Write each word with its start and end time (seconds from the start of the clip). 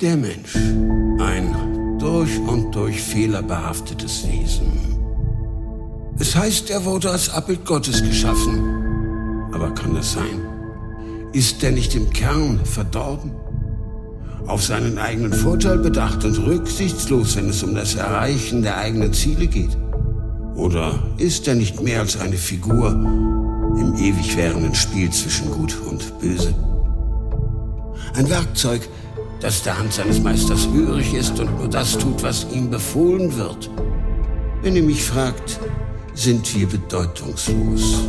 Der 0.00 0.16
Mensch, 0.16 0.56
ein 1.18 1.98
durch 1.98 2.38
und 2.38 2.74
durch 2.74 3.02
fehlerbehaftetes 3.02 4.26
Wesen. 4.26 4.72
Es 6.18 6.34
heißt, 6.34 6.70
er 6.70 6.86
wurde 6.86 7.10
als 7.10 7.28
Abbild 7.28 7.66
Gottes 7.66 8.02
geschaffen. 8.02 9.50
Aber 9.52 9.74
kann 9.74 9.94
das 9.94 10.12
sein? 10.12 10.40
Ist 11.34 11.62
er 11.62 11.72
nicht 11.72 11.94
im 11.94 12.08
Kern 12.08 12.60
verdorben? 12.64 13.32
Auf 14.46 14.62
seinen 14.64 14.96
eigenen 14.96 15.34
Vorteil 15.34 15.76
bedacht 15.76 16.24
und 16.24 16.38
rücksichtslos, 16.38 17.36
wenn 17.36 17.50
es 17.50 17.62
um 17.62 17.74
das 17.74 17.94
Erreichen 17.94 18.62
der 18.62 18.78
eigenen 18.78 19.12
Ziele 19.12 19.48
geht? 19.48 19.76
Oder 20.54 20.98
ist 21.18 21.46
er 21.46 21.56
nicht 21.56 21.82
mehr 21.82 22.00
als 22.00 22.18
eine 22.18 22.38
Figur 22.38 22.88
im 22.88 23.94
ewig 23.98 24.34
währenden 24.34 24.74
Spiel 24.74 25.10
zwischen 25.10 25.50
Gut 25.50 25.76
und 25.90 26.18
Böse? 26.20 26.54
Ein 28.14 28.30
Werkzeug, 28.30 28.88
das 29.40 29.62
der 29.62 29.78
Hand 29.78 29.92
seines 29.92 30.20
Meisters 30.20 30.68
hörig 30.72 31.14
ist 31.14 31.40
und 31.40 31.58
nur 31.58 31.68
das 31.68 31.96
tut, 31.96 32.22
was 32.22 32.46
ihm 32.52 32.70
befohlen 32.70 33.36
wird. 33.36 33.70
Wenn 34.62 34.76
ihr 34.76 34.82
mich 34.82 35.02
fragt, 35.02 35.58
sind 36.14 36.54
wir 36.54 36.68
bedeutungslos. 36.68 38.04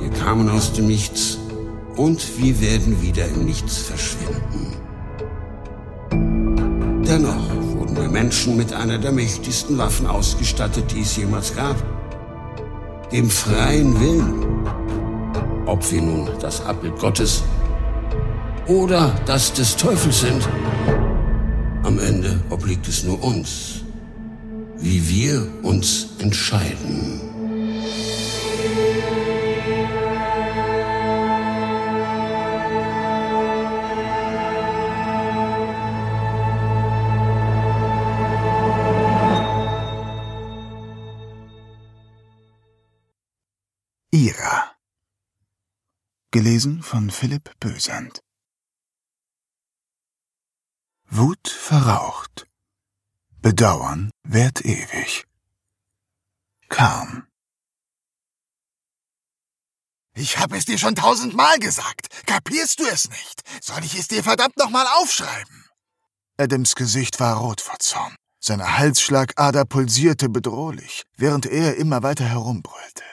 Wir 0.00 0.10
kamen 0.10 0.48
aus 0.48 0.72
dem 0.72 0.88
Nichts 0.88 1.38
und 1.96 2.38
wir 2.38 2.60
werden 2.60 3.00
wieder 3.00 3.26
im 3.28 3.44
Nichts 3.44 3.78
verschwinden. 3.78 4.74
Dennoch 7.06 7.54
wurden 7.76 7.96
wir 7.96 8.08
Menschen 8.08 8.56
mit 8.56 8.72
einer 8.72 8.98
der 8.98 9.12
mächtigsten 9.12 9.78
Waffen 9.78 10.08
ausgestattet, 10.08 10.92
die 10.92 11.02
es 11.02 11.16
jemals 11.16 11.54
gab. 11.54 11.76
Dem 13.12 13.30
freien 13.30 14.00
Willen. 14.00 14.66
Ob 15.66 15.88
wir 15.92 16.02
nun 16.02 16.28
das 16.40 16.64
Abbild 16.66 16.98
Gottes 16.98 17.44
oder 18.68 19.14
das 19.26 19.52
des 19.52 19.76
Teufels 19.76 20.20
sind. 20.20 20.48
Am 21.82 21.98
Ende 21.98 22.40
obliegt 22.50 22.88
es 22.88 23.04
nur 23.04 23.22
uns, 23.22 23.84
wie 24.78 25.08
wir 25.08 25.46
uns 25.62 26.08
entscheiden. 26.18 27.20
Ira. 44.10 44.72
Gelesen 46.32 46.82
von 46.82 47.10
Philipp 47.10 47.50
Bösand. 47.60 48.25
Wut 51.08 51.48
verraucht. 51.48 52.46
Bedauern 53.40 54.10
währt 54.24 54.64
ewig. 54.64 55.24
Karm. 56.68 57.26
Ich 60.14 60.38
hab 60.38 60.52
es 60.52 60.64
dir 60.64 60.78
schon 60.78 60.94
tausendmal 60.94 61.58
gesagt. 61.58 62.08
Kapierst 62.26 62.80
du 62.80 62.86
es 62.86 63.08
nicht? 63.08 63.42
Soll 63.62 63.84
ich 63.84 63.96
es 63.96 64.08
dir 64.08 64.24
verdammt 64.24 64.56
nochmal 64.56 64.86
aufschreiben? 65.00 65.66
Adams 66.38 66.74
Gesicht 66.74 67.20
war 67.20 67.36
rot 67.36 67.60
vor 67.60 67.78
Zorn. 67.78 68.16
Seine 68.40 68.76
Halsschlagader 68.78 69.64
pulsierte 69.64 70.28
bedrohlich, 70.28 71.04
während 71.16 71.46
er 71.46 71.76
immer 71.76 72.02
weiter 72.02 72.24
herumbrüllte. 72.24 73.04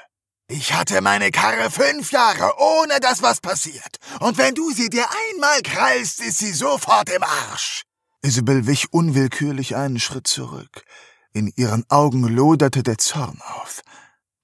Ich 0.49 0.73
hatte 0.73 1.01
meine 1.01 1.31
Karre 1.31 1.71
fünf 1.71 2.11
Jahre, 2.11 2.53
ohne 2.57 2.99
dass 2.99 3.21
was 3.21 3.39
passiert. 3.39 3.97
Und 4.19 4.37
wenn 4.37 4.53
du 4.55 4.71
sie 4.71 4.89
dir 4.89 5.05
einmal 5.31 5.61
krallst, 5.61 6.21
ist 6.21 6.39
sie 6.39 6.51
sofort 6.51 7.09
im 7.09 7.23
Arsch. 7.23 7.83
Isabel 8.21 8.67
wich 8.67 8.91
unwillkürlich 8.91 9.75
einen 9.75 9.99
Schritt 9.99 10.27
zurück. 10.27 10.83
In 11.33 11.51
ihren 11.55 11.89
Augen 11.89 12.23
loderte 12.23 12.83
der 12.83 12.97
Zorn 12.97 13.41
auf. 13.41 13.81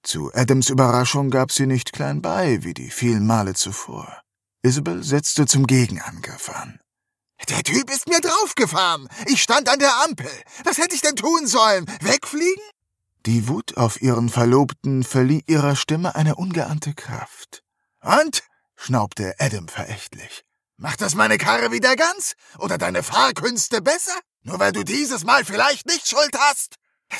Zu 0.02 0.32
Adams 0.34 0.70
Überraschung 0.70 1.30
gab 1.30 1.52
sie 1.52 1.66
nicht 1.66 1.92
klein 1.92 2.22
bei, 2.22 2.62
wie 2.62 2.74
die 2.74 2.90
vielen 2.90 3.26
Male 3.26 3.54
zuvor. 3.54 4.22
Isabel 4.62 5.02
setzte 5.04 5.46
zum 5.46 5.66
Gegenangriff 5.66 6.48
an. 6.48 6.80
Der 7.48 7.62
Typ 7.62 7.90
ist 7.90 8.08
mir 8.08 8.20
draufgefahren. 8.20 9.08
Ich 9.26 9.42
stand 9.42 9.68
an 9.68 9.78
der 9.78 10.02
Ampel. 10.04 10.30
Was 10.64 10.78
hätte 10.78 10.94
ich 10.94 11.00
denn 11.02 11.16
tun 11.16 11.46
sollen? 11.46 11.86
Wegfliegen? 12.00 12.62
Die 13.26 13.48
Wut 13.48 13.76
auf 13.76 14.00
ihren 14.00 14.30
Verlobten 14.30 15.04
verlieh 15.04 15.44
ihrer 15.46 15.76
Stimme 15.76 16.14
eine 16.14 16.36
ungeahnte 16.36 16.94
Kraft. 16.94 17.62
Und? 18.00 18.42
schnaubte 18.76 19.34
Adam 19.38 19.68
verächtlich. 19.68 20.42
Macht 20.78 21.02
das 21.02 21.14
meine 21.14 21.36
Karre 21.36 21.70
wieder 21.70 21.96
ganz? 21.96 22.32
Oder 22.58 22.78
deine 22.78 23.02
Fahrkünste 23.02 23.82
besser? 23.82 24.18
Nur 24.42 24.58
weil 24.58 24.72
du 24.72 24.84
dieses 24.84 25.24
Mal 25.24 25.44
vielleicht 25.44 25.86
nicht 25.86 26.08
Schuld 26.08 26.34
hast? 26.38 26.76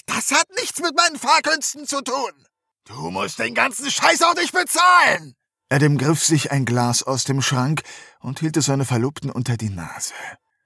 Das 0.07 0.31
hat 0.31 0.49
nichts 0.59 0.81
mit 0.81 0.97
meinen 0.97 1.19
Fahrkünsten 1.19 1.87
zu 1.87 2.01
tun. 2.01 2.47
Du 2.87 3.11
musst 3.11 3.39
den 3.39 3.55
ganzen 3.55 3.91
Scheiß 3.91 4.23
auch 4.23 4.37
nicht 4.37 4.53
bezahlen. 4.53 5.35
Adam 5.69 5.99
griff 5.99 6.25
sich 6.25 6.51
ein 6.51 6.65
Glas 6.65 7.03
aus 7.03 7.25
dem 7.25 7.43
Schrank 7.43 7.83
und 8.21 8.41
hielt 8.41 8.57
es 8.57 8.65
seine 8.65 8.87
Verlobten 8.87 9.31
unter 9.31 9.59
die 9.59 9.69
Nase. 9.69 10.15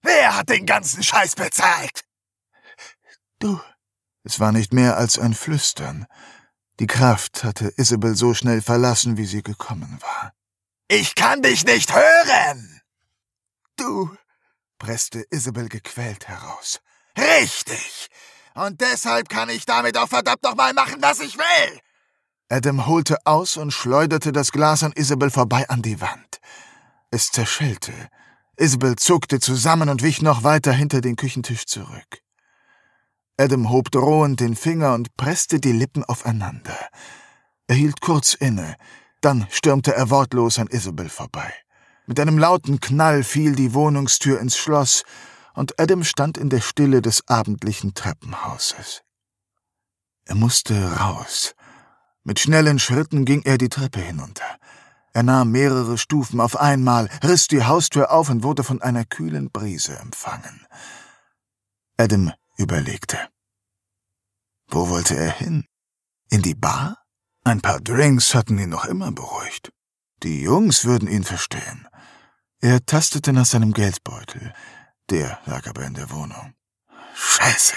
Wer 0.03 0.37
hat 0.37 0.49
den 0.49 0.65
ganzen 0.65 1.03
Scheiß 1.03 1.35
bezahlt? 1.35 2.03
Du, 3.41 3.61
es 4.25 4.41
war 4.41 4.53
nicht 4.53 4.73
mehr 4.73 4.97
als 4.97 5.19
ein 5.19 5.35
Flüstern. 5.35 6.07
Die 6.81 6.87
Kraft 6.87 7.45
hatte 7.45 7.73
Isabel 7.77 8.17
so 8.17 8.35
schnell 8.35 8.63
verlassen, 8.63 9.17
wie 9.19 9.27
sie 9.27 9.43
gekommen 9.43 9.99
war. 10.01 10.33
Ich 10.89 11.15
kann 11.15 11.43
dich 11.43 11.65
nicht 11.65 11.95
hören! 11.95 12.81
Du, 13.77 14.11
presste 14.79 15.25
Isabel 15.31 15.69
gequält 15.69 16.27
heraus. 16.27 16.81
Richtig! 17.17 18.09
Und 18.55 18.81
deshalb 18.81 19.29
kann 19.29 19.51
ich 19.51 19.67
damit 19.67 19.97
auch 19.99 20.09
verdammt 20.09 20.43
nochmal 20.43 20.73
machen, 20.73 21.01
was 21.01 21.21
ich 21.21 21.37
will! 21.37 21.81
Adam 22.49 22.87
holte 22.87 23.19
aus 23.25 23.57
und 23.57 23.73
schleuderte 23.73 24.33
das 24.33 24.53
Glas 24.53 24.83
an 24.83 24.93
Isabel 24.93 25.31
vorbei 25.31 25.69
an 25.69 25.83
die 25.83 26.01
Wand. 26.01 26.41
Es 27.11 27.31
zerschellte. 27.31 27.93
Isabel 28.57 28.97
zuckte 28.97 29.41
zusammen 29.41 29.89
und 29.89 30.03
wich 30.03 30.23
noch 30.23 30.45
weiter 30.45 30.73
hinter 30.73 31.01
den 31.01 31.17
Küchentisch 31.17 31.67
zurück. 31.67 32.24
Adam 33.37 33.71
hob 33.71 33.91
drohend 33.91 34.41
den 34.41 34.55
Finger 34.55 34.95
und 34.95 35.17
presste 35.17 35.59
die 35.59 35.73
Lippen 35.73 36.05
aufeinander. 36.05 36.77
Er 37.67 37.75
hielt 37.75 38.01
kurz 38.01 38.35
inne, 38.35 38.77
dann 39.21 39.47
stürmte 39.51 39.95
er 39.95 40.11
wortlos 40.11 40.59
an 40.59 40.69
Isabel 40.69 41.09
vorbei. 41.09 41.53
Mit 42.07 42.21
einem 42.21 42.39
lauten 42.39 42.81
Knall 42.81 43.25
fiel 43.25 43.55
die 43.57 43.75
Wohnungstür 43.75 44.39
ins 44.41 44.57
Schloss, 44.57 45.03
und 45.55 45.81
Adam 45.81 46.05
stand 46.05 46.37
in 46.37 46.51
der 46.51 46.61
Stille 46.61 47.01
des 47.01 47.27
abendlichen 47.29 47.95
Treppenhauses. 47.95 49.03
Er 50.27 50.35
musste 50.35 50.99
raus. 50.99 51.55
Mit 52.25 52.41
schnellen 52.41 52.79
Schritten 52.79 53.25
ging 53.25 53.43
er 53.43 53.59
die 53.59 53.69
Treppe 53.69 54.01
hinunter. 54.01 54.45
Er 55.13 55.23
nahm 55.23 55.53
mehrere 55.53 55.97
Stufen 55.97 56.41
auf 56.41 56.57
einmal, 56.57 57.09
riss 57.23 57.47
die 57.47 57.65
Haustür 57.65 58.11
auf 58.11 58.31
und 58.31 58.43
wurde 58.43 58.65
von 58.65 58.83
einer 58.83 59.05
kühlen 59.05 59.51
Brise 59.51 59.97
empfangen. 59.99 60.67
Adam 61.97 62.33
überlegte. 62.57 63.19
Wo 64.69 64.89
wollte 64.89 65.17
er 65.17 65.31
hin? 65.31 65.67
In 66.31 66.43
die 66.43 66.55
Bar? 66.55 66.99
Ein 67.45 67.61
paar 67.61 67.81
Drinks 67.81 68.35
hatten 68.35 68.59
ihn 68.59 68.71
noch 68.71 68.87
immer 68.87 69.13
beruhigt. 69.13 69.73
Die 70.23 70.43
Jungs 70.43 70.85
würden 70.85 71.09
ihn 71.09 71.25
verstehen. 71.25 71.87
Er 72.61 72.85
tastete 72.87 73.33
nach 73.33 73.45
seinem 73.45 73.73
Geldbeutel. 73.73 74.55
Der 75.11 75.39
lag 75.45 75.67
aber 75.67 75.85
in 75.85 75.95
der 75.95 76.11
Wohnung. 76.11 76.55
Scheiße. 77.15 77.75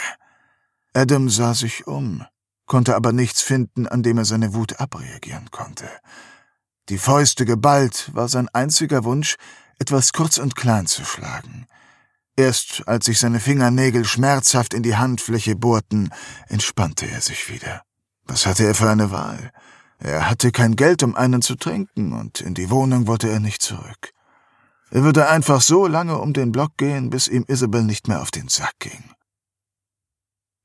Adam 0.94 1.30
sah 1.30 1.54
sich 1.54 1.86
um, 1.86 2.26
konnte 2.66 2.96
aber 2.96 3.12
nichts 3.12 3.42
finden, 3.42 3.88
an 3.88 4.02
dem 4.02 4.18
er 4.18 4.26
seine 4.26 4.54
Wut 4.54 4.80
abreagieren 4.80 5.52
konnte. 5.52 5.90
Die 6.90 6.98
Fäuste 6.98 7.46
geballt 7.46 8.10
war 8.14 8.30
sein 8.30 8.48
einziger 8.50 9.04
Wunsch, 9.04 9.36
etwas 9.78 10.14
kurz 10.14 10.38
und 10.38 10.56
klein 10.56 10.88
zu 10.88 11.04
schlagen. 11.04 11.68
Erst 12.38 12.88
als 12.88 13.08
sich 13.08 13.20
seine 13.20 13.40
Fingernägel 13.40 14.06
schmerzhaft 14.06 14.76
in 14.76 14.84
die 14.84 14.96
Handfläche 14.96 15.56
bohrten, 15.56 16.14
entspannte 16.48 17.10
er 17.10 17.20
sich 17.20 17.52
wieder. 17.52 17.82
Was 18.26 18.46
hatte 18.46 18.64
er 18.64 18.76
für 18.76 18.90
eine 18.90 19.10
Wahl? 19.10 19.52
Er 19.98 20.30
hatte 20.30 20.52
kein 20.52 20.76
Geld, 20.76 21.02
um 21.02 21.16
einen 21.16 21.42
zu 21.42 21.56
trinken, 21.56 22.14
und 22.14 22.42
in 22.42 22.54
die 22.54 22.70
Wohnung 22.70 23.08
wollte 23.08 23.28
er 23.28 23.40
nicht 23.40 23.64
zurück. 23.64 24.14
Er 24.92 25.04
würde 25.04 25.28
einfach 25.28 25.62
so 25.62 25.88
lange 25.88 26.20
um 26.20 26.34
den 26.34 26.52
Block 26.52 26.78
gehen, 26.78 27.10
bis 27.10 27.28
ihm 27.28 27.44
Isabel 27.48 27.84
nicht 27.84 28.08
mehr 28.08 28.22
auf 28.22 28.30
den 28.30 28.50
Sack 28.50 28.76
ging. 28.80 29.04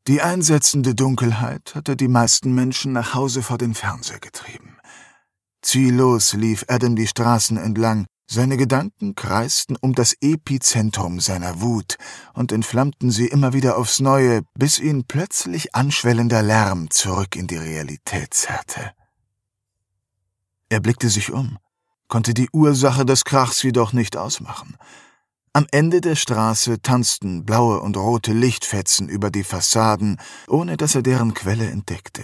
Die 0.07 0.21
einsetzende 0.21 0.95
Dunkelheit 0.95 1.75
hatte 1.75 1.97
die 1.97 2.09
meisten 2.09 2.55
Menschen 2.55 2.93
nach 2.93 3.15
Hause 3.15 3.43
vor 3.43 3.57
den 3.57 3.75
Fernseher 3.75 4.21
getrieben. 4.21 4.77
Ziellos 5.63 6.35
lief 6.35 6.67
Adam 6.69 6.97
die 6.97 7.07
Straßen 7.07 7.57
entlang, 7.57 8.07
seine 8.32 8.56
Gedanken 8.56 9.14
kreisten 9.14 9.76
um 9.76 9.94
das 9.94 10.14
Epizentrum 10.20 11.20
seiner 11.20 11.61
Wut 11.61 11.96
und 12.32 12.50
entflammten 12.50 13.11
sie 13.11 13.26
immer 13.26 13.52
wieder 13.52 13.76
aufs 13.76 14.00
Neue, 14.00 14.40
bis 14.55 14.79
ihn 14.79 15.05
plötzlich 15.06 15.75
anschwellender 15.75 16.43
Lärm 16.43 16.90
zurück 16.90 17.37
in 17.37 17.46
die 17.46 17.58
Realität 17.58 18.32
zerrte. 18.32 18.93
Er 20.70 20.81
blickte 20.81 21.11
sich 21.11 21.31
um, 21.31 21.58
konnte 22.08 22.32
die 22.32 22.49
Ursache 22.52 23.05
des 23.05 23.25
Krachs 23.25 23.62
jedoch 23.62 23.93
nicht 23.93 24.17
ausmachen. 24.17 24.78
Am 25.52 25.67
Ende 25.70 26.00
der 26.00 26.17
Straße 26.17 26.81
tanzten 26.81 27.44
blaue 27.44 27.81
und 27.81 27.99
rote 27.99 28.32
Lichtfetzen 28.32 29.11
über 29.11 29.31
die 29.31 29.44
Fassaden, 29.44 30.19
ohne 30.49 30.78
dass 30.78 30.94
er 30.94 31.02
deren 31.02 31.35
Quelle 31.35 31.70
entdeckte. 31.70 32.23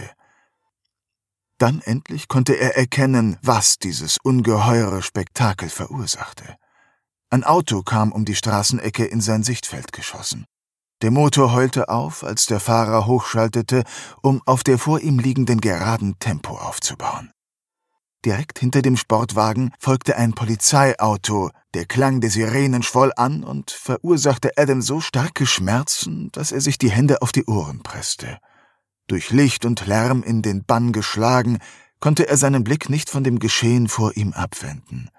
Dann 1.59 1.81
endlich 1.83 2.29
konnte 2.29 2.55
er 2.55 2.77
erkennen, 2.77 3.37
was 3.43 3.79
dieses 3.79 4.17
ungeheure 4.23 5.03
Spektakel 5.03 5.69
verursachte. 5.69 6.57
Ein 7.31 7.45
Auto 7.45 7.83
kam 7.83 8.13
um 8.13 8.25
die 8.25 8.37
Straßenecke 8.37 9.05
in 9.05 9.21
sein 9.21 9.43
Sichtfeld 9.43 9.93
geschossen. 9.93 10.47
Der 11.03 11.11
Motor 11.11 11.53
heulte 11.53 11.89
auf, 11.89 12.25
als 12.25 12.47
der 12.47 12.59
Fahrer 12.61 13.07
hochschaltete, 13.07 13.85
um 14.23 14.41
auf 14.47 14.65
der 14.65 14.79
vor 14.79 15.01
ihm 15.01 15.19
liegenden 15.19 15.61
geraden 15.61 16.19
Tempo 16.19 16.57
aufzubauen. 16.57 17.31
Direkt 18.25 18.59
hinter 18.59 18.83
dem 18.83 18.97
Sportwagen 18.97 19.73
folgte 19.79 20.17
ein 20.17 20.33
Polizeiauto, 20.33 21.51
der 21.75 21.87
Klang 21.87 22.21
der 22.21 22.31
Sirenen 22.31 22.83
schwoll 22.83 23.13
an 23.17 23.45
und 23.45 23.71
verursachte 23.71 24.53
Adam 24.57 24.83
so 24.83 25.01
starke 25.01 25.47
Schmerzen, 25.47 26.31
dass 26.33 26.51
er 26.51 26.61
sich 26.61 26.79
die 26.79 26.91
Hände 26.91 27.23
auf 27.23 27.31
die 27.31 27.45
Ohren 27.45 27.83
presste. 27.83 28.39
Durch 29.09 29.31
Licht 29.31 29.65
und 29.65 29.87
Lärm 29.87 30.23
in 30.23 30.43
den 30.43 30.65
Bann 30.65 30.93
geschlagen, 30.93 31.59
konnte 31.99 32.29
er 32.29 32.37
seinen 32.37 32.63
Blick 32.63 32.89
nicht 32.89 33.11
von 33.11 33.25
dem 33.25 33.39
Geschehen 33.39 33.89
vor 33.89 34.17
ihm 34.17 34.33
abwenden. 34.33 35.11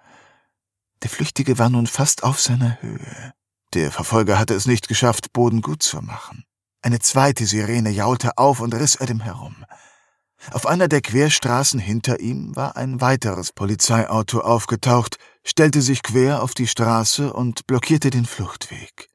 Der 1.04 1.10
Flüchtige 1.10 1.58
war 1.58 1.70
nun 1.70 1.88
fast 1.88 2.24
auf 2.24 2.40
seiner 2.40 2.82
Höhe. 2.82 3.34
Der 3.74 3.92
Verfolger 3.92 4.40
hatte 4.40 4.54
es 4.54 4.66
nicht 4.66 4.88
geschafft, 4.88 5.34
Boden 5.34 5.62
gut 5.62 5.84
zu 5.84 6.02
machen. 6.02 6.44
Eine 6.82 7.00
zweite 7.00 7.46
Sirene 7.46 7.90
jaulte 7.90 8.38
auf 8.38 8.62
und 8.62 8.74
riss 8.74 9.02
Adam 9.02 9.20
herum. 9.20 9.66
Auf 10.52 10.66
einer 10.66 10.88
der 10.88 11.02
Querstraßen 11.02 11.80
hinter 11.80 12.20
ihm 12.20 12.56
war 12.56 12.78
ein 12.78 13.02
weiteres 13.02 13.52
Polizeiauto 13.52 14.40
aufgetaucht, 14.40 15.18
stellte 15.44 15.82
sich 15.82 16.02
quer 16.04 16.42
auf 16.42 16.54
die 16.54 16.68
Straße 16.68 17.34
und 17.34 17.68
blockierte 17.68 18.10
den 18.10 18.26
Fluchtweg. 18.26 19.10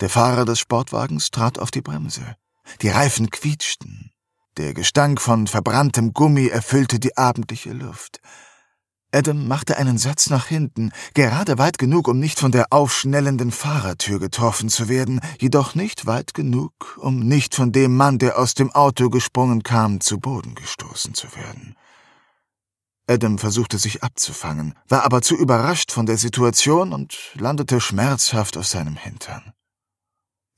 Der 0.00 0.10
Fahrer 0.10 0.44
des 0.44 0.58
Sportwagens 0.58 1.30
trat 1.30 1.58
auf 1.58 1.70
die 1.70 1.82
Bremse. 1.82 2.36
Die 2.82 2.88
Reifen 2.88 3.30
quietschten. 3.30 4.12
Der 4.56 4.74
Gestank 4.74 5.20
von 5.20 5.46
verbranntem 5.46 6.12
Gummi 6.12 6.46
erfüllte 6.46 6.98
die 6.98 7.16
abendliche 7.16 7.72
Luft. 7.72 8.20
Adam 9.12 9.46
machte 9.46 9.76
einen 9.76 9.98
Satz 9.98 10.30
nach 10.30 10.46
hinten, 10.46 10.92
gerade 11.14 11.58
weit 11.58 11.78
genug, 11.78 12.08
um 12.08 12.18
nicht 12.18 12.38
von 12.38 12.52
der 12.52 12.66
aufschnellenden 12.70 13.50
Fahrertür 13.50 14.18
getroffen 14.18 14.68
zu 14.68 14.88
werden, 14.88 15.20
jedoch 15.38 15.74
nicht 15.74 16.06
weit 16.06 16.34
genug, 16.34 16.98
um 17.00 17.20
nicht 17.20 17.54
von 17.54 17.72
dem 17.72 17.96
Mann, 17.96 18.18
der 18.18 18.38
aus 18.38 18.54
dem 18.54 18.72
Auto 18.72 19.08
gesprungen 19.08 19.62
kam, 19.62 20.00
zu 20.00 20.18
Boden 20.18 20.54
gestoßen 20.54 21.14
zu 21.14 21.34
werden. 21.36 21.76
Adam 23.08 23.38
versuchte 23.38 23.78
sich 23.78 24.02
abzufangen, 24.02 24.74
war 24.88 25.04
aber 25.04 25.22
zu 25.22 25.36
überrascht 25.36 25.92
von 25.92 26.06
der 26.06 26.18
Situation 26.18 26.92
und 26.92 27.16
landete 27.34 27.80
schmerzhaft 27.80 28.56
auf 28.56 28.66
seinem 28.66 28.96
Hintern. 28.96 29.52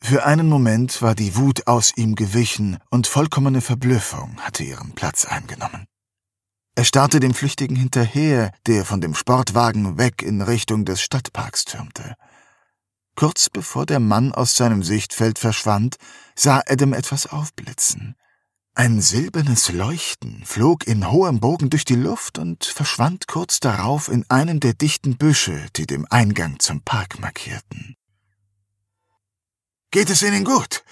Für 0.01 0.25
einen 0.25 0.49
Moment 0.49 1.03
war 1.03 1.15
die 1.15 1.37
Wut 1.37 1.67
aus 1.67 1.93
ihm 1.97 2.15
gewichen 2.15 2.79
und 2.91 3.07
vollkommene 3.07 3.61
Verblüffung 3.61 4.39
hatte 4.41 4.65
ihren 4.65 4.93
Platz 4.93 5.25
eingenommen. 5.25 5.87
Er 6.77 6.85
starrte 6.85 7.19
dem 7.19 7.35
Flüchtigen 7.35 7.77
hinterher, 7.77 8.53
der 8.67 8.85
von 8.85 9.01
dem 9.01 9.15
Sportwagen 9.15 9.99
weg 9.99 10.23
in 10.23 10.41
Richtung 10.43 10.85
des 10.85 11.03
Stadtparks 11.03 11.65
türmte. 11.65 12.15
Kurz 13.17 13.51
bevor 13.51 13.85
der 13.85 13.99
Mann 13.99 14.31
aus 14.33 14.57
seinem 14.57 14.85
Sichtfeld 14.85 15.41
verschwand, 15.41 15.97
sah 16.37 16.63
Adam 16.69 16.93
etwas 16.93 17.27
aufblitzen. 17.27 18.15
Ein 18.77 19.01
silbernes 19.01 19.73
Leuchten 19.73 20.45
flog 20.45 20.87
in 20.87 21.11
hohem 21.11 21.41
Bogen 21.41 21.69
durch 21.69 21.85
die 21.85 21.97
Luft 21.97 22.39
und 22.39 22.65
verschwand 22.65 23.27
kurz 23.27 23.59
darauf 23.59 24.09
in 24.09 24.25
einem 24.31 24.61
der 24.61 24.75
dichten 24.75 25.17
Büsche, 25.17 25.67
die 25.75 25.85
dem 25.85 26.07
Eingang 26.11 26.61
zum 26.61 26.83
Park 26.83 27.19
markierten. 27.19 27.98
Geht 29.91 30.11
es 30.11 30.23
Ihnen 30.23 30.45
gut? 30.45 30.85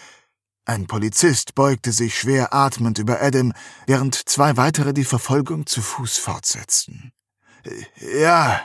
Ein 0.64 0.86
Polizist 0.86 1.54
beugte 1.54 1.92
sich 1.92 2.18
schwer 2.18 2.54
atmend 2.54 2.98
über 2.98 3.20
Adam, 3.20 3.52
während 3.86 4.28
zwei 4.28 4.56
weitere 4.56 4.94
die 4.94 5.04
Verfolgung 5.04 5.66
zu 5.66 5.82
Fuß 5.82 6.16
fortsetzten. 6.16 7.12
Ja. 8.18 8.62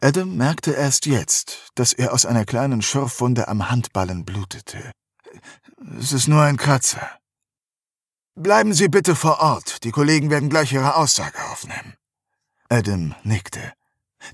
Adam 0.00 0.36
merkte 0.36 0.72
erst 0.72 1.06
jetzt, 1.06 1.70
dass 1.74 1.92
er 1.92 2.12
aus 2.12 2.24
einer 2.24 2.44
kleinen 2.44 2.82
Schürfwunde 2.82 3.48
am 3.48 3.70
Handballen 3.70 4.24
blutete. 4.24 4.92
Es 5.98 6.12
ist 6.12 6.28
nur 6.28 6.42
ein 6.42 6.56
Kratzer. 6.56 7.18
Bleiben 8.36 8.74
Sie 8.74 8.88
bitte 8.88 9.16
vor 9.16 9.40
Ort, 9.40 9.82
die 9.84 9.90
Kollegen 9.90 10.30
werden 10.30 10.50
gleich 10.50 10.72
Ihre 10.72 10.96
Aussage 10.96 11.42
aufnehmen. 11.50 11.94
Adam 12.68 13.14
nickte. 13.22 13.72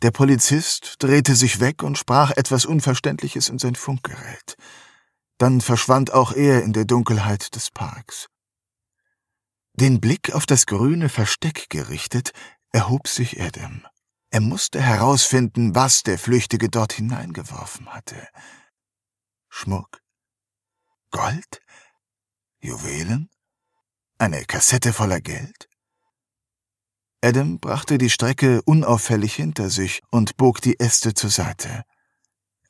Der 0.02 0.10
Polizist 0.10 0.96
drehte 0.98 1.34
sich 1.34 1.60
weg 1.60 1.82
und 1.82 1.98
sprach 1.98 2.30
etwas 2.32 2.66
Unverständliches 2.66 3.48
in 3.48 3.58
sein 3.58 3.74
Funkgerät. 3.74 4.56
Dann 5.40 5.62
verschwand 5.62 6.12
auch 6.12 6.32
er 6.32 6.62
in 6.64 6.74
der 6.74 6.84
Dunkelheit 6.84 7.54
des 7.54 7.70
Parks. 7.70 8.28
Den 9.72 9.98
Blick 9.98 10.34
auf 10.34 10.44
das 10.44 10.66
grüne 10.66 11.08
Versteck 11.08 11.70
gerichtet, 11.70 12.32
erhob 12.72 13.08
sich 13.08 13.40
Adam. 13.40 13.86
Er 14.28 14.42
musste 14.42 14.82
herausfinden, 14.82 15.74
was 15.74 16.02
der 16.02 16.18
Flüchtige 16.18 16.68
dort 16.68 16.92
hineingeworfen 16.92 17.88
hatte. 17.88 18.28
Schmuck? 19.48 20.02
Gold? 21.10 21.62
Juwelen? 22.60 23.30
Eine 24.18 24.44
Kassette 24.44 24.92
voller 24.92 25.22
Geld? 25.22 25.70
Adam 27.22 27.60
brachte 27.60 27.96
die 27.96 28.10
Strecke 28.10 28.60
unauffällig 28.66 29.36
hinter 29.36 29.70
sich 29.70 30.02
und 30.10 30.36
bog 30.36 30.60
die 30.60 30.78
Äste 30.78 31.14
zur 31.14 31.30
Seite. 31.30 31.84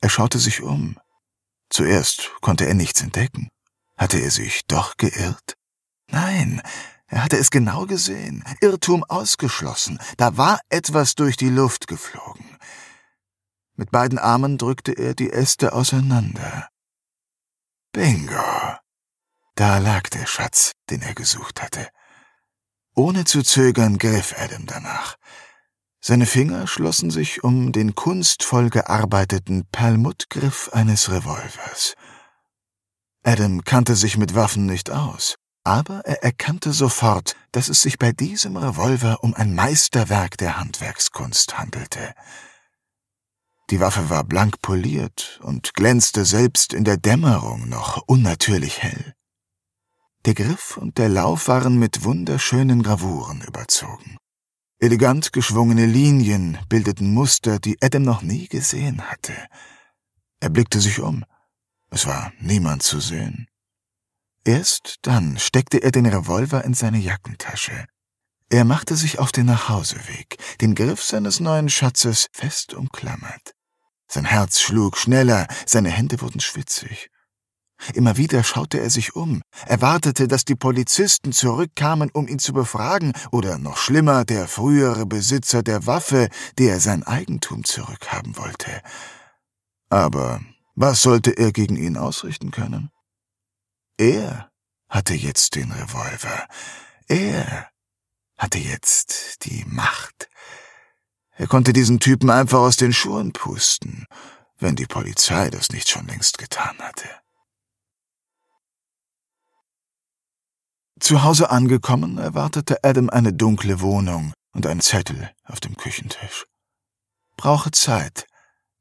Er 0.01 0.09
schaute 0.09 0.39
sich 0.39 0.63
um. 0.63 1.01
Zuerst 1.71 2.33
konnte 2.41 2.67
er 2.67 2.75
nichts 2.75 3.01
entdecken. 3.01 3.49
Hatte 3.97 4.19
er 4.19 4.31
sich 4.31 4.67
doch 4.67 4.97
geirrt? 4.97 5.55
Nein, 6.09 6.61
er 7.07 7.25
hatte 7.25 7.37
es 7.37 7.51
genau 7.51 7.87
gesehen. 7.87 8.45
Irrtum 8.61 9.05
ausgeschlossen. 9.05 9.99
Da 10.17 10.37
war 10.37 10.61
etwas 10.69 11.15
durch 11.15 11.37
die 11.37 11.49
Luft 11.49 11.87
geflogen. 11.87 12.45
Mit 13.75 13.91
beiden 13.91 14.19
Armen 14.19 14.59
drückte 14.59 14.93
er 14.93 15.15
die 15.15 15.31
Äste 15.31 15.73
auseinander. 15.73 16.69
Bingo. 17.93 18.77
Da 19.55 19.79
lag 19.79 20.09
der 20.11 20.27
Schatz, 20.27 20.73
den 20.91 21.03
er 21.03 21.15
gesucht 21.15 21.63
hatte. 21.63 21.89
Ohne 22.95 23.25
zu 23.25 23.43
zögern 23.43 23.99
griff 23.99 24.35
Adam 24.39 24.67
danach. 24.67 25.17
Seine 26.03 26.25
Finger 26.25 26.67
schlossen 26.67 27.11
sich 27.11 27.45
um 27.45 27.73
den 27.73 27.95
kunstvoll 27.95 28.71
gearbeiteten 28.71 29.67
Perlmuttgriff 29.71 30.71
eines 30.73 31.11
Revolvers. 31.11 31.95
Adam 33.23 33.65
kannte 33.65 33.97
sich 33.97 34.17
mit 34.17 34.35
Waffen 34.35 34.65
nicht 34.65 34.91
aus, 34.91 35.37
aber 35.63 36.01
er 36.07 36.23
erkannte 36.23 36.73
sofort, 36.73 37.37
dass 37.53 37.69
es 37.69 37.83
sich 37.83 37.99
bei 37.99 38.13
diesem 38.13 38.57
Revolver 38.57 39.23
um 39.23 39.35
ein 39.35 39.55
Meisterwerk 39.55 40.39
der 40.39 40.59
Handwerkskunst 40.59 41.59
handelte. 41.59 42.15
Die 43.69 43.79
Waffe 43.79 44.09
war 44.09 44.25
blank 44.25 44.63
poliert 44.63 45.39
und 45.43 45.75
glänzte 45.75 46.25
selbst 46.25 46.73
in 46.73 46.85
der 46.85 46.97
Dämmerung 46.97 47.69
noch 47.69 48.03
unnatürlich 48.07 48.83
hell. 48.83 49.15
Der 50.25 50.35
Griff 50.35 50.79
und 50.79 50.97
der 50.97 51.11
Lauf 51.11 51.47
waren 51.47 51.79
mit 51.79 52.05
wunderschönen 52.05 52.83
Gravuren 52.83 53.43
überzogen. 53.43 54.17
Elegant 54.83 55.35
geschwungene 55.35 55.85
Linien 55.85 56.57
bildeten 56.71 57.13
Muster, 57.13 57.59
die 57.59 57.77
Adam 57.83 58.03
noch 58.03 58.23
nie 58.23 58.49
gesehen 58.49 59.11
hatte. 59.11 59.35
Er 60.41 60.49
blickte 60.49 60.81
sich 60.81 61.01
um. 61.01 61.27
Es 61.91 62.07
war 62.07 62.33
niemand 62.41 62.83
zu 62.83 62.99
sehen. 62.99 63.47
Erst 64.43 64.97
dann 65.03 65.39
steckte 65.39 65.83
er 65.83 65.91
den 65.91 66.07
Revolver 66.07 66.65
in 66.65 66.73
seine 66.73 66.97
Jackentasche. 66.97 67.85
Er 68.49 68.65
machte 68.65 68.97
sich 68.97 69.19
auf 69.19 69.33
den 69.33 69.47
Nachhauseweg, 69.47 70.39
den 70.63 70.75
Griff 70.75 71.03
seines 71.05 71.41
neuen 71.41 71.69
Schatzes 71.69 72.29
fest 72.33 72.73
umklammert. 72.73 73.55
Sein 74.09 74.25
Herz 74.25 74.61
schlug 74.61 74.97
schneller, 74.97 75.47
seine 75.67 75.91
Hände 75.91 76.23
wurden 76.23 76.41
schwitzig. 76.41 77.11
Immer 77.95 78.17
wieder 78.17 78.43
schaute 78.45 78.81
er 78.81 78.91
sich 78.91 79.17
um, 79.17 79.43
erwartete, 79.67 80.29
dass 80.29 80.45
die 80.45 80.55
Polizisten 80.55 81.33
zurückkamen, 81.33 82.11
um 82.13 82.29
ihn 82.29 82.39
zu 82.39 82.53
befragen, 82.53 83.13
oder 83.31 83.59
noch 83.59 83.77
schlimmer, 83.77 84.25
der 84.25 84.49
frühere 84.49 85.07
Besitzer 85.07 85.63
der 85.63 85.87
Waffe, 85.87 86.29
der 86.59 86.81
sein 86.81 87.03
Eigentum 87.03 87.65
zurückhaben 87.65 88.37
wollte. 88.37 88.83
Aber 89.89 90.41
was 90.75 91.03
sollte 91.03 91.33
er 91.33 91.53
gegen 91.53 91.77
ihn 91.77 91.97
ausrichten 91.97 92.51
können? 92.51 92.91
Er 93.97 94.51
hatte 94.89 95.15
jetzt 95.15 95.55
den 95.57 95.73
Revolver. 95.73 96.47
Er 97.09 97.69
hatte 98.39 98.59
jetzt 98.59 99.45
die 99.45 99.65
Macht. 99.67 100.29
Er 101.33 101.47
konnte 101.47 101.73
diesen 101.73 102.01
Typen 102.01 102.31
einfach 102.31 102.61
aus 102.61 102.77
den 102.77 102.93
Schuhen 102.93 103.33
pusten, 103.33 104.07
wenn 104.59 104.77
die 104.77 104.87
Polizei 104.87 105.51
das 105.51 105.71
nicht 105.71 105.89
schon 105.89 106.07
längst 106.07 106.39
getan 106.39 106.77
hatte. 106.79 107.09
Zu 111.01 111.23
Hause 111.25 111.51
angekommen, 111.51 112.19
erwartete 112.19 112.85
Adam 112.85 113.09
eine 113.09 113.33
dunkle 113.33 113.81
Wohnung 113.81 114.35
und 114.53 114.67
einen 114.67 114.83
Zettel 114.83 115.31
auf 115.45 115.59
dem 115.59 115.77
Küchentisch. 115.77 116.45
Brauche 117.37 117.71
Zeit. 117.71 118.27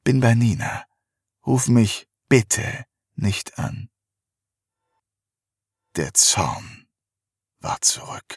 Bin 0.04 0.20
bei 0.20 0.36
Nina. 0.36 0.84
Ruf 1.46 1.70
mich 1.70 2.08
bitte 2.28 2.86
nicht 3.16 3.58
an. 3.58 3.90
Der 5.96 6.14
Zorn 6.14 6.88
war 7.62 7.82
zurück. 7.82 8.36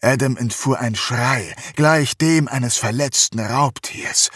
Adam 0.00 0.36
entfuhr 0.36 0.78
ein 0.78 0.96
Schrei, 0.96 1.54
gleich 1.76 2.18
dem 2.18 2.48
eines 2.48 2.76
verletzten 2.76 3.40
Raubtiers. 3.40 4.30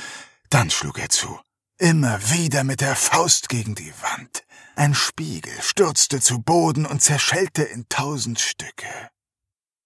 Dann 0.49 0.71
schlug 0.71 0.99
er 0.99 1.09
zu, 1.09 1.39
immer 1.77 2.19
wieder 2.31 2.65
mit 2.65 2.81
der 2.81 2.97
Faust 2.97 3.49
gegen 3.49 3.75
die 3.75 3.93
Wand. 4.01 4.45
Ein 4.79 4.95
Spiegel 4.95 5.61
stürzte 5.61 6.21
zu 6.21 6.41
Boden 6.41 6.87
und 6.87 7.03
zerschellte 7.03 7.65
in 7.65 7.89
tausend 7.89 8.39
Stücke. 8.39 8.87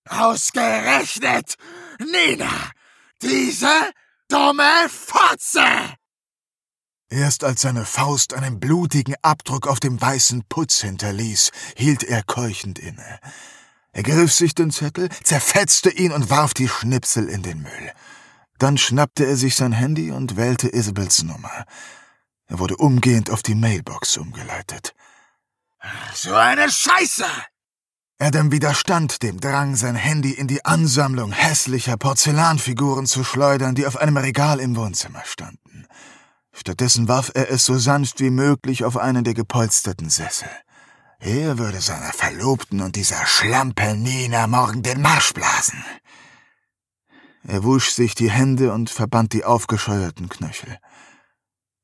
Ausgerechnet 0.06 1.54
Nina, 1.98 2.70
diese 3.22 3.72
dumme 4.28 4.90
Fotze! 4.90 5.64
Erst 7.08 7.42
als 7.42 7.62
seine 7.62 7.86
Faust 7.86 8.34
einen 8.34 8.60
blutigen 8.60 9.14
Abdruck 9.22 9.66
auf 9.66 9.80
dem 9.80 9.98
weißen 9.98 10.44
Putz 10.50 10.82
hinterließ, 10.82 11.52
hielt 11.74 12.02
er 12.04 12.22
keuchend 12.22 12.78
inne. 12.78 13.18
Er 13.92 14.02
griff 14.02 14.34
sich 14.34 14.54
den 14.54 14.70
Zettel, 14.70 15.08
zerfetzte 15.24 15.88
ihn 15.88 16.12
und 16.12 16.28
warf 16.28 16.52
die 16.52 16.68
Schnipsel 16.68 17.30
in 17.30 17.42
den 17.42 17.62
Müll. 17.62 17.92
Dann 18.58 18.76
schnappte 18.76 19.24
er 19.24 19.38
sich 19.38 19.56
sein 19.56 19.72
Handy 19.72 20.10
und 20.10 20.36
wählte 20.36 20.68
Isabels 20.68 21.22
Nummer. 21.22 21.64
Er 22.52 22.58
wurde 22.58 22.76
umgehend 22.76 23.30
auf 23.30 23.42
die 23.42 23.54
Mailbox 23.54 24.18
umgeleitet. 24.18 24.94
So 26.14 26.34
eine 26.34 26.70
Scheiße! 26.70 27.24
Adam 28.18 28.52
widerstand 28.52 29.22
dem 29.22 29.40
Drang, 29.40 29.74
sein 29.74 29.96
Handy 29.96 30.32
in 30.32 30.48
die 30.48 30.62
Ansammlung 30.62 31.32
hässlicher 31.32 31.96
Porzellanfiguren 31.96 33.06
zu 33.06 33.24
schleudern, 33.24 33.74
die 33.74 33.86
auf 33.86 33.96
einem 33.96 34.18
Regal 34.18 34.60
im 34.60 34.76
Wohnzimmer 34.76 35.22
standen. 35.24 35.86
Stattdessen 36.52 37.08
warf 37.08 37.30
er 37.32 37.50
es 37.50 37.64
so 37.64 37.78
sanft 37.78 38.20
wie 38.20 38.28
möglich 38.28 38.84
auf 38.84 38.98
einen 38.98 39.24
der 39.24 39.32
gepolsterten 39.32 40.10
Sessel. 40.10 40.50
Er 41.20 41.56
würde 41.56 41.80
seiner 41.80 42.12
Verlobten 42.12 42.82
und 42.82 42.96
dieser 42.96 43.24
Schlampe 43.24 43.96
Nina 43.96 44.46
morgen 44.46 44.82
den 44.82 45.00
Marsch 45.00 45.32
blasen. 45.32 45.82
Er 47.44 47.64
wusch 47.64 47.92
sich 47.92 48.14
die 48.14 48.30
Hände 48.30 48.74
und 48.74 48.90
verband 48.90 49.32
die 49.32 49.46
aufgescheuerten 49.46 50.28
Knöchel. 50.28 50.78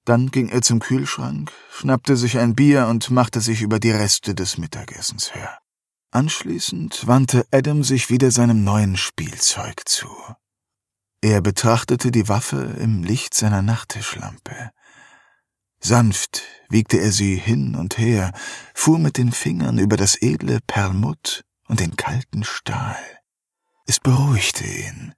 Dann 0.08 0.30
ging 0.30 0.48
er 0.48 0.62
zum 0.62 0.80
Kühlschrank, 0.80 1.52
schnappte 1.70 2.16
sich 2.16 2.38
ein 2.38 2.54
Bier 2.54 2.86
und 2.86 3.10
machte 3.10 3.42
sich 3.42 3.60
über 3.60 3.78
die 3.78 3.90
Reste 3.90 4.34
des 4.34 4.56
Mittagessens 4.56 5.34
her. 5.34 5.58
Anschließend 6.12 7.06
wandte 7.06 7.46
Adam 7.52 7.84
sich 7.84 8.08
wieder 8.08 8.30
seinem 8.30 8.64
neuen 8.64 8.96
Spielzeug 8.96 9.82
zu. 9.84 10.08
Er 11.20 11.42
betrachtete 11.42 12.10
die 12.10 12.26
Waffe 12.26 12.74
im 12.80 13.02
Licht 13.02 13.34
seiner 13.34 13.60
Nachttischlampe. 13.60 14.70
Sanft 15.78 16.42
wiegte 16.70 16.98
er 16.98 17.12
sie 17.12 17.36
hin 17.36 17.74
und 17.74 17.98
her, 17.98 18.32
fuhr 18.72 18.98
mit 18.98 19.18
den 19.18 19.30
Fingern 19.30 19.76
über 19.76 19.98
das 19.98 20.16
edle 20.22 20.60
Perlmutt 20.66 21.44
und 21.66 21.80
den 21.80 21.96
kalten 21.96 22.44
Stahl. 22.44 22.96
Es 23.84 24.00
beruhigte 24.00 24.64
ihn. 24.64 25.12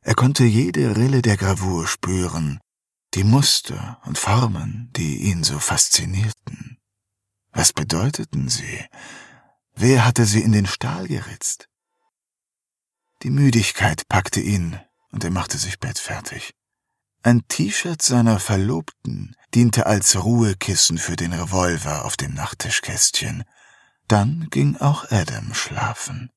Er 0.00 0.16
konnte 0.16 0.42
jede 0.42 0.96
Rille 0.96 1.22
der 1.22 1.36
Gravur 1.36 1.86
spüren, 1.86 2.58
die 3.16 3.24
Muster 3.24 3.98
und 4.04 4.18
Formen, 4.18 4.90
die 4.94 5.16
ihn 5.22 5.42
so 5.42 5.58
faszinierten. 5.58 6.78
Was 7.50 7.72
bedeuteten 7.72 8.50
sie? 8.50 8.84
Wer 9.74 10.04
hatte 10.04 10.26
sie 10.26 10.42
in 10.42 10.52
den 10.52 10.66
Stahl 10.66 11.08
geritzt? 11.08 11.70
Die 13.22 13.30
Müdigkeit 13.30 14.06
packte 14.08 14.40
ihn, 14.40 14.78
und 15.12 15.24
er 15.24 15.30
machte 15.30 15.56
sich 15.56 15.80
bettfertig. 15.80 16.52
Ein 17.22 17.48
T-Shirt 17.48 18.02
seiner 18.02 18.38
Verlobten 18.38 19.34
diente 19.54 19.86
als 19.86 20.22
Ruhekissen 20.22 20.98
für 20.98 21.16
den 21.16 21.32
Revolver 21.32 22.04
auf 22.04 22.18
dem 22.18 22.34
Nachttischkästchen. 22.34 23.44
Dann 24.08 24.48
ging 24.50 24.76
auch 24.76 25.10
Adam 25.10 25.54
schlafen. 25.54 26.30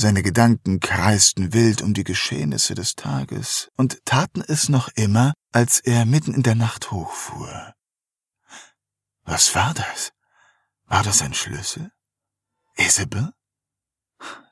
Seine 0.00 0.22
Gedanken 0.22 0.78
kreisten 0.78 1.52
wild 1.52 1.82
um 1.82 1.92
die 1.92 2.04
Geschehnisse 2.04 2.76
des 2.76 2.94
Tages 2.94 3.68
und 3.76 4.04
taten 4.04 4.44
es 4.46 4.68
noch 4.68 4.90
immer, 4.94 5.34
als 5.50 5.80
er 5.80 6.04
mitten 6.04 6.34
in 6.34 6.44
der 6.44 6.54
Nacht 6.54 6.92
hochfuhr. 6.92 7.74
Was 9.24 9.56
war 9.56 9.74
das? 9.74 10.12
War 10.86 11.02
das 11.02 11.20
ein 11.20 11.34
Schlüssel? 11.34 11.90
Isabel? 12.76 13.32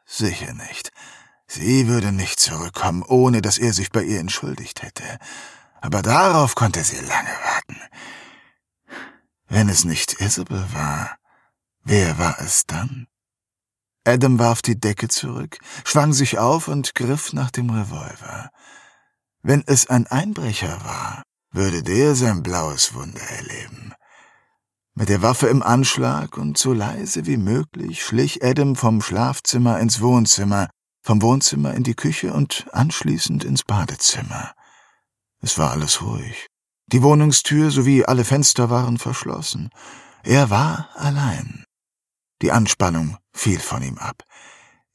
Sicher 0.05 0.53
nicht. 0.53 0.91
Sie 1.47 1.87
würde 1.87 2.11
nicht 2.11 2.41
zurückkommen, 2.41 3.05
ohne 3.05 3.41
dass 3.41 3.59
er 3.59 3.73
sich 3.73 3.91
bei 3.91 4.03
ihr 4.03 4.19
entschuldigt 4.19 4.83
hätte. 4.83 5.17
Aber 5.81 6.03
darauf 6.03 6.57
konnte 6.57 6.83
sie 6.83 6.99
lange 6.99 7.31
warten. 7.45 7.81
Wenn 9.47 9.69
es 9.69 9.85
nicht 9.85 10.15
Isabel 10.21 10.67
war, 10.73 11.17
wer 11.85 12.19
war 12.19 12.41
es 12.41 12.67
dann? 12.67 13.07
Adam 14.07 14.39
warf 14.39 14.63
die 14.63 14.79
Decke 14.79 15.09
zurück, 15.09 15.59
schwang 15.85 16.13
sich 16.13 16.39
auf 16.39 16.69
und 16.69 16.95
griff 16.95 17.33
nach 17.33 17.51
dem 17.51 17.71
Revolver. 17.71 18.51
Wenn 19.43 19.63
es 19.67 19.89
ein 19.89 20.07
Einbrecher 20.07 20.85
war, 20.85 21.23
würde 21.53 21.83
der 21.83 22.15
sein 22.15 22.43
blaues 22.43 22.95
Wunder 22.95 23.21
erleben. 23.21 23.93
Mit 24.95 25.09
der 25.09 25.21
Waffe 25.21 25.49
im 25.49 25.63
Anschlag 25.63 26.39
und 26.39 26.57
so 26.57 26.73
leise 26.73 27.27
wie 27.27 27.37
möglich 27.37 28.03
schlich 28.03 28.43
Adam 28.43 28.77
vom 28.77 29.03
Schlafzimmer 29.03 29.79
ins 29.79 30.01
Wohnzimmer, 30.01 30.71
vom 31.03 31.21
Wohnzimmer 31.21 31.75
in 31.75 31.83
die 31.83 31.95
Küche 31.95 32.33
und 32.33 32.67
anschließend 32.73 33.45
ins 33.45 33.63
Badezimmer. 33.63 34.53
Es 35.43 35.59
war 35.59 35.73
alles 35.73 36.01
ruhig. 36.01 36.47
Die 36.87 37.03
Wohnungstür 37.03 37.71
sowie 37.71 38.05
alle 38.05 38.25
Fenster 38.25 38.71
waren 38.71 38.97
verschlossen. 38.97 39.69
Er 40.23 40.49
war 40.49 40.89
allein. 40.95 41.66
Die 42.43 42.53
Anspannung 42.53 43.17
fiel 43.33 43.59
von 43.59 43.83
ihm 43.83 43.99
ab. 43.99 44.23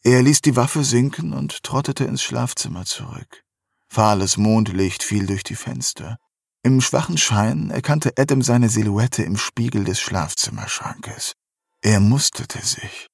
Er 0.04 0.22
ließ 0.22 0.42
die 0.42 0.56
Waffe 0.56 0.84
sinken 0.84 1.34
und 1.34 1.64
trottete 1.64 2.06
ins 2.06 2.22
Schlafzimmer 2.22 2.86
zurück. 2.86 3.44
Fahles 3.88 4.38
Mondlicht 4.38 5.04
fiel 5.04 5.26
durch 5.26 5.44
die 5.44 5.56
Fenster. 5.56 6.18
Im 6.64 6.80
schwachen 6.82 7.18
Schein 7.18 7.72
erkannte 7.72 8.14
Adam 8.18 8.42
seine 8.42 8.70
Silhouette 8.70 9.24
im 9.24 9.38
Spiegel 9.38 9.84
des 9.84 10.00
Schlafzimmerschrankes. 10.00 11.34
Er 11.82 12.00
musterte 12.00 12.64
sich. 12.64 13.08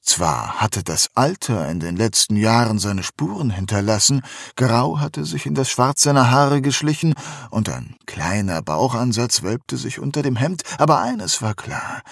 Zwar 0.00 0.60
hatte 0.60 0.82
das 0.82 1.10
Alter 1.14 1.68
in 1.68 1.78
den 1.78 1.96
letzten 1.96 2.36
Jahren 2.36 2.80
seine 2.80 3.04
Spuren 3.04 3.50
hinterlassen, 3.50 4.22
Grau 4.56 4.98
hatte 4.98 5.24
sich 5.24 5.46
in 5.46 5.54
das 5.54 5.70
Schwarz 5.70 6.02
seiner 6.02 6.30
Haare 6.30 6.60
geschlichen 6.60 7.14
und 7.50 7.68
ein 7.68 7.96
kleiner 8.06 8.62
Bauchansatz 8.62 9.42
wölbte 9.42 9.76
sich 9.76 10.00
unter 10.00 10.22
dem 10.22 10.34
Hemd, 10.34 10.62
aber 10.78 11.00
eines 11.00 11.40
war 11.40 11.54
klar, 11.54 12.02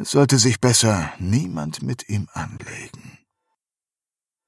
es 0.00 0.12
sollte 0.12 0.38
sich 0.38 0.60
besser 0.60 1.12
niemand 1.18 1.82
mit 1.82 2.08
ihm 2.08 2.26
anlegen. 2.32 3.18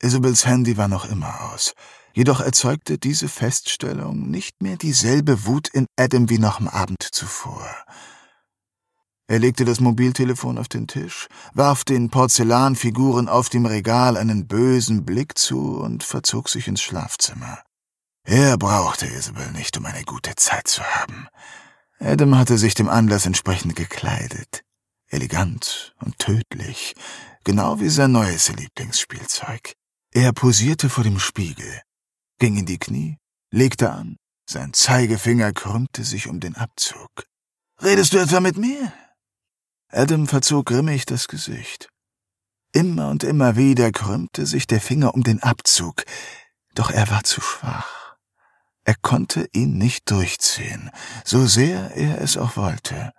Isabels 0.01 0.47
Handy 0.47 0.79
war 0.79 0.89
noch 0.89 1.05
immer 1.05 1.53
aus. 1.53 1.75
Jedoch 2.15 2.41
erzeugte 2.41 2.99
diese 2.99 3.29
Feststellung 3.29 4.31
nicht 4.31 4.63
mehr 4.63 4.77
dieselbe 4.77 5.45
Wut 5.47 5.69
in 5.69 5.87
Adam 5.97 6.31
wie 6.31 6.39
noch 6.39 6.59
am 6.59 6.69
Abend 6.69 7.03
zuvor. 7.03 7.69
Er 9.29 9.39
legte 9.39 9.65
das 9.65 9.81
Mobiltelefon 9.81 10.59
auf 10.59 10.69
den 10.69 10.89
Tisch, 10.89 11.29
warf 11.55 11.85
den 11.85 12.11
Porzellanfiguren 12.11 13.29
auf 13.29 13.49
dem 13.49 13.67
Regal 13.67 14.17
einen 14.17 14.47
bösen 14.47 15.05
Blick 15.05 15.39
zu 15.39 15.79
und 15.79 16.03
verzog 16.03 16.49
sich 16.49 16.67
ins 16.67 16.83
Schlafzimmer. 16.83 17.63
Er 18.25 18.57
brauchte 18.57 19.07
Isabel 19.07 19.53
nicht, 19.53 19.77
um 19.77 19.87
eine 19.87 20.05
gute 20.05 20.35
Zeit 20.37 20.67
zu 20.67 20.83
haben. 20.83 21.29
Adam 21.99 22.37
hatte 22.37 22.59
sich 22.59 22.75
dem 22.75 22.89
Anlass 22.89 23.27
entsprechend 23.27 23.77
gekleidet. 23.77 24.65
Elegant 25.13 25.95
und 26.01 26.19
tödlich, 26.19 26.95
genau 27.45 27.81
wie 27.81 27.91
sein 27.91 28.13
neues 28.13 28.49
Lieblingsspielzeug. 28.49 29.75
Er 30.11 30.33
posierte 30.33 30.89
vor 30.89 31.05
dem 31.05 31.19
Spiegel, 31.19 31.83
ging 32.39 32.57
in 32.57 32.65
die 32.65 32.79
Knie, 32.79 33.19
legte 33.51 33.91
an, 33.91 34.17
sein 34.49 34.73
Zeigefinger 34.73 35.53
krümmte 35.53 36.05
sich 36.05 36.29
um 36.29 36.41
den 36.41 36.57
Abzug. 36.57 37.11
Redest 37.83 38.15
du 38.15 38.19
etwa 38.19 38.41
mit 38.41 38.57
mir? 38.57 38.93
Adam 39.89 40.27
verzog 40.27 40.67
grimmig 40.67 41.05
das 41.05 41.29
Gesicht. 41.29 41.91
Immer 42.73 43.11
und 43.11 43.23
immer 43.23 43.57
wieder 43.57 43.93
krümmte 43.93 44.47
sich 44.47 44.67
der 44.67 44.81
Finger 44.81 45.15
um 45.15 45.23
den 45.23 45.43
Abzug, 45.43 46.05
doch 46.75 46.91
er 46.91 47.11
war 47.11 47.23
zu 47.25 47.43
schwach. 47.43 48.17
Er 48.85 48.95
konnte 48.95 49.47
ihn 49.53 49.77
nicht 49.77 50.11
durchziehen, 50.11 50.91
so 51.23 51.47
sehr 51.47 51.95
er 51.95 52.23
es 52.23 52.39
auch 52.39 52.57
wollte. 52.57 53.13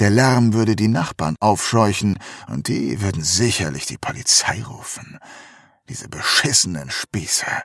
Der 0.00 0.10
Lärm 0.10 0.54
würde 0.54 0.76
die 0.76 0.88
Nachbarn 0.88 1.36
aufscheuchen, 1.40 2.18
und 2.48 2.68
die 2.68 3.00
würden 3.00 3.22
sicherlich 3.22 3.86
die 3.86 3.98
Polizei 3.98 4.62
rufen. 4.62 5.18
Diese 5.88 6.08
beschissenen 6.08 6.90
Spießer 6.90 7.62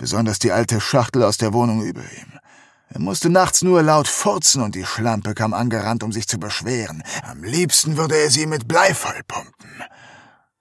besonders 0.00 0.38
die 0.38 0.50
alte 0.50 0.80
Schachtel 0.80 1.22
aus 1.22 1.36
der 1.36 1.52
Wohnung 1.52 1.82
über 1.82 2.00
ihm. 2.00 2.40
Er 2.88 3.00
musste 3.00 3.28
nachts 3.28 3.62
nur 3.62 3.82
laut 3.82 4.08
furzen 4.08 4.62
und 4.62 4.74
die 4.74 4.86
Schlampe 4.86 5.34
kam 5.34 5.54
angerannt, 5.54 6.02
um 6.02 6.10
sich 6.10 6.26
zu 6.26 6.40
beschweren. 6.40 7.02
Am 7.22 7.44
liebsten 7.44 7.96
würde 7.98 8.16
er 8.16 8.30
sie 8.30 8.46
mit 8.46 8.66
Blei 8.66 8.94
vollpumpen. 8.94 9.84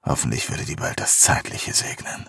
Hoffentlich 0.04 0.50
würde 0.50 0.66
die 0.66 0.76
bald 0.76 1.00
das 1.00 1.20
Zeitliche 1.20 1.74
segnen. 1.74 2.28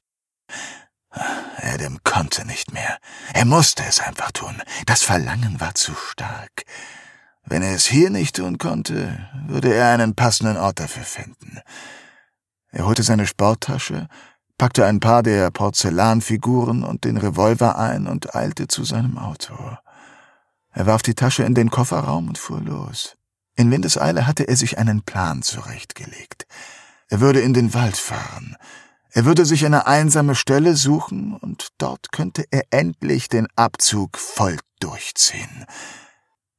Adam 1.56 1.98
konnte 2.04 2.46
nicht 2.46 2.72
mehr. 2.72 2.98
Er 3.34 3.44
musste 3.44 3.82
es 3.84 4.00
einfach 4.00 4.30
tun. 4.30 4.62
Das 4.86 5.02
Verlangen 5.02 5.60
war 5.60 5.74
zu 5.74 5.94
stark. 5.94 6.59
Wenn 7.50 7.62
er 7.62 7.74
es 7.74 7.86
hier 7.86 8.10
nicht 8.10 8.36
tun 8.36 8.58
konnte, 8.58 9.28
würde 9.48 9.74
er 9.74 9.92
einen 9.92 10.14
passenden 10.14 10.56
Ort 10.56 10.78
dafür 10.78 11.02
finden. 11.02 11.58
Er 12.70 12.86
holte 12.86 13.02
seine 13.02 13.26
Sporttasche, 13.26 14.06
packte 14.56 14.86
ein 14.86 15.00
paar 15.00 15.24
der 15.24 15.50
Porzellanfiguren 15.50 16.84
und 16.84 17.02
den 17.04 17.16
Revolver 17.16 17.76
ein 17.76 18.06
und 18.06 18.36
eilte 18.36 18.68
zu 18.68 18.84
seinem 18.84 19.18
Auto. 19.18 19.56
Er 20.70 20.86
warf 20.86 21.02
die 21.02 21.16
Tasche 21.16 21.42
in 21.42 21.56
den 21.56 21.72
Kofferraum 21.72 22.28
und 22.28 22.38
fuhr 22.38 22.60
los. 22.60 23.16
In 23.56 23.72
Windeseile 23.72 24.28
hatte 24.28 24.46
er 24.46 24.56
sich 24.56 24.78
einen 24.78 25.02
Plan 25.02 25.42
zurechtgelegt. 25.42 26.46
Er 27.08 27.20
würde 27.20 27.40
in 27.40 27.52
den 27.52 27.74
Wald 27.74 27.96
fahren. 27.96 28.56
Er 29.10 29.24
würde 29.24 29.44
sich 29.44 29.66
eine 29.66 29.88
einsame 29.88 30.36
Stelle 30.36 30.76
suchen 30.76 31.34
und 31.34 31.70
dort 31.78 32.12
könnte 32.12 32.44
er 32.52 32.62
endlich 32.70 33.28
den 33.28 33.48
Abzug 33.56 34.18
voll 34.18 34.56
durchziehen. 34.78 35.66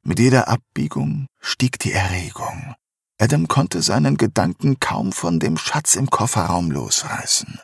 Mit 0.03 0.17
jeder 0.17 0.47
Abbiegung 0.47 1.27
stieg 1.39 1.77
die 1.77 1.91
Erregung. 1.91 2.73
Adam 3.19 3.47
konnte 3.47 3.83
seinen 3.83 4.17
Gedanken 4.17 4.79
kaum 4.79 5.11
von 5.11 5.39
dem 5.39 5.57
Schatz 5.57 5.95
im 5.95 6.09
Kofferraum 6.09 6.71
losreißen. 6.71 7.59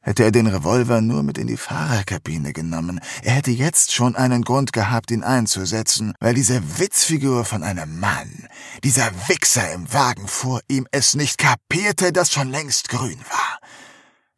Hätte 0.00 0.24
er 0.24 0.32
den 0.32 0.48
Revolver 0.48 1.00
nur 1.00 1.22
mit 1.22 1.38
in 1.38 1.46
die 1.46 1.56
Fahrerkabine 1.56 2.52
genommen, 2.52 3.00
er 3.22 3.34
hätte 3.34 3.52
jetzt 3.52 3.92
schon 3.92 4.16
einen 4.16 4.42
Grund 4.42 4.72
gehabt, 4.72 5.12
ihn 5.12 5.22
einzusetzen, 5.22 6.12
weil 6.18 6.34
diese 6.34 6.80
Witzfigur 6.80 7.44
von 7.44 7.62
einem 7.62 8.00
Mann, 8.00 8.48
dieser 8.82 9.12
Wichser 9.28 9.72
im 9.72 9.92
Wagen 9.92 10.26
vor 10.26 10.60
ihm, 10.66 10.88
es 10.90 11.14
nicht 11.14 11.38
kapierte, 11.38 12.12
dass 12.12 12.32
schon 12.32 12.50
längst 12.50 12.88
grün 12.88 13.20
war. 13.30 13.58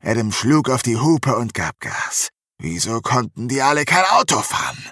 Adam 0.03 0.33
schlug 0.33 0.69
auf 0.69 0.83
die 0.83 0.99
Hupe 0.99 1.35
und 1.35 1.55
gab 1.55 1.81
Gas. 1.81 2.29
Wieso 2.59 3.01
konnten 3.01 3.49
die 3.49 3.63
alle 3.63 3.87
kein 3.87 4.05
Auto 4.05 4.43
fahren? 4.43 4.91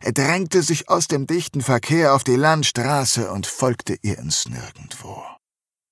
Er 0.00 0.12
drängte 0.12 0.62
sich 0.62 0.88
aus 0.88 1.08
dem 1.08 1.26
dichten 1.26 1.60
Verkehr 1.60 2.14
auf 2.14 2.24
die 2.24 2.36
Landstraße 2.36 3.30
und 3.30 3.46
folgte 3.46 3.96
ihr 4.02 4.18
ins 4.18 4.48
Nirgendwo. 4.48 5.22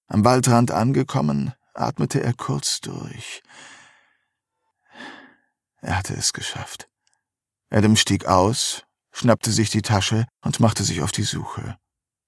Am 0.06 0.25
Waldrand 0.25 0.70
angekommen, 0.70 1.52
atmete 1.75 2.22
er 2.22 2.32
kurz 2.32 2.80
durch. 2.80 3.42
Er 5.80 5.98
hatte 5.98 6.14
es 6.14 6.32
geschafft. 6.32 6.88
Adam 7.70 7.96
stieg 7.96 8.26
aus, 8.26 8.84
schnappte 9.12 9.50
sich 9.50 9.70
die 9.70 9.82
Tasche 9.82 10.26
und 10.42 10.60
machte 10.60 10.84
sich 10.84 11.02
auf 11.02 11.10
die 11.10 11.25
Suche. 11.25 11.76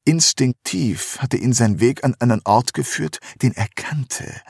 Instinktiv 0.05 1.19
hatte 1.21 1.37
ihn 1.37 1.53
sein 1.53 1.81
Weg 1.81 2.03
an 2.03 2.15
einen 2.19 2.41
Ort 2.45 2.75
geführt, 2.75 3.19
den 3.43 3.53
er 3.53 3.69
kannte, 3.75 4.43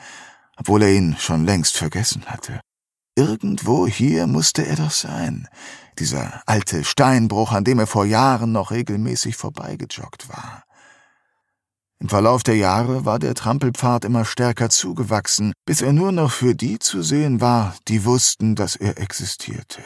obwohl 0.57 0.83
er 0.83 0.93
ihn 0.93 1.15
schon 1.19 1.45
längst 1.45 1.77
vergessen 1.77 2.25
hatte. 2.25 2.61
Irgendwo 3.19 3.85
hier 3.85 4.27
musste 4.27 4.65
er 4.65 4.77
doch 4.77 4.91
sein, 4.91 5.49
dieser 5.97 6.41
alte 6.45 6.85
Steinbruch, 6.85 7.51
an 7.51 7.65
dem 7.65 7.77
er 7.79 7.85
vor 7.85 8.05
Jahren 8.05 8.53
noch 8.53 8.71
regelmäßig 8.71 9.35
vorbeigejoggt 9.35 10.29
war. 10.29 10.63
Im 11.99 12.07
Verlauf 12.07 12.43
der 12.43 12.55
Jahre 12.55 13.03
war 13.03 13.19
der 13.19 13.35
Trampelpfad 13.35 14.05
immer 14.05 14.23
stärker 14.23 14.69
zugewachsen, 14.69 15.51
bis 15.65 15.81
er 15.81 15.91
nur 15.91 16.13
noch 16.13 16.31
für 16.31 16.55
die 16.55 16.79
zu 16.79 17.01
sehen 17.01 17.41
war, 17.41 17.75
die 17.89 18.05
wussten, 18.05 18.55
dass 18.55 18.77
er 18.77 18.97
existierte. 18.97 19.81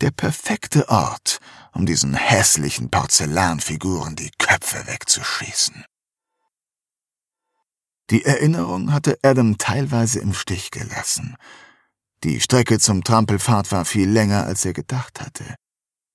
Der 0.00 0.12
perfekte 0.12 0.88
Ort, 0.88 1.40
um 1.72 1.84
diesen 1.84 2.14
hässlichen 2.14 2.90
Porzellanfiguren 2.90 4.14
die 4.14 4.30
Köpfe 4.38 4.86
wegzuschießen. 4.86 5.84
Die 8.10 8.24
Erinnerung 8.24 8.92
hatte 8.92 9.18
Adam 9.24 9.58
teilweise 9.58 10.20
im 10.20 10.32
Stich 10.32 10.70
gelassen. 10.70 11.36
Die 12.26 12.40
Strecke 12.40 12.80
zum 12.80 13.04
Trampelpfad 13.04 13.70
war 13.70 13.84
viel 13.84 14.10
länger, 14.10 14.46
als 14.46 14.64
er 14.64 14.72
gedacht 14.72 15.20
hatte. 15.20 15.54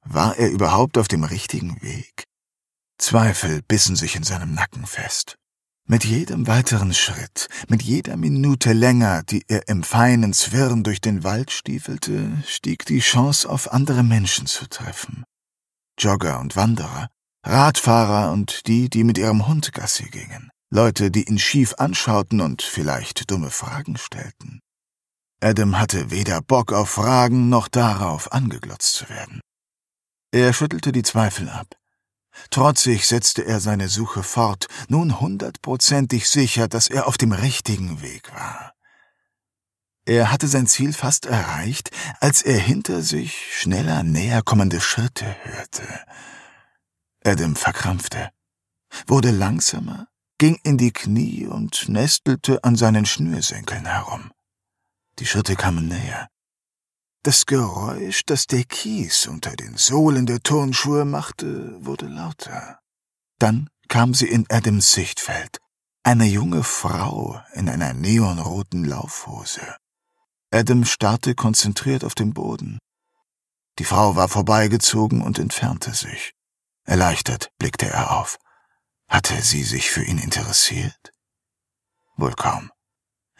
War 0.03 0.35
er 0.37 0.49
überhaupt 0.49 0.97
auf 0.97 1.07
dem 1.07 1.23
richtigen 1.23 1.81
Weg? 1.81 2.25
Zweifel 2.97 3.61
bissen 3.61 3.95
sich 3.95 4.17
in 4.17 4.23
seinem 4.23 4.53
Nacken 4.53 4.85
fest. 4.85 5.37
Mit 5.87 6.03
jedem 6.03 6.47
weiteren 6.47 6.93
Schritt, 6.93 7.47
mit 7.69 7.81
jeder 7.81 8.17
Minute 8.17 8.73
länger, 8.73 9.23
die 9.23 9.45
er 9.47 9.69
im 9.69 9.83
feinen 9.83 10.33
Zwirn 10.33 10.83
durch 10.83 10.99
den 10.99 11.23
Wald 11.23 11.49
stiefelte, 11.49 12.43
stieg 12.45 12.85
die 12.85 12.99
Chance 12.99 13.49
auf 13.49 13.71
andere 13.71 14.03
Menschen 14.03 14.47
zu 14.47 14.67
treffen. 14.67 15.23
Jogger 15.97 16.41
und 16.41 16.57
Wanderer, 16.57 17.07
Radfahrer 17.45 18.33
und 18.33 18.67
die, 18.67 18.89
die 18.89 19.05
mit 19.05 19.17
ihrem 19.17 19.47
Hund 19.47 19.71
Gassi 19.71 20.09
gingen, 20.09 20.49
Leute, 20.69 21.09
die 21.09 21.23
ihn 21.29 21.39
schief 21.39 21.75
anschauten 21.77 22.41
und 22.41 22.63
vielleicht 22.63 23.31
dumme 23.31 23.49
Fragen 23.49 23.95
stellten. 23.95 24.59
Adam 25.41 25.79
hatte 25.79 26.11
weder 26.11 26.41
Bock 26.41 26.71
auf 26.71 26.91
Fragen 26.91 27.49
noch 27.49 27.67
darauf, 27.67 28.31
angeglotzt 28.31 28.93
zu 28.93 29.09
werden. 29.09 29.41
Er 30.31 30.53
schüttelte 30.53 30.91
die 30.91 31.01
Zweifel 31.01 31.49
ab. 31.49 31.75
Trotzig 32.51 33.07
setzte 33.07 33.43
er 33.43 33.59
seine 33.59 33.89
Suche 33.89 34.23
fort, 34.23 34.67
nun 34.87 35.19
hundertprozentig 35.19 36.29
sicher, 36.29 36.67
dass 36.67 36.87
er 36.87 37.07
auf 37.07 37.17
dem 37.17 37.31
richtigen 37.31 38.01
Weg 38.01 38.33
war. 38.33 38.73
Er 40.05 40.31
hatte 40.31 40.47
sein 40.47 40.67
Ziel 40.67 40.93
fast 40.93 41.25
erreicht, 41.25 41.89
als 42.19 42.43
er 42.43 42.59
hinter 42.59 43.01
sich 43.01 43.59
schneller 43.59 44.03
näher 44.03 44.43
kommende 44.43 44.79
Schritte 44.79 45.25
hörte. 45.43 45.83
Adam 47.23 47.55
verkrampfte, 47.55 48.29
wurde 49.07 49.31
langsamer, 49.31 50.07
ging 50.37 50.59
in 50.63 50.77
die 50.77 50.91
Knie 50.91 51.47
und 51.47 51.89
nestelte 51.89 52.63
an 52.63 52.75
seinen 52.75 53.05
Schnürsenkeln 53.05 53.85
herum. 53.85 54.31
Die 55.21 55.27
Schritte 55.27 55.55
kamen 55.55 55.87
näher. 55.87 56.29
Das 57.21 57.45
Geräusch, 57.45 58.23
das 58.25 58.47
der 58.47 58.63
Kies 58.63 59.27
unter 59.27 59.55
den 59.55 59.77
Sohlen 59.77 60.25
der 60.25 60.39
Turnschuhe 60.39 61.05
machte, 61.05 61.77
wurde 61.85 62.07
lauter. 62.07 62.79
Dann 63.37 63.69
kam 63.87 64.15
sie 64.15 64.27
in 64.27 64.47
Adams 64.49 64.93
Sichtfeld. 64.93 65.59
Eine 66.01 66.25
junge 66.25 66.63
Frau 66.63 67.39
in 67.53 67.69
einer 67.69 67.93
neonroten 67.93 68.83
Laufhose. 68.83 69.77
Adam 70.49 70.85
starrte 70.85 71.35
konzentriert 71.35 72.03
auf 72.03 72.15
den 72.15 72.33
Boden. 72.33 72.79
Die 73.77 73.85
Frau 73.85 74.15
war 74.15 74.27
vorbeigezogen 74.27 75.21
und 75.21 75.37
entfernte 75.37 75.93
sich. 75.93 76.33
Erleichtert 76.83 77.51
blickte 77.59 77.85
er 77.85 78.19
auf. 78.19 78.39
Hatte 79.07 79.39
sie 79.43 79.61
sich 79.61 79.91
für 79.91 80.03
ihn 80.03 80.17
interessiert? 80.17 81.13
Wohl 82.17 82.33
kaum. 82.33 82.71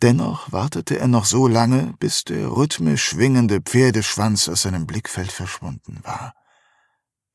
Dennoch 0.01 0.51
wartete 0.51 0.97
er 0.97 1.07
noch 1.07 1.25
so 1.25 1.47
lange, 1.47 1.93
bis 1.99 2.23
der 2.23 2.49
rhythmisch 2.49 3.03
schwingende 3.03 3.61
Pferdeschwanz 3.61 4.49
aus 4.49 4.63
seinem 4.63 4.87
Blickfeld 4.87 5.31
verschwunden 5.31 5.99
war. 6.03 6.33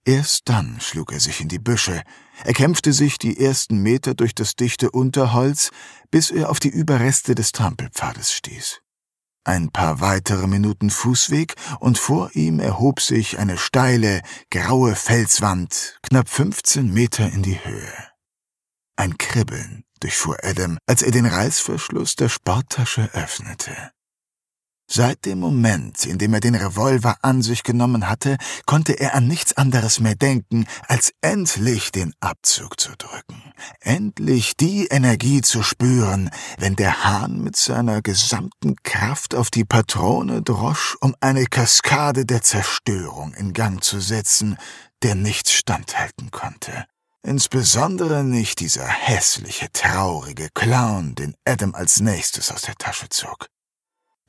Erst 0.04 0.48
dann 0.48 0.80
schlug 0.80 1.12
er 1.12 1.20
sich 1.20 1.40
in 1.40 1.48
die 1.48 1.58
Büsche, 1.58 2.02
er 2.44 2.52
kämpfte 2.52 2.92
sich 2.92 3.18
die 3.18 3.40
ersten 3.40 3.82
Meter 3.82 4.14
durch 4.14 4.34
das 4.34 4.54
dichte 4.54 4.90
Unterholz, 4.90 5.70
bis 6.10 6.30
er 6.30 6.50
auf 6.50 6.60
die 6.60 6.68
Überreste 6.68 7.34
des 7.34 7.52
Trampelpfades 7.52 8.32
stieß. 8.32 8.80
Ein 9.44 9.70
paar 9.70 10.00
weitere 10.00 10.48
Minuten 10.48 10.90
Fußweg, 10.90 11.54
und 11.78 11.98
vor 11.98 12.30
ihm 12.34 12.58
erhob 12.58 13.00
sich 13.00 13.38
eine 13.38 13.58
steile, 13.58 14.22
graue 14.50 14.96
Felswand, 14.96 15.98
knapp 16.02 16.28
15 16.28 16.92
Meter 16.92 17.30
in 17.30 17.42
die 17.42 17.64
Höhe. 17.64 17.92
Ein 18.96 19.18
Kribbeln 19.18 19.85
durchfuhr 20.00 20.36
Adam, 20.42 20.78
als 20.86 21.02
er 21.02 21.10
den 21.10 21.26
Reißverschluss 21.26 22.16
der 22.16 22.28
Sporttasche 22.28 23.10
öffnete. 23.12 23.90
Seit 24.88 25.24
dem 25.24 25.40
Moment, 25.40 26.06
in 26.06 26.16
dem 26.16 26.32
er 26.32 26.38
den 26.38 26.54
Revolver 26.54 27.16
an 27.22 27.42
sich 27.42 27.64
genommen 27.64 28.08
hatte, 28.08 28.36
konnte 28.66 28.92
er 28.92 29.16
an 29.16 29.26
nichts 29.26 29.56
anderes 29.56 29.98
mehr 29.98 30.14
denken, 30.14 30.64
als 30.86 31.12
endlich 31.22 31.90
den 31.90 32.14
Abzug 32.20 32.78
zu 32.78 32.90
drücken, 32.96 33.52
endlich 33.80 34.56
die 34.56 34.86
Energie 34.86 35.40
zu 35.40 35.64
spüren, 35.64 36.30
wenn 36.58 36.76
der 36.76 37.02
Hahn 37.02 37.42
mit 37.42 37.56
seiner 37.56 38.00
gesamten 38.00 38.76
Kraft 38.84 39.34
auf 39.34 39.50
die 39.50 39.64
Patrone 39.64 40.42
drosch, 40.42 40.96
um 41.00 41.16
eine 41.20 41.46
Kaskade 41.46 42.24
der 42.24 42.42
Zerstörung 42.42 43.34
in 43.34 43.54
Gang 43.54 43.82
zu 43.82 43.98
setzen, 43.98 44.56
der 45.02 45.16
nichts 45.16 45.50
standhalten 45.50 46.30
konnte. 46.30 46.86
Insbesondere 47.26 48.22
nicht 48.22 48.60
dieser 48.60 48.86
hässliche, 48.86 49.66
traurige 49.72 50.48
Clown, 50.54 51.16
den 51.16 51.34
Adam 51.44 51.74
als 51.74 51.98
nächstes 51.98 52.52
aus 52.52 52.62
der 52.62 52.76
Tasche 52.76 53.08
zog. 53.08 53.48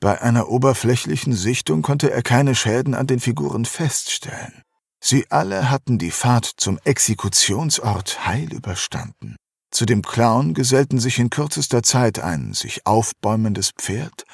Bei 0.00 0.20
einer 0.20 0.48
oberflächlichen 0.48 1.32
Sichtung 1.32 1.82
konnte 1.82 2.10
er 2.10 2.22
keine 2.22 2.56
Schäden 2.56 2.96
an 2.96 3.06
den 3.06 3.20
Figuren 3.20 3.66
feststellen. 3.66 4.62
Sie 4.98 5.30
alle 5.30 5.70
hatten 5.70 5.98
die 5.98 6.10
Fahrt 6.10 6.50
zum 6.56 6.80
Exekutionsort 6.82 8.26
heil 8.26 8.52
überstanden. 8.52 9.36
Zu 9.70 9.86
dem 9.86 10.02
Clown 10.02 10.52
gesellten 10.52 10.98
sich 10.98 11.20
in 11.20 11.30
kürzester 11.30 11.84
Zeit 11.84 12.18
ein 12.18 12.52
sich 12.52 12.84
aufbäumendes 12.84 13.70
Pferd, 13.78 14.24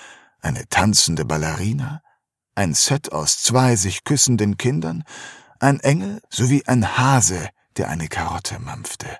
eine 0.41 0.67
tanzende 0.71 1.27
Ballerina, 1.27 2.01
ein 2.55 2.73
Set 2.73 3.13
aus 3.13 3.43
zwei 3.43 3.77
sich 3.77 4.05
küssenden 4.05 4.57
Kindern, 4.57 5.05
ein 5.61 5.81
Engel 5.81 6.23
sowie 6.31 6.63
ein 6.65 6.97
Hase, 6.97 7.51
der 7.77 7.89
eine 7.89 8.09
Karotte 8.09 8.59
mampfte. 8.59 9.19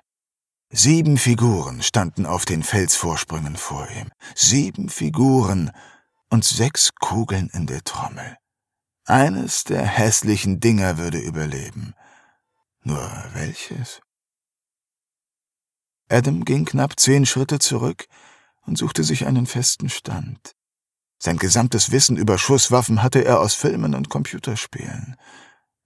Sieben 0.69 1.17
Figuren 1.17 1.83
standen 1.83 2.25
auf 2.25 2.45
den 2.45 2.63
Felsvorsprüngen 2.63 3.55
vor 3.55 3.87
ihm. 3.91 4.09
Sieben 4.35 4.89
Figuren 4.89 5.71
und 6.29 6.43
sechs 6.43 6.93
Kugeln 6.95 7.49
in 7.53 7.67
der 7.67 7.83
Trommel. 7.83 8.37
Eines 9.05 9.63
der 9.63 9.85
hässlichen 9.85 10.59
Dinger 10.59 10.97
würde 10.97 11.19
überleben. 11.19 11.93
Nur 12.81 13.09
welches? 13.33 14.01
Adam 16.09 16.45
ging 16.45 16.65
knapp 16.65 16.99
zehn 16.99 17.25
Schritte 17.25 17.59
zurück 17.59 18.07
und 18.63 18.77
suchte 18.77 19.03
sich 19.03 19.25
einen 19.25 19.45
festen 19.45 19.89
Stand. 19.89 20.55
Sein 21.17 21.37
gesamtes 21.37 21.91
Wissen 21.91 22.17
über 22.17 22.37
Schusswaffen 22.37 23.01
hatte 23.01 23.23
er 23.23 23.39
aus 23.39 23.53
Filmen 23.53 23.95
und 23.95 24.09
Computerspielen. 24.09 25.15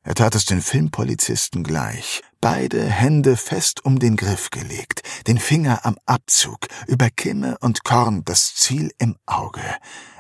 Er 0.10 0.15
tat 0.15 0.34
es 0.34 0.45
den 0.45 0.63
Filmpolizisten 0.63 1.63
gleich. 1.63 2.24
Beide 2.41 2.84
Hände 2.84 3.38
fest 3.38 3.86
um 3.86 4.00
den 4.00 4.15
Griff 4.15 4.50
gelegt, 4.50 5.04
den 5.28 5.38
Finger 5.38 5.86
am 5.86 6.00
Abzug, 6.08 6.65
über 6.88 7.12
Kimme 7.12 7.60
und 7.60 7.84
Korn 7.84 8.26
das 8.26 8.56
Ziel 8.56 8.91
im 8.98 9.17
Auge. 9.28 9.62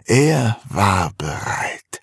Er 0.05 0.59
war 0.65 1.11
bereit. 1.17 2.01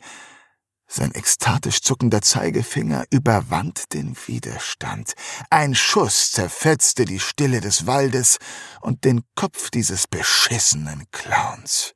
Sein 0.88 1.12
ekstatisch 1.14 1.80
zuckender 1.80 2.22
Zeigefinger 2.22 3.04
überwand 3.10 3.92
den 3.94 4.16
Widerstand. 4.26 5.14
Ein 5.50 5.76
Schuss 5.76 6.32
zerfetzte 6.32 7.04
die 7.04 7.20
Stille 7.20 7.60
des 7.60 7.86
Waldes 7.86 8.38
und 8.80 9.04
den 9.04 9.22
Kopf 9.36 9.70
dieses 9.70 10.08
beschissenen 10.08 11.04
Clowns. 11.12 11.94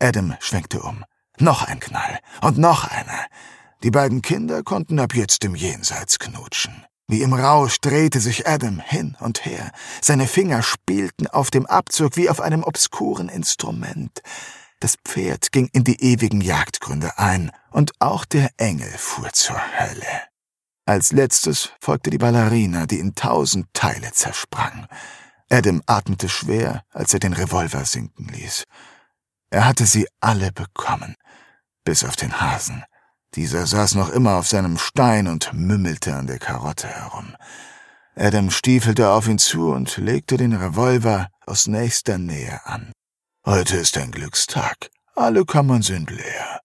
Adam 0.00 0.34
schwenkte 0.40 0.80
um. 0.80 1.04
Noch 1.38 1.64
ein 1.64 1.80
Knall 1.80 2.18
und 2.40 2.56
noch 2.56 2.84
einer. 2.84 3.26
Die 3.84 3.90
beiden 3.90 4.22
Kinder 4.22 4.62
konnten 4.62 4.98
ab 4.98 5.14
jetzt 5.14 5.44
im 5.44 5.54
Jenseits 5.54 6.18
knutschen. 6.18 6.86
Wie 7.06 7.20
im 7.20 7.34
Rausch 7.34 7.82
drehte 7.82 8.18
sich 8.18 8.48
Adam 8.48 8.80
hin 8.80 9.14
und 9.20 9.44
her. 9.44 9.72
Seine 10.00 10.26
Finger 10.26 10.62
spielten 10.62 11.26
auf 11.26 11.50
dem 11.50 11.66
Abzug 11.66 12.16
wie 12.16 12.30
auf 12.30 12.40
einem 12.40 12.64
obskuren 12.64 13.28
Instrument. 13.28 14.22
Das 14.80 14.96
Pferd 15.04 15.52
ging 15.52 15.68
in 15.74 15.84
die 15.84 16.00
ewigen 16.00 16.40
Jagdgründe 16.40 17.18
ein, 17.18 17.52
und 17.72 17.92
auch 17.98 18.24
der 18.24 18.48
Engel 18.56 18.90
fuhr 18.96 19.30
zur 19.34 19.60
Hölle. 19.78 20.22
Als 20.86 21.12
letztes 21.12 21.70
folgte 21.78 22.08
die 22.08 22.18
Ballerina, 22.18 22.86
die 22.86 23.00
in 23.00 23.14
tausend 23.14 23.66
Teile 23.74 24.12
zersprang. 24.12 24.86
Adam 25.50 25.82
atmete 25.84 26.30
schwer, 26.30 26.84
als 26.90 27.12
er 27.12 27.20
den 27.20 27.34
Revolver 27.34 27.84
sinken 27.84 28.28
ließ. 28.28 28.64
Er 29.50 29.66
hatte 29.66 29.84
sie 29.84 30.08
alle 30.20 30.52
bekommen, 30.52 31.16
bis 31.84 32.02
auf 32.02 32.16
den 32.16 32.40
Hasen. 32.40 32.82
Dieser 33.34 33.66
saß 33.66 33.96
noch 33.96 34.10
immer 34.10 34.36
auf 34.36 34.46
seinem 34.46 34.78
Stein 34.78 35.26
und 35.26 35.52
mümmelte 35.52 36.14
an 36.14 36.28
der 36.28 36.38
Karotte 36.38 36.86
herum. 36.86 37.34
Adam 38.14 38.50
stiefelte 38.50 39.10
auf 39.10 39.26
ihn 39.26 39.38
zu 39.38 39.72
und 39.72 39.96
legte 39.96 40.36
den 40.36 40.52
Revolver 40.52 41.28
aus 41.44 41.66
nächster 41.66 42.16
Nähe 42.16 42.64
an. 42.64 42.92
Heute 43.44 43.76
ist 43.76 43.98
ein 43.98 44.12
Glückstag. 44.12 44.90
Alle 45.16 45.44
Kammern 45.44 45.82
sind 45.82 46.10
leer. 46.10 46.60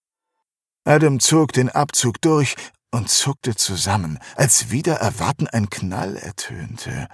Adam 0.86 1.20
zog 1.20 1.54
den 1.54 1.70
Abzug 1.70 2.22
durch 2.22 2.56
und 2.92 3.10
zuckte 3.10 3.56
zusammen, 3.56 4.20
als 4.36 4.70
wieder 4.70 4.96
erwarten 4.96 5.48
ein 5.48 5.70
Knall 5.72 6.18
ertönte. 6.18 7.08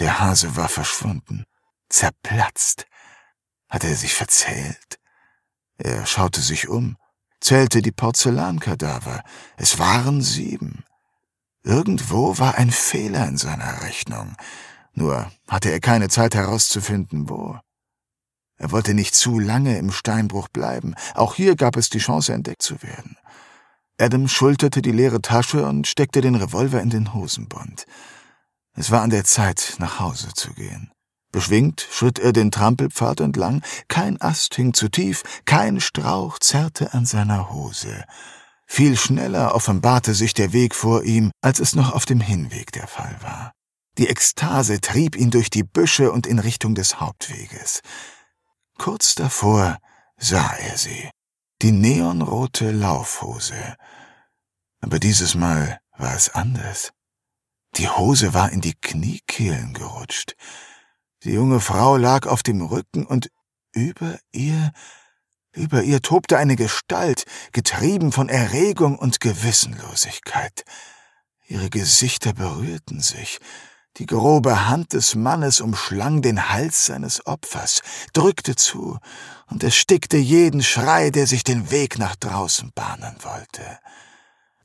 Der 0.00 0.18
Hase 0.18 0.56
war 0.56 0.68
verschwunden, 0.68 1.44
zerplatzt. 1.88 2.86
Hatte 3.68 3.86
er 3.86 3.96
sich 3.96 4.14
verzählt? 4.14 4.98
Er 5.76 6.06
schaute 6.06 6.40
sich 6.40 6.68
um 6.68 6.96
zählte 7.40 7.82
die 7.82 7.92
Porzellankadaver. 7.92 9.22
Es 9.56 9.78
waren 9.78 10.22
sieben. 10.22 10.84
Irgendwo 11.62 12.38
war 12.38 12.56
ein 12.56 12.70
Fehler 12.70 13.26
in 13.28 13.36
seiner 13.36 13.82
Rechnung. 13.82 14.36
Nur 14.92 15.30
hatte 15.46 15.70
er 15.70 15.80
keine 15.80 16.08
Zeit 16.08 16.34
herauszufinden, 16.34 17.28
wo. 17.28 17.58
Er 18.56 18.72
wollte 18.72 18.94
nicht 18.94 19.14
zu 19.14 19.38
lange 19.38 19.78
im 19.78 19.92
Steinbruch 19.92 20.48
bleiben. 20.48 20.94
Auch 21.14 21.34
hier 21.34 21.54
gab 21.54 21.76
es 21.76 21.90
die 21.90 21.98
Chance, 21.98 22.32
entdeckt 22.32 22.62
zu 22.62 22.82
werden. 22.82 23.16
Adam 24.00 24.28
schulterte 24.28 24.82
die 24.82 24.92
leere 24.92 25.20
Tasche 25.20 25.64
und 25.66 25.86
steckte 25.86 26.20
den 26.20 26.34
Revolver 26.34 26.80
in 26.80 26.90
den 26.90 27.14
Hosenbund. 27.14 27.84
Es 28.74 28.90
war 28.90 29.02
an 29.02 29.10
der 29.10 29.24
Zeit, 29.24 29.76
nach 29.78 29.98
Hause 29.98 30.28
zu 30.34 30.54
gehen. 30.54 30.92
Beschwingt 31.30 31.86
schritt 31.90 32.18
er 32.18 32.32
den 32.32 32.50
Trampelpfad 32.50 33.20
entlang, 33.20 33.62
kein 33.88 34.20
Ast 34.20 34.54
hing 34.54 34.72
zu 34.72 34.88
tief, 34.88 35.22
kein 35.44 35.80
Strauch 35.80 36.38
zerrte 36.38 36.94
an 36.94 37.04
seiner 37.04 37.50
Hose. 37.50 38.04
Viel 38.66 38.96
schneller 38.96 39.54
offenbarte 39.54 40.14
sich 40.14 40.34
der 40.34 40.52
Weg 40.52 40.74
vor 40.74 41.02
ihm, 41.04 41.30
als 41.40 41.58
es 41.58 41.74
noch 41.74 41.92
auf 41.92 42.06
dem 42.06 42.20
Hinweg 42.20 42.72
der 42.72 42.86
Fall 42.86 43.16
war. 43.22 43.52
Die 43.98 44.08
Ekstase 44.08 44.80
trieb 44.80 45.16
ihn 45.16 45.30
durch 45.30 45.50
die 45.50 45.64
Büsche 45.64 46.12
und 46.12 46.26
in 46.26 46.38
Richtung 46.38 46.74
des 46.74 47.00
Hauptweges. 47.00 47.80
Kurz 48.78 49.14
davor 49.14 49.78
sah 50.16 50.54
er 50.54 50.78
sie, 50.78 51.10
die 51.62 51.72
neonrote 51.72 52.70
Laufhose. 52.70 53.76
Aber 54.80 54.98
dieses 54.98 55.34
Mal 55.34 55.80
war 55.96 56.14
es 56.14 56.28
anders. 56.28 56.92
Die 57.76 57.88
Hose 57.88 58.34
war 58.34 58.52
in 58.52 58.60
die 58.60 58.74
Kniekehlen 58.74 59.74
gerutscht. 59.74 60.36
Die 61.24 61.32
junge 61.32 61.60
Frau 61.60 61.96
lag 61.96 62.26
auf 62.26 62.42
dem 62.42 62.62
Rücken 62.62 63.04
und 63.04 63.30
über 63.72 64.18
ihr, 64.32 64.72
über 65.52 65.82
ihr 65.82 66.00
tobte 66.00 66.38
eine 66.38 66.54
Gestalt, 66.54 67.24
getrieben 67.52 68.12
von 68.12 68.28
Erregung 68.28 68.98
und 68.98 69.20
Gewissenlosigkeit. 69.20 70.64
Ihre 71.46 71.70
Gesichter 71.70 72.34
berührten 72.34 73.00
sich, 73.00 73.40
die 73.96 74.06
grobe 74.06 74.68
Hand 74.68 74.92
des 74.92 75.16
Mannes 75.16 75.60
umschlang 75.60 76.22
den 76.22 76.50
Hals 76.50 76.86
seines 76.86 77.26
Opfers, 77.26 77.80
drückte 78.12 78.54
zu 78.54 78.98
und 79.48 79.64
erstickte 79.64 80.18
jeden 80.18 80.62
Schrei, 80.62 81.10
der 81.10 81.26
sich 81.26 81.42
den 81.42 81.72
Weg 81.72 81.98
nach 81.98 82.14
draußen 82.14 82.70
bahnen 82.74 83.16
wollte. 83.22 83.80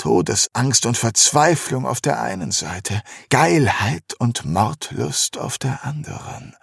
Todesangst 0.03 0.85
und 0.85 0.97
Verzweiflung 0.97 1.87
auf 1.87 2.01
der 2.01 2.21
einen 2.21 2.51
Seite, 2.51 3.01
Geilheit 3.29 4.13
und 4.19 4.43
Mordlust 4.43 5.37
auf 5.37 5.57
der 5.57 5.85
anderen. 5.85 6.57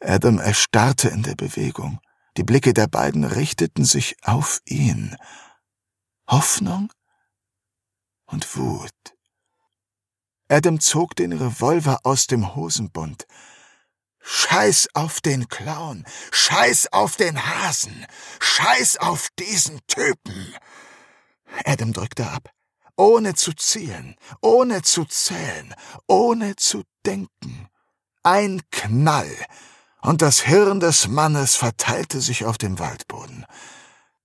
Adam 0.00 0.38
erstarrte 0.38 1.10
in 1.10 1.22
der 1.22 1.34
Bewegung. 1.34 2.00
Die 2.38 2.42
Blicke 2.42 2.72
der 2.72 2.86
beiden 2.86 3.24
richteten 3.24 3.84
sich 3.84 4.16
auf 4.22 4.62
ihn. 4.64 5.14
Hoffnung 6.26 6.90
und 8.24 8.56
Wut. 8.56 9.14
Adam 10.48 10.80
zog 10.80 11.14
den 11.16 11.34
Revolver 11.34 12.00
aus 12.04 12.26
dem 12.26 12.54
Hosenbund. 12.54 13.26
Scheiß 14.22 14.88
auf 14.94 15.20
den 15.20 15.46
Clown, 15.50 16.06
scheiß 16.32 16.90
auf 16.90 17.16
den 17.16 17.44
Hasen, 17.44 18.06
scheiß 18.40 18.96
auf 18.96 19.28
diesen 19.38 19.86
Typen. 19.88 20.54
Adam 21.64 21.92
drückte 21.92 22.30
ab. 22.30 22.50
Ohne 22.96 23.34
zu 23.34 23.52
zielen, 23.52 24.16
ohne 24.40 24.82
zu 24.82 25.04
zählen, 25.04 25.74
ohne 26.06 26.54
zu 26.56 26.84
denken. 27.04 27.68
Ein 28.22 28.62
Knall, 28.70 29.34
und 30.00 30.22
das 30.22 30.40
Hirn 30.40 30.80
des 30.80 31.08
Mannes 31.08 31.56
verteilte 31.56 32.20
sich 32.20 32.44
auf 32.44 32.58
dem 32.58 32.78
Waldboden. 32.78 33.46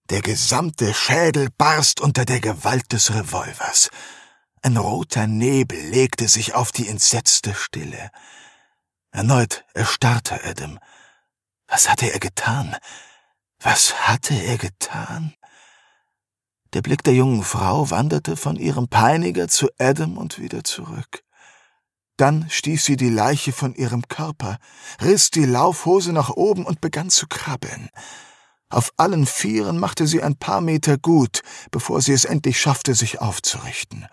Der 0.10 0.22
gesamte 0.22 0.94
Schädel 0.94 1.50
barst 1.58 2.02
unter 2.02 2.26
der 2.26 2.42
Gewalt 2.42 2.92
des 2.92 3.14
Revolvers. 3.14 3.90
Ein 4.62 4.78
roter 4.78 5.26
Nebel 5.26 5.80
legte 5.80 6.28
sich 6.28 6.54
auf 6.54 6.72
die 6.72 6.88
entsetzte 6.88 7.54
Stille. 7.56 8.10
Erneut 9.12 9.66
erstarrte 9.74 10.44
Adam. 10.44 10.80
Was 11.68 11.90
hatte 11.90 12.12
er 12.12 12.20
getan? 12.20 12.76
Was 13.60 14.08
hatte 14.08 14.34
er 14.34 14.58
getan? 14.58 15.34
Der 16.74 16.84
Blick 16.84 17.04
der 17.04 17.16
jungen 17.16 17.44
Frau 17.44 17.90
wanderte 17.90 18.38
von 18.38 18.56
ihrem 18.56 18.88
Peiniger 18.88 19.48
zu 19.48 19.70
Adam 19.80 20.18
und 20.18 20.40
wieder 20.40 20.64
zurück. 20.64 21.24
Dann 22.18 22.48
stieß 22.50 22.86
sie 22.86 22.96
die 22.96 23.10
Leiche 23.10 23.54
von 23.54 23.74
ihrem 23.74 24.08
Körper, 24.08 24.58
riss 25.02 25.32
die 25.32 25.46
Laufhose 25.46 26.14
nach 26.14 26.30
oben 26.30 26.66
und 26.66 26.82
begann 26.82 27.10
zu 27.10 27.28
krabbeln. 27.28 27.90
Auf 28.70 28.92
allen 28.98 29.26
Vieren 29.26 29.80
machte 29.80 30.06
sie 30.06 30.22
ein 30.22 30.36
paar 30.36 30.62
Meter 30.62 30.98
gut, 30.98 31.42
bevor 31.72 32.02
sie 32.02 32.14
es 32.14 32.26
endlich 32.26 32.62
schaffte, 32.62 32.94
sich 32.94 33.20
aufzurichten. 33.20 34.06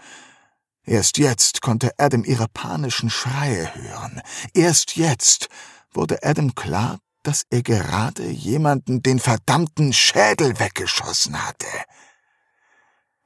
Erst 0.85 1.19
jetzt 1.19 1.61
konnte 1.61 1.90
Adam 1.99 2.25
ihre 2.25 2.49
panischen 2.49 3.11
Schreie 3.11 3.75
hören. 3.75 4.23
Erst 4.55 4.97
jetzt 4.97 5.49
wurde 5.92 6.23
Adam 6.23 6.55
klar, 6.55 7.01
dass 7.23 7.42
er 7.51 7.62
gerade 7.62 8.31
jemanden 8.31 9.03
den 9.03 9.19
verdammten 9.19 9.92
Schädel 9.92 10.59
weggeschossen 10.59 11.45
hatte. 11.45 11.66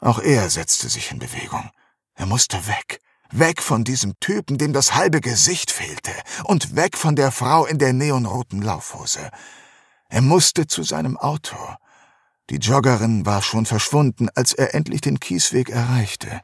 Auch 0.00 0.18
er 0.18 0.48
setzte 0.48 0.88
sich 0.88 1.10
in 1.10 1.18
Bewegung. 1.18 1.70
Er 2.14 2.26
musste 2.26 2.66
weg. 2.66 3.00
Weg 3.32 3.62
von 3.62 3.84
diesem 3.84 4.18
Typen, 4.18 4.58
dem 4.58 4.72
das 4.72 4.94
halbe 4.94 5.20
Gesicht 5.20 5.70
fehlte, 5.70 6.12
und 6.44 6.74
weg 6.74 6.96
von 6.96 7.14
der 7.14 7.30
Frau 7.30 7.64
in 7.64 7.78
der 7.78 7.92
neonroten 7.92 8.60
Laufhose. 8.60 9.30
Er 10.08 10.22
musste 10.22 10.66
zu 10.66 10.82
seinem 10.82 11.16
Auto. 11.16 11.56
Die 12.48 12.56
Joggerin 12.56 13.24
war 13.26 13.42
schon 13.42 13.66
verschwunden, 13.66 14.28
als 14.34 14.52
er 14.52 14.74
endlich 14.74 15.02
den 15.02 15.20
Kiesweg 15.20 15.70
erreichte. 15.70 16.40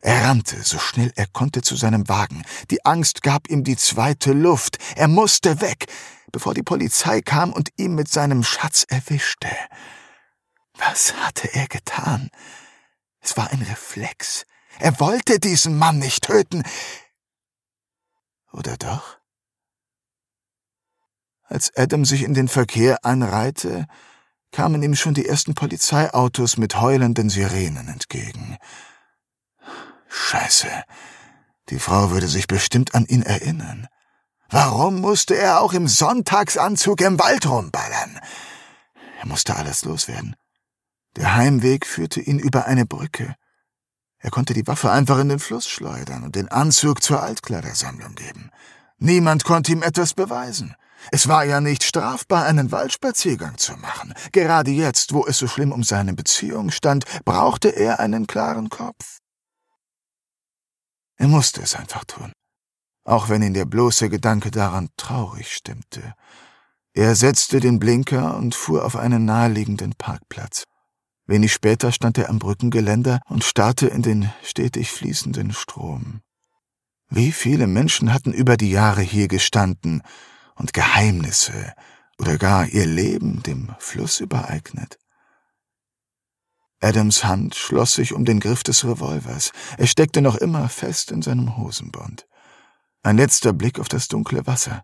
Er 0.00 0.24
rannte, 0.24 0.62
so 0.62 0.78
schnell 0.78 1.12
er 1.16 1.26
konnte, 1.26 1.62
zu 1.62 1.74
seinem 1.74 2.08
Wagen. 2.08 2.44
Die 2.70 2.84
Angst 2.84 3.22
gab 3.22 3.50
ihm 3.50 3.64
die 3.64 3.76
zweite 3.76 4.32
Luft. 4.32 4.78
Er 4.94 5.08
musste 5.08 5.60
weg, 5.60 5.86
bevor 6.30 6.54
die 6.54 6.62
Polizei 6.62 7.20
kam 7.20 7.52
und 7.52 7.70
ihn 7.76 7.94
mit 7.94 8.08
seinem 8.08 8.44
Schatz 8.44 8.86
erwischte. 8.88 9.50
Was 10.78 11.14
hatte 11.16 11.52
er 11.52 11.66
getan? 11.66 12.30
Es 13.20 13.36
war 13.36 13.50
ein 13.50 13.62
Reflex. 13.62 14.44
Er 14.78 14.98
wollte 15.00 15.38
diesen 15.38 15.76
Mann 15.76 15.98
nicht 15.98 16.24
töten. 16.24 16.62
Oder 18.52 18.76
doch? 18.76 19.18
Als 21.44 21.76
Adam 21.76 22.04
sich 22.04 22.22
in 22.22 22.34
den 22.34 22.48
Verkehr 22.48 23.04
einreihte, 23.04 23.86
kamen 24.52 24.82
ihm 24.82 24.94
schon 24.94 25.14
die 25.14 25.26
ersten 25.26 25.54
Polizeiautos 25.54 26.56
mit 26.56 26.80
heulenden 26.80 27.28
Sirenen 27.28 27.88
entgegen. 27.88 28.56
Scheiße. 30.08 30.68
Die 31.68 31.78
Frau 31.78 32.10
würde 32.10 32.28
sich 32.28 32.46
bestimmt 32.46 32.94
an 32.94 33.06
ihn 33.06 33.22
erinnern. 33.22 33.88
Warum 34.48 35.00
musste 35.00 35.36
er 35.36 35.60
auch 35.60 35.72
im 35.72 35.86
Sonntagsanzug 35.86 37.00
im 37.02 37.18
Wald 37.20 37.46
rumballern? 37.46 38.20
Er 39.20 39.26
musste 39.26 39.54
alles 39.54 39.84
loswerden. 39.84 40.34
Der 41.16 41.34
Heimweg 41.34 41.86
führte 41.86 42.20
ihn 42.20 42.38
über 42.38 42.66
eine 42.66 42.86
Brücke. 42.86 43.34
Er 44.18 44.30
konnte 44.30 44.54
die 44.54 44.66
Waffe 44.66 44.90
einfach 44.90 45.18
in 45.18 45.28
den 45.28 45.38
Fluss 45.38 45.66
schleudern 45.66 46.22
und 46.22 46.36
den 46.36 46.48
Anzug 46.48 47.02
zur 47.02 47.22
Altkleidersammlung 47.22 48.14
geben. 48.14 48.50
Niemand 48.98 49.44
konnte 49.44 49.72
ihm 49.72 49.82
etwas 49.82 50.14
beweisen. 50.14 50.76
Es 51.10 51.26
war 51.26 51.44
ja 51.44 51.62
nicht 51.62 51.82
strafbar, 51.82 52.44
einen 52.44 52.70
Waldspaziergang 52.70 53.56
zu 53.56 53.72
machen. 53.78 54.12
Gerade 54.32 54.70
jetzt, 54.70 55.14
wo 55.14 55.26
es 55.26 55.38
so 55.38 55.48
schlimm 55.48 55.72
um 55.72 55.82
seine 55.82 56.12
Beziehung 56.12 56.70
stand, 56.70 57.06
brauchte 57.24 57.70
er 57.70 58.00
einen 58.00 58.26
klaren 58.26 58.68
Kopf. 58.68 59.18
Er 61.16 61.28
musste 61.28 61.62
es 61.62 61.74
einfach 61.74 62.04
tun, 62.04 62.32
auch 63.04 63.30
wenn 63.30 63.42
ihn 63.42 63.54
der 63.54 63.64
bloße 63.64 64.10
Gedanke 64.10 64.50
daran 64.50 64.90
traurig 64.98 65.52
stimmte. 65.54 66.14
Er 66.92 67.14
setzte 67.14 67.60
den 67.60 67.78
Blinker 67.78 68.36
und 68.36 68.54
fuhr 68.54 68.84
auf 68.84 68.96
einen 68.96 69.24
naheliegenden 69.24 69.94
Parkplatz. 69.96 70.64
Wenig 71.30 71.52
später 71.52 71.92
stand 71.92 72.18
er 72.18 72.28
am 72.28 72.40
Brückengeländer 72.40 73.20
und 73.28 73.44
starrte 73.44 73.86
in 73.86 74.02
den 74.02 74.32
stetig 74.42 74.90
fließenden 74.90 75.52
Strom. 75.52 76.22
Wie 77.08 77.30
viele 77.30 77.68
Menschen 77.68 78.12
hatten 78.12 78.32
über 78.32 78.56
die 78.56 78.72
Jahre 78.72 79.02
hier 79.02 79.28
gestanden 79.28 80.02
und 80.56 80.72
Geheimnisse 80.72 81.72
oder 82.18 82.36
gar 82.36 82.66
ihr 82.66 82.84
Leben 82.84 83.44
dem 83.44 83.72
Fluss 83.78 84.18
übereignet? 84.18 84.98
Adams 86.80 87.22
Hand 87.22 87.54
schloss 87.54 87.94
sich 87.94 88.12
um 88.12 88.24
den 88.24 88.40
Griff 88.40 88.64
des 88.64 88.84
Revolvers. 88.84 89.52
Er 89.78 89.86
steckte 89.86 90.22
noch 90.22 90.34
immer 90.34 90.68
fest 90.68 91.12
in 91.12 91.22
seinem 91.22 91.56
Hosenbund. 91.56 92.26
Ein 93.04 93.18
letzter 93.18 93.52
Blick 93.52 93.78
auf 93.78 93.86
das 93.86 94.08
dunkle 94.08 94.48
Wasser. 94.48 94.82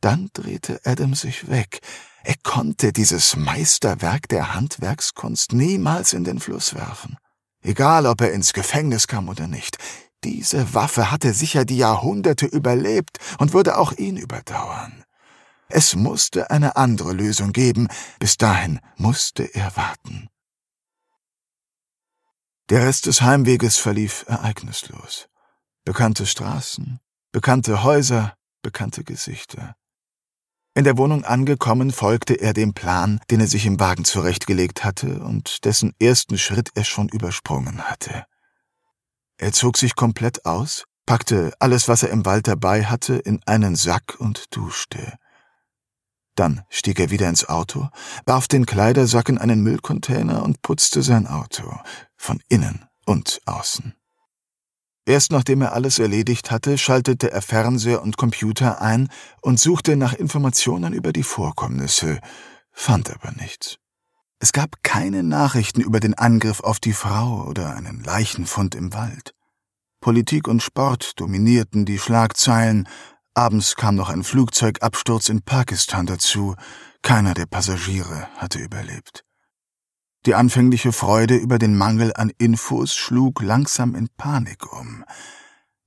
Dann 0.00 0.30
drehte 0.32 0.80
Adam 0.84 1.12
sich 1.12 1.50
weg. 1.50 1.82
Er 2.24 2.36
konnte 2.42 2.92
dieses 2.92 3.36
Meisterwerk 3.36 4.28
der 4.28 4.54
Handwerkskunst 4.54 5.52
niemals 5.52 6.12
in 6.12 6.24
den 6.24 6.38
Fluss 6.38 6.74
werfen. 6.74 7.16
Egal, 7.62 8.06
ob 8.06 8.20
er 8.20 8.32
ins 8.32 8.52
Gefängnis 8.52 9.06
kam 9.06 9.28
oder 9.28 9.46
nicht. 9.46 9.78
Diese 10.24 10.74
Waffe 10.74 11.10
hatte 11.10 11.32
sicher 11.32 11.64
die 11.64 11.78
Jahrhunderte 11.78 12.46
überlebt 12.46 13.18
und 13.38 13.52
würde 13.52 13.76
auch 13.76 13.92
ihn 13.92 14.16
überdauern. 14.16 15.04
Es 15.68 15.96
musste 15.96 16.50
eine 16.50 16.76
andere 16.76 17.12
Lösung 17.12 17.52
geben. 17.52 17.88
Bis 18.18 18.36
dahin 18.36 18.80
musste 18.96 19.44
er 19.54 19.74
warten. 19.76 20.28
Der 22.68 22.86
Rest 22.86 23.06
des 23.06 23.22
Heimweges 23.22 23.78
verlief 23.78 24.24
ereignislos. 24.28 25.28
Bekannte 25.84 26.26
Straßen, 26.26 27.00
bekannte 27.32 27.82
Häuser, 27.82 28.34
bekannte 28.62 29.02
Gesichter. 29.02 29.74
In 30.74 30.84
der 30.84 30.96
Wohnung 30.96 31.24
angekommen, 31.24 31.90
folgte 31.90 32.34
er 32.34 32.54
dem 32.54 32.72
Plan, 32.72 33.20
den 33.30 33.40
er 33.40 33.46
sich 33.46 33.66
im 33.66 33.78
Wagen 33.78 34.06
zurechtgelegt 34.06 34.84
hatte 34.84 35.22
und 35.22 35.66
dessen 35.66 35.92
ersten 36.00 36.38
Schritt 36.38 36.70
er 36.74 36.84
schon 36.84 37.10
übersprungen 37.10 37.82
hatte. 37.82 38.24
Er 39.36 39.52
zog 39.52 39.76
sich 39.76 39.96
komplett 39.96 40.46
aus, 40.46 40.84
packte 41.04 41.52
alles, 41.58 41.88
was 41.88 42.02
er 42.02 42.08
im 42.08 42.24
Wald 42.24 42.48
dabei 42.48 42.84
hatte, 42.86 43.16
in 43.16 43.40
einen 43.44 43.76
Sack 43.76 44.16
und 44.18 44.56
duschte. 44.56 45.18
Dann 46.36 46.62
stieg 46.70 46.98
er 47.00 47.10
wieder 47.10 47.28
ins 47.28 47.46
Auto, 47.46 47.90
warf 48.24 48.48
den 48.48 48.64
Kleidersack 48.64 49.28
in 49.28 49.36
einen 49.36 49.60
Müllcontainer 49.62 50.42
und 50.42 50.62
putzte 50.62 51.02
sein 51.02 51.26
Auto, 51.26 51.70
von 52.16 52.40
innen 52.48 52.86
und 53.04 53.42
außen. 53.44 53.94
Erst 55.04 55.32
nachdem 55.32 55.62
er 55.62 55.72
alles 55.72 55.98
erledigt 55.98 56.50
hatte, 56.50 56.78
schaltete 56.78 57.32
er 57.32 57.42
Fernseher 57.42 58.02
und 58.02 58.16
Computer 58.16 58.80
ein 58.80 59.08
und 59.40 59.58
suchte 59.58 59.96
nach 59.96 60.12
Informationen 60.12 60.92
über 60.92 61.12
die 61.12 61.24
Vorkommnisse, 61.24 62.20
fand 62.70 63.10
aber 63.10 63.32
nichts. 63.32 63.76
Es 64.38 64.52
gab 64.52 64.82
keine 64.82 65.22
Nachrichten 65.22 65.80
über 65.80 66.00
den 66.00 66.14
Angriff 66.14 66.60
auf 66.60 66.80
die 66.80 66.92
Frau 66.92 67.44
oder 67.46 67.74
einen 67.74 68.02
Leichenfund 68.02 68.74
im 68.74 68.92
Wald. 68.92 69.34
Politik 70.00 70.48
und 70.48 70.62
Sport 70.62 71.20
dominierten 71.20 71.84
die 71.84 71.98
Schlagzeilen, 71.98 72.88
Abends 73.34 73.76
kam 73.76 73.94
noch 73.94 74.10
ein 74.10 74.24
Flugzeugabsturz 74.24 75.30
in 75.30 75.40
Pakistan 75.40 76.04
dazu. 76.04 76.54
Keiner 77.00 77.32
der 77.32 77.46
Passagiere 77.46 78.28
hatte 78.36 78.58
überlebt. 78.58 79.24
Die 80.24 80.36
anfängliche 80.36 80.92
Freude 80.92 81.36
über 81.36 81.58
den 81.58 81.76
Mangel 81.76 82.12
an 82.14 82.30
Infos 82.38 82.94
schlug 82.94 83.42
langsam 83.42 83.96
in 83.96 84.08
Panik 84.16 84.72
um. 84.72 85.04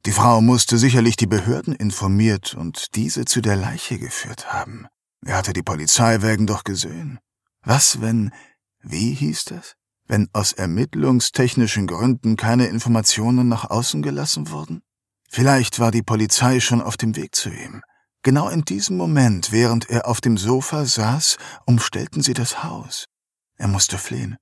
Die 0.05 0.11
Frau 0.11 0.41
musste 0.41 0.77
sicherlich 0.77 1.15
die 1.15 1.25
Behörden 1.25 1.73
informiert 1.73 2.53
und 2.53 2.95
diese 2.95 3.23
zu 3.23 3.41
der 3.41 3.55
Leiche 3.55 3.97
geführt 3.97 4.51
haben. 4.51 4.87
Er 5.25 5.37
hatte 5.37 5.53
die 5.53 5.63
Polizeiwägen 5.63 6.47
doch 6.47 6.65
gesehen. 6.65 7.19
Was, 7.63 8.01
wenn, 8.01 8.31
wie 8.81 9.13
hieß 9.13 9.45
das? 9.45 9.75
Wenn 10.05 10.27
aus 10.33 10.51
ermittlungstechnischen 10.51 11.87
Gründen 11.87 12.35
keine 12.35 12.67
Informationen 12.67 13.47
nach 13.47 13.69
außen 13.69 14.03
gelassen 14.03 14.51
wurden? 14.51 14.83
Vielleicht 15.29 15.79
war 15.79 15.91
die 15.91 16.03
Polizei 16.03 16.59
schon 16.59 16.81
auf 16.81 16.97
dem 16.97 17.15
Weg 17.15 17.35
zu 17.35 17.49
ihm. 17.49 17.81
Genau 18.21 18.49
in 18.49 18.63
diesem 18.63 18.97
Moment, 18.97 19.51
während 19.51 19.89
er 19.89 20.07
auf 20.07 20.19
dem 20.19 20.37
Sofa 20.37 20.85
saß, 20.85 21.37
umstellten 21.65 22.21
sie 22.21 22.33
das 22.33 22.63
Haus. 22.63 23.07
Er 23.57 23.67
musste 23.67 23.97
fliehen. 23.97 24.37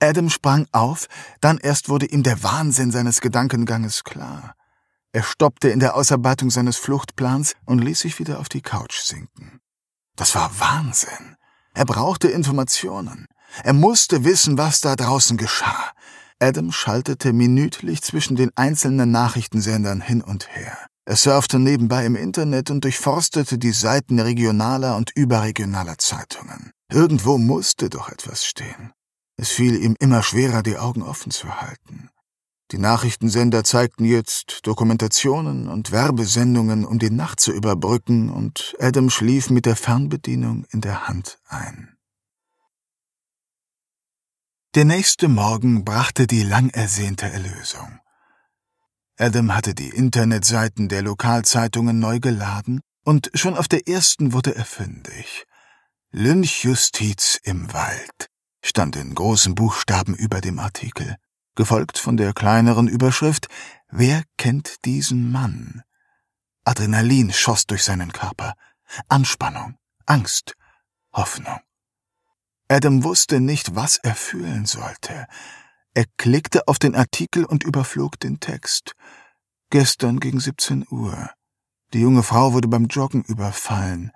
Adam 0.00 0.30
sprang 0.30 0.66
auf, 0.72 1.06
dann 1.40 1.58
erst 1.58 1.88
wurde 1.88 2.06
ihm 2.06 2.22
der 2.22 2.42
Wahnsinn 2.42 2.90
seines 2.90 3.20
Gedankenganges 3.20 4.04
klar. 4.04 4.54
Er 5.12 5.22
stoppte 5.22 5.68
in 5.68 5.80
der 5.80 5.96
Ausarbeitung 5.96 6.50
seines 6.50 6.76
Fluchtplans 6.76 7.54
und 7.64 7.78
ließ 7.78 8.00
sich 8.00 8.18
wieder 8.18 8.38
auf 8.38 8.48
die 8.48 8.62
Couch 8.62 8.98
sinken. 9.00 9.60
Das 10.14 10.34
war 10.34 10.50
Wahnsinn. 10.58 11.36
Er 11.74 11.84
brauchte 11.84 12.28
Informationen. 12.28 13.26
Er 13.62 13.72
musste 13.72 14.24
wissen, 14.24 14.58
was 14.58 14.80
da 14.80 14.96
draußen 14.96 15.36
geschah. 15.36 15.92
Adam 16.38 16.72
schaltete 16.72 17.32
minütlich 17.32 18.02
zwischen 18.02 18.36
den 18.36 18.50
einzelnen 18.56 19.10
Nachrichtensendern 19.10 20.00
hin 20.00 20.22
und 20.22 20.54
her. 20.54 20.76
Er 21.06 21.16
surfte 21.16 21.58
nebenbei 21.58 22.04
im 22.04 22.16
Internet 22.16 22.70
und 22.70 22.84
durchforstete 22.84 23.58
die 23.58 23.72
Seiten 23.72 24.18
regionaler 24.18 24.96
und 24.96 25.12
überregionaler 25.14 25.98
Zeitungen. 25.98 26.72
Irgendwo 26.90 27.38
musste 27.38 27.90
doch 27.90 28.08
etwas 28.08 28.44
stehen. 28.44 28.92
Es 29.36 29.50
fiel 29.50 29.82
ihm 29.82 29.96
immer 29.98 30.22
schwerer, 30.22 30.62
die 30.62 30.78
Augen 30.78 31.02
offen 31.02 31.30
zu 31.30 31.60
halten. 31.60 32.10
Die 32.72 32.78
Nachrichtensender 32.78 33.62
zeigten 33.62 34.04
jetzt 34.04 34.66
Dokumentationen 34.66 35.68
und 35.68 35.92
Werbesendungen, 35.92 36.84
um 36.84 36.98
die 36.98 37.10
Nacht 37.10 37.38
zu 37.38 37.52
überbrücken, 37.52 38.28
und 38.30 38.74
Adam 38.80 39.08
schlief 39.10 39.50
mit 39.50 39.66
der 39.66 39.76
Fernbedienung 39.76 40.64
in 40.70 40.80
der 40.80 41.06
Hand 41.06 41.38
ein. 41.46 41.96
Der 44.74 44.84
nächste 44.84 45.28
Morgen 45.28 45.84
brachte 45.84 46.26
die 46.26 46.42
lang 46.42 46.70
ersehnte 46.70 47.26
Erlösung. 47.26 48.00
Adam 49.16 49.54
hatte 49.54 49.74
die 49.74 49.88
Internetseiten 49.88 50.88
der 50.88 51.02
Lokalzeitungen 51.02 51.98
neu 51.98 52.18
geladen 52.20 52.80
und 53.04 53.30
schon 53.34 53.56
auf 53.56 53.68
der 53.68 53.88
ersten 53.88 54.32
wurde 54.32 54.54
er 54.54 54.64
fündig. 54.64 55.46
Lynchjustiz 56.18 57.38
im 57.42 57.70
Wald 57.74 58.30
stand 58.64 58.96
in 58.96 59.14
großen 59.14 59.54
Buchstaben 59.54 60.14
über 60.14 60.40
dem 60.40 60.58
Artikel, 60.58 61.16
gefolgt 61.56 61.98
von 61.98 62.16
der 62.16 62.32
kleineren 62.32 62.88
Überschrift 62.88 63.48
Wer 63.90 64.22
kennt 64.38 64.86
diesen 64.86 65.30
Mann? 65.30 65.82
Adrenalin 66.64 67.34
schoss 67.34 67.66
durch 67.66 67.84
seinen 67.84 68.14
Körper, 68.14 68.54
Anspannung, 69.10 69.76
Angst, 70.06 70.54
Hoffnung. 71.12 71.60
Adam 72.68 73.04
wusste 73.04 73.38
nicht, 73.38 73.74
was 73.74 73.98
er 73.98 74.14
fühlen 74.14 74.64
sollte. 74.64 75.26
Er 75.92 76.06
klickte 76.16 76.66
auf 76.66 76.78
den 76.78 76.94
Artikel 76.94 77.44
und 77.44 77.62
überflog 77.62 78.18
den 78.18 78.40
Text. 78.40 78.94
Gestern 79.68 80.18
gegen 80.18 80.40
17 80.40 80.86
Uhr. 80.90 81.28
Die 81.92 82.00
junge 82.00 82.22
Frau 82.22 82.54
wurde 82.54 82.68
beim 82.68 82.86
Joggen 82.86 83.22
überfallen. 83.22 84.12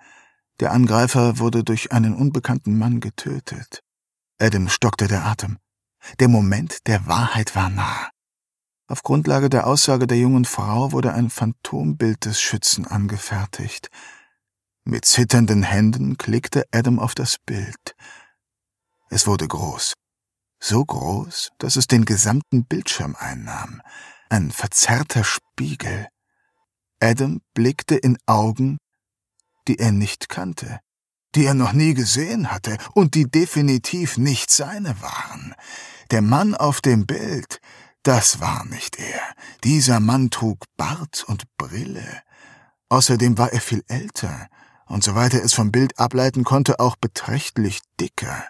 Der 0.60 0.72
Angreifer 0.72 1.38
wurde 1.38 1.64
durch 1.64 1.90
einen 1.90 2.14
unbekannten 2.14 2.76
Mann 2.76 3.00
getötet. 3.00 3.82
Adam 4.38 4.68
stockte 4.68 5.08
der 5.08 5.24
Atem. 5.24 5.58
Der 6.18 6.28
Moment 6.28 6.86
der 6.86 7.06
Wahrheit 7.06 7.56
war 7.56 7.70
nah. 7.70 8.10
Auf 8.86 9.02
Grundlage 9.02 9.48
der 9.48 9.66
Aussage 9.66 10.06
der 10.06 10.18
jungen 10.18 10.44
Frau 10.44 10.92
wurde 10.92 11.14
ein 11.14 11.30
Phantombild 11.30 12.26
des 12.26 12.42
Schützen 12.42 12.86
angefertigt. 12.86 13.88
Mit 14.84 15.06
zitternden 15.06 15.62
Händen 15.62 16.18
klickte 16.18 16.64
Adam 16.72 16.98
auf 16.98 17.14
das 17.14 17.38
Bild. 17.38 17.94
Es 19.08 19.26
wurde 19.26 19.48
groß. 19.48 19.94
So 20.58 20.84
groß, 20.84 21.52
dass 21.58 21.76
es 21.76 21.86
den 21.86 22.04
gesamten 22.04 22.66
Bildschirm 22.66 23.16
einnahm. 23.18 23.80
Ein 24.28 24.50
verzerrter 24.50 25.24
Spiegel. 25.24 26.08
Adam 27.00 27.40
blickte 27.54 27.96
in 27.96 28.18
Augen, 28.26 28.76
die 29.68 29.78
er 29.78 29.92
nicht 29.92 30.28
kannte, 30.28 30.80
die 31.34 31.44
er 31.44 31.54
noch 31.54 31.72
nie 31.72 31.94
gesehen 31.94 32.50
hatte 32.50 32.76
und 32.94 33.14
die 33.14 33.30
definitiv 33.30 34.16
nicht 34.16 34.50
seine 34.50 35.00
waren. 35.00 35.54
Der 36.10 36.22
Mann 36.22 36.54
auf 36.54 36.80
dem 36.80 37.06
Bild, 37.06 37.60
das 38.02 38.40
war 38.40 38.64
nicht 38.64 38.98
er. 38.98 39.20
Dieser 39.62 40.00
Mann 40.00 40.30
trug 40.30 40.64
Bart 40.76 41.24
und 41.26 41.44
Brille. 41.56 42.22
Außerdem 42.88 43.38
war 43.38 43.52
er 43.52 43.60
viel 43.60 43.84
älter 43.86 44.48
und 44.86 45.04
soweit 45.04 45.34
er 45.34 45.44
es 45.44 45.54
vom 45.54 45.70
Bild 45.70 45.98
ableiten 45.98 46.42
konnte, 46.42 46.80
auch 46.80 46.96
beträchtlich 46.96 47.80
dicker. 48.00 48.44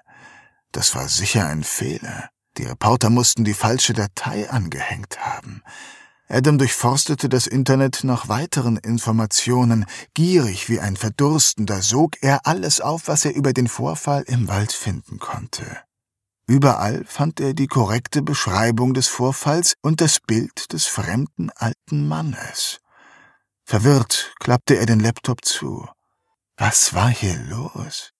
Das 0.72 0.94
war 0.94 1.08
sicher 1.08 1.46
ein 1.46 1.64
Fehler. 1.64 2.30
Die 2.56 2.64
Reporter 2.64 3.10
mussten 3.10 3.44
die 3.44 3.54
falsche 3.54 3.92
Datei 3.92 4.48
angehängt 4.48 5.18
haben. 5.20 5.62
Adam 6.32 6.58
durchforstete 6.58 7.28
das 7.28 7.48
Internet 7.48 8.04
nach 8.04 8.28
weiteren 8.28 8.76
Informationen. 8.76 9.84
Gierig 10.14 10.68
wie 10.68 10.78
ein 10.78 10.96
Verdurstender 10.96 11.82
sog 11.82 12.16
er 12.20 12.46
alles 12.46 12.80
auf, 12.80 13.08
was 13.08 13.24
er 13.24 13.34
über 13.34 13.52
den 13.52 13.66
Vorfall 13.66 14.22
im 14.28 14.46
Wald 14.46 14.72
finden 14.72 15.18
konnte. 15.18 15.64
Überall 16.46 17.04
fand 17.04 17.40
er 17.40 17.52
die 17.52 17.66
korrekte 17.66 18.22
Beschreibung 18.22 18.94
des 18.94 19.08
Vorfalls 19.08 19.74
und 19.82 20.00
das 20.00 20.20
Bild 20.20 20.72
des 20.72 20.86
fremden 20.86 21.50
alten 21.56 22.06
Mannes. 22.06 22.78
Verwirrt 23.64 24.32
klappte 24.38 24.76
er 24.76 24.86
den 24.86 25.00
Laptop 25.00 25.44
zu. 25.44 25.88
Was 26.56 26.94
war 26.94 27.08
hier 27.08 27.38
los? 27.48 28.12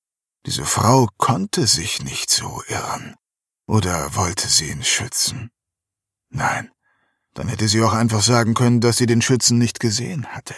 Diese 0.47 0.65
Frau 0.65 1.07
konnte 1.17 1.69
sich 1.69 2.03
nicht 2.03 2.31
so 2.31 2.61
irren. 2.67 3.15
Oder 3.69 4.17
wollte 4.17 4.49
sie 4.49 4.71
ihn 4.71 4.83
schützen? 4.83 5.51
Nein, 6.31 6.71
dann 7.35 7.49
hätte 7.49 7.69
sie 7.69 7.83
auch 7.83 7.93
einfach 7.93 8.23
sagen 8.23 8.55
können, 8.55 8.81
dass 8.81 8.97
sie 8.97 9.07
den 9.07 9.23
Schützen 9.23 9.59
nicht 9.59 9.81
gesehen 9.81 10.27
hatte. 10.27 10.55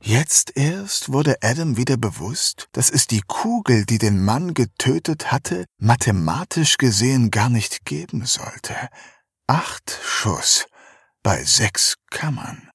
Jetzt 0.00 0.56
erst 0.56 1.12
wurde 1.12 1.36
Adam 1.42 1.76
wieder 1.76 1.96
bewusst, 1.96 2.68
dass 2.72 2.90
es 2.90 3.06
die 3.06 3.22
Kugel, 3.26 3.86
die 3.86 3.98
den 3.98 4.24
Mann 4.24 4.54
getötet 4.54 5.32
hatte, 5.32 5.64
mathematisch 5.78 6.76
gesehen 6.76 7.30
gar 7.30 7.48
nicht 7.48 7.84
geben 7.84 8.24
sollte. 8.26 8.74
Acht 9.46 9.98
Schuss 10.04 10.66
bei 11.22 11.42
sechs 11.42 11.96
Kammern. 12.10 12.70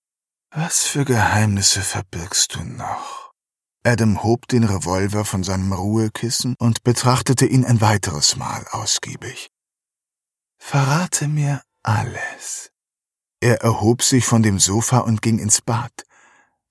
Was 0.54 0.84
für 0.84 1.06
Geheimnisse 1.06 1.82
verbirgst 1.82 2.56
du 2.56 2.64
noch? 2.64 3.32
Adam 3.84 4.22
hob 4.24 4.48
den 4.48 4.66
Revolver 4.66 5.24
von 5.24 5.44
seinem 5.44 5.72
Ruhekissen 5.72 6.56
und 6.60 6.84
betrachtete 6.84 7.46
ihn 7.46 7.66
ein 7.66 7.82
weiteres 7.82 8.36
Mal 8.36 8.66
ausgiebig. 8.72 9.50
Verrate 10.58 11.28
mir 11.28 11.62
alles. 11.82 12.71
Er 13.41 13.62
erhob 13.62 14.04
sich 14.04 14.25
von 14.25 14.43
dem 14.43 14.60
Sofa 14.60 14.99
und 14.99 15.23
ging 15.23 15.39
ins 15.39 15.62
Bad, 15.62 16.06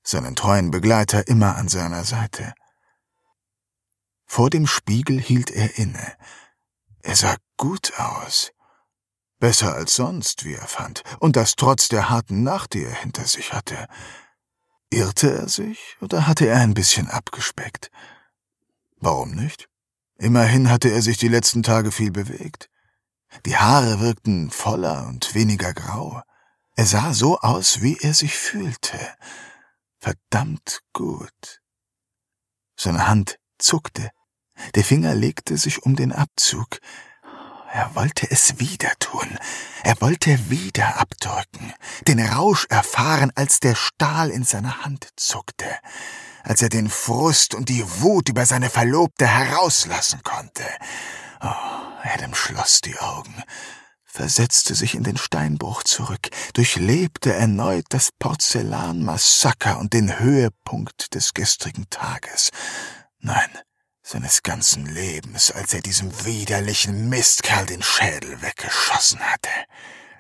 seinen 0.05 0.37
treuen 0.37 0.71
Begleiter 0.71 1.27
immer 1.27 1.57
an 1.57 1.69
seiner 1.69 2.05
Seite. 2.05 2.55
Vor 4.25 4.51
dem 4.51 4.69
Spiegel 4.69 5.21
hielt 5.21 5.51
er 5.51 5.77
inne. 5.79 6.17
Er 7.03 7.17
sah 7.17 7.35
gut 7.57 7.99
aus. 7.99 8.53
Besser 9.41 9.75
als 9.75 9.97
sonst, 9.97 10.45
wie 10.45 10.55
er 10.55 10.69
fand, 10.69 11.03
und 11.19 11.35
das 11.35 11.57
trotz 11.57 11.89
der 11.89 12.09
harten 12.09 12.45
Nacht, 12.45 12.75
die 12.75 12.85
er 12.85 12.95
hinter 12.95 13.25
sich 13.25 13.53
hatte. 13.53 13.89
Irrte 14.91 15.33
er 15.33 15.49
sich 15.49 15.97
oder 16.01 16.29
hatte 16.29 16.47
er 16.47 16.61
ein 16.61 16.75
bisschen 16.75 17.09
abgespeckt? 17.09 17.91
Warum 18.99 19.33
nicht? 19.33 19.69
Immerhin 20.19 20.71
hatte 20.71 20.91
er 20.91 21.03
sich 21.03 21.17
die 21.19 21.29
letzten 21.29 21.65
Tage 21.65 21.91
viel 21.91 22.13
bewegt. 22.13 22.71
Die 23.45 23.57
Haare 23.57 23.99
wirkten 23.99 24.53
voller 24.53 25.09
und 25.09 25.35
weniger 25.35 25.75
grau. 25.75 26.23
Er 26.81 26.87
sah 26.87 27.13
so 27.13 27.39
aus, 27.41 27.83
wie 27.83 27.99
er 28.01 28.15
sich 28.15 28.39
fühlte. 28.39 28.99
Verdammt 29.99 30.81
gut. 30.95 31.61
Seine 32.75 33.07
Hand 33.07 33.37
zuckte. 33.59 34.09
Der 34.75 34.83
Finger 34.83 35.15
legte 35.15 35.59
sich 35.59 35.83
um 35.83 35.95
den 35.95 36.11
Abzug. 36.11 36.79
Er 37.71 37.95
wollte 37.95 38.31
es 38.31 38.61
wieder 38.61 38.93
tun. 38.99 39.39
Er 39.85 40.01
wollte 40.01 40.49
wieder 40.49 40.99
abdrücken, 40.99 41.75
den 42.09 42.19
Rausch 42.19 42.65
erfahren, 42.71 43.31
als 43.35 43.61
der 43.61 43.75
Stahl 43.75 44.31
in 44.31 44.45
seiner 44.45 44.83
Hand 44.83 45.07
zuckte, 45.17 45.69
als 46.45 46.63
er 46.63 46.71
den 46.71 46.89
Frust 46.89 47.55
und 47.55 47.69
die 47.69 47.85
Wut 48.01 48.31
über 48.31 48.47
seine 48.47 48.71
Verlobte 48.71 49.27
herauslassen 49.27 50.23
konnte. 50.23 50.65
Oh, 51.43 51.47
Adam 52.05 52.35
schloss 52.35 52.81
die 52.81 52.99
Augen 52.99 53.45
versetzte 54.11 54.75
sich 54.75 54.95
in 54.95 55.05
den 55.05 55.17
Steinbruch 55.17 55.85
zurück, 55.85 56.29
durchlebte 56.55 57.33
erneut 57.33 57.87
das 57.91 58.11
Porzellanmassaker 58.19 59.79
und 59.79 59.93
den 59.93 60.19
Höhepunkt 60.19 61.15
des 61.15 61.33
gestrigen 61.33 61.89
Tages. 61.91 62.51
Nein, 63.21 63.51
seines 64.03 64.43
ganzen 64.43 64.87
Lebens, 64.87 65.53
als 65.53 65.73
er 65.75 65.81
diesem 65.81 66.25
widerlichen 66.25 67.09
Mistkerl 67.09 67.67
den 67.67 67.83
Schädel 67.83 68.43
weggeschossen 68.43 69.21
hatte. 69.21 69.51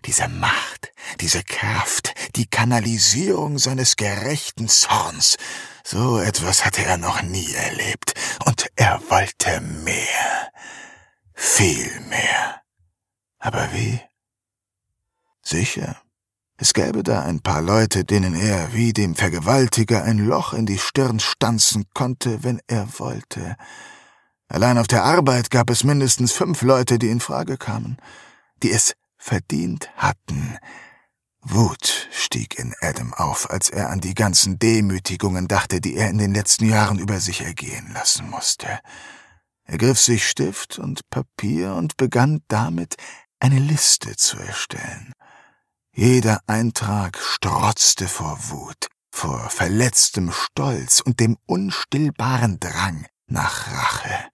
Diese 0.06 0.28
Macht, 0.28 0.92
diese 1.20 1.42
Kraft, 1.42 2.14
die 2.36 2.46
Kanalisierung 2.46 3.58
seines 3.58 3.96
gerechten 3.96 4.68
Zorns, 4.68 5.36
so 5.84 6.20
etwas 6.20 6.64
hatte 6.64 6.84
er 6.84 6.96
noch 6.96 7.22
nie 7.22 7.52
erlebt, 7.52 8.14
und 8.46 8.66
er 8.76 9.02
wollte 9.10 9.60
mehr, 9.60 10.52
viel 11.34 12.00
mehr. 12.08 12.59
Aber 13.40 13.72
wie? 13.72 14.00
Sicher, 15.42 15.96
es 16.58 16.74
gäbe 16.74 17.02
da 17.02 17.22
ein 17.22 17.40
paar 17.40 17.62
Leute, 17.62 18.04
denen 18.04 18.34
er 18.34 18.74
wie 18.74 18.92
dem 18.92 19.14
Vergewaltiger 19.14 20.04
ein 20.04 20.18
Loch 20.18 20.52
in 20.52 20.66
die 20.66 20.78
Stirn 20.78 21.18
stanzen 21.18 21.86
konnte, 21.94 22.44
wenn 22.44 22.60
er 22.66 22.86
wollte. 22.98 23.56
Allein 24.48 24.76
auf 24.76 24.86
der 24.86 25.04
Arbeit 25.04 25.50
gab 25.50 25.70
es 25.70 25.84
mindestens 25.84 26.32
fünf 26.32 26.60
Leute, 26.60 26.98
die 26.98 27.08
in 27.08 27.20
Frage 27.20 27.56
kamen, 27.56 27.96
die 28.62 28.70
es 28.72 28.94
verdient 29.16 29.90
hatten. 29.96 30.58
Wut 31.40 32.08
stieg 32.10 32.58
in 32.58 32.74
Adam 32.82 33.14
auf, 33.14 33.48
als 33.48 33.70
er 33.70 33.88
an 33.88 34.00
die 34.00 34.14
ganzen 34.14 34.58
Demütigungen 34.58 35.48
dachte, 35.48 35.80
die 35.80 35.96
er 35.96 36.10
in 36.10 36.18
den 36.18 36.34
letzten 36.34 36.68
Jahren 36.68 36.98
über 36.98 37.20
sich 37.20 37.40
ergehen 37.40 37.90
lassen 37.94 38.28
musste. 38.28 38.80
Er 39.64 39.78
griff 39.78 39.98
sich 39.98 40.28
Stift 40.28 40.78
und 40.78 41.08
Papier 41.08 41.74
und 41.74 41.96
begann 41.96 42.42
damit, 42.48 42.96
eine 43.40 43.58
Liste 43.58 44.16
zu 44.16 44.38
erstellen. 44.38 45.12
Jeder 45.92 46.40
Eintrag 46.46 47.18
strotzte 47.18 48.06
vor 48.06 48.38
Wut, 48.50 48.88
vor 49.10 49.50
verletztem 49.50 50.30
Stolz 50.30 51.00
und 51.00 51.18
dem 51.18 51.36
unstillbaren 51.46 52.60
Drang 52.60 53.06
nach 53.26 53.72
Rache. 53.72 54.30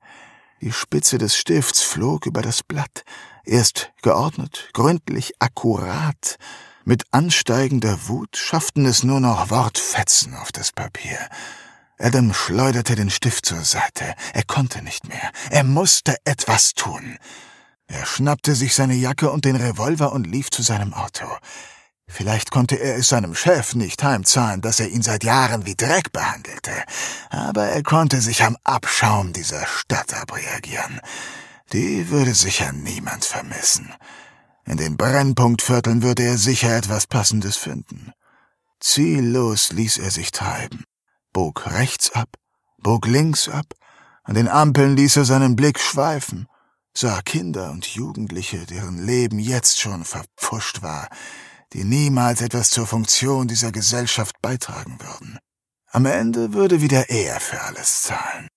Die 0.61 0.73
Spitze 0.73 1.19
des 1.19 1.37
Stifts 1.37 1.83
flog 1.83 2.27
über 2.27 2.43
das 2.43 2.63
Blatt, 2.63 3.05
erst 3.45 3.93
geordnet, 4.03 4.71
gründlich, 4.73 5.35
akkurat. 5.39 6.37
Mit 6.85 7.05
ansteigender 7.11 8.09
Wut 8.09 8.37
schafften 8.37 8.87
es 8.87 9.03
nur 9.03 9.21
noch 9.21 9.51
Wortfetzen 9.51 10.35
auf 10.35 10.53
das 10.53 10.73
Papier. 10.73 11.19
Adam 11.99 12.35
schleuderte 12.35 12.95
den 12.95 13.11
Stift 13.11 13.47
zur 13.47 13.65
Seite. 13.65 14.15
Er 14.35 14.45
konnte 14.45 14.83
nicht 14.83 15.09
mehr. 15.09 15.33
Er 15.51 15.65
musste 15.65 16.17
etwas 16.25 16.75
tun. 16.75 17.19
Er 17.87 18.05
schnappte 18.05 18.55
sich 18.55 18.75
seine 18.75 18.95
Jacke 18.95 19.31
und 19.31 19.45
den 19.45 19.57
Revolver 19.57 20.13
und 20.13 20.27
lief 20.27 20.51
zu 20.51 20.63
seinem 20.63 20.93
Auto. 20.95 21.27
Vielleicht 22.09 22.51
konnte 22.51 22.77
er 22.77 22.97
es 22.97 23.09
seinem 23.09 23.35
Chef 23.35 23.75
nicht 23.75 24.03
heimzahlen, 24.03 24.61
dass 24.61 24.79
er 24.79 24.89
ihn 24.89 25.03
seit 25.03 25.25
Jahren 25.25 25.67
wie 25.67 25.75
Dreck 25.75 26.13
behandelte, 26.13 26.73
aber 27.31 27.65
er 27.67 27.83
konnte 27.83 28.21
sich 28.21 28.45
am 28.45 28.57
Abschaum 28.63 29.33
dieser 29.33 29.67
Stadt 29.67 30.15
abreagieren. 30.15 31.01
Die 31.73 32.09
würde 32.11 32.35
sicher 32.35 32.73
niemand 32.73 33.25
vermissen. 33.25 33.93
In 34.65 34.77
den 34.77 34.97
Brennpunktvierteln 34.97 36.03
würde 36.03 36.23
er 36.23 36.39
sicher 36.39 36.77
etwas 36.77 37.07
Passendes 37.07 37.57
finden. 37.57 38.13
Ziellos 38.81 39.73
ließ 39.73 39.99
er 39.99 40.11
sich 40.11 40.31
treiben, 40.31 40.85
bog 41.33 41.67
rechts 41.67 42.13
ab, 42.13 42.29
bog 42.79 43.07
links 43.07 43.49
ab, 43.49 43.67
an 44.23 44.35
den 44.35 44.49
Ampeln 44.49 44.97
ließ 44.97 45.17
er 45.17 45.25
seinen 45.25 45.57
Blick 45.57 45.79
schweifen, 45.79 46.47
sah 46.97 47.21
Kinder 47.23 47.71
und 47.71 47.87
Jugendliche, 47.87 48.65
deren 48.65 49.05
Leben 49.05 49.39
jetzt 49.39 49.79
schon 49.81 50.05
verpfuscht 50.05 50.83
war, 50.83 51.09
die 51.75 51.85
niemals 51.85 52.41
etwas 52.41 52.71
zur 52.71 52.87
Funktion 52.87 53.49
dieser 53.49 53.71
Gesellschaft 53.71 54.41
beitragen 54.41 54.99
würden. 55.01 55.39
Am 55.91 56.07
Ende 56.07 56.55
würde 56.55 56.81
wieder 56.81 57.11
er 57.11 57.39
für 57.41 57.61
alles 57.61 58.03
zahlen. 58.03 58.49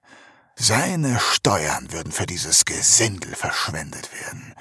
Seine 0.55 1.19
Steuern 1.19 1.91
würden 1.91 2.11
für 2.11 2.25
dieses 2.25 2.65
Gesindel 2.65 3.35
verschwendet 3.35 4.09
werden. 4.13 4.53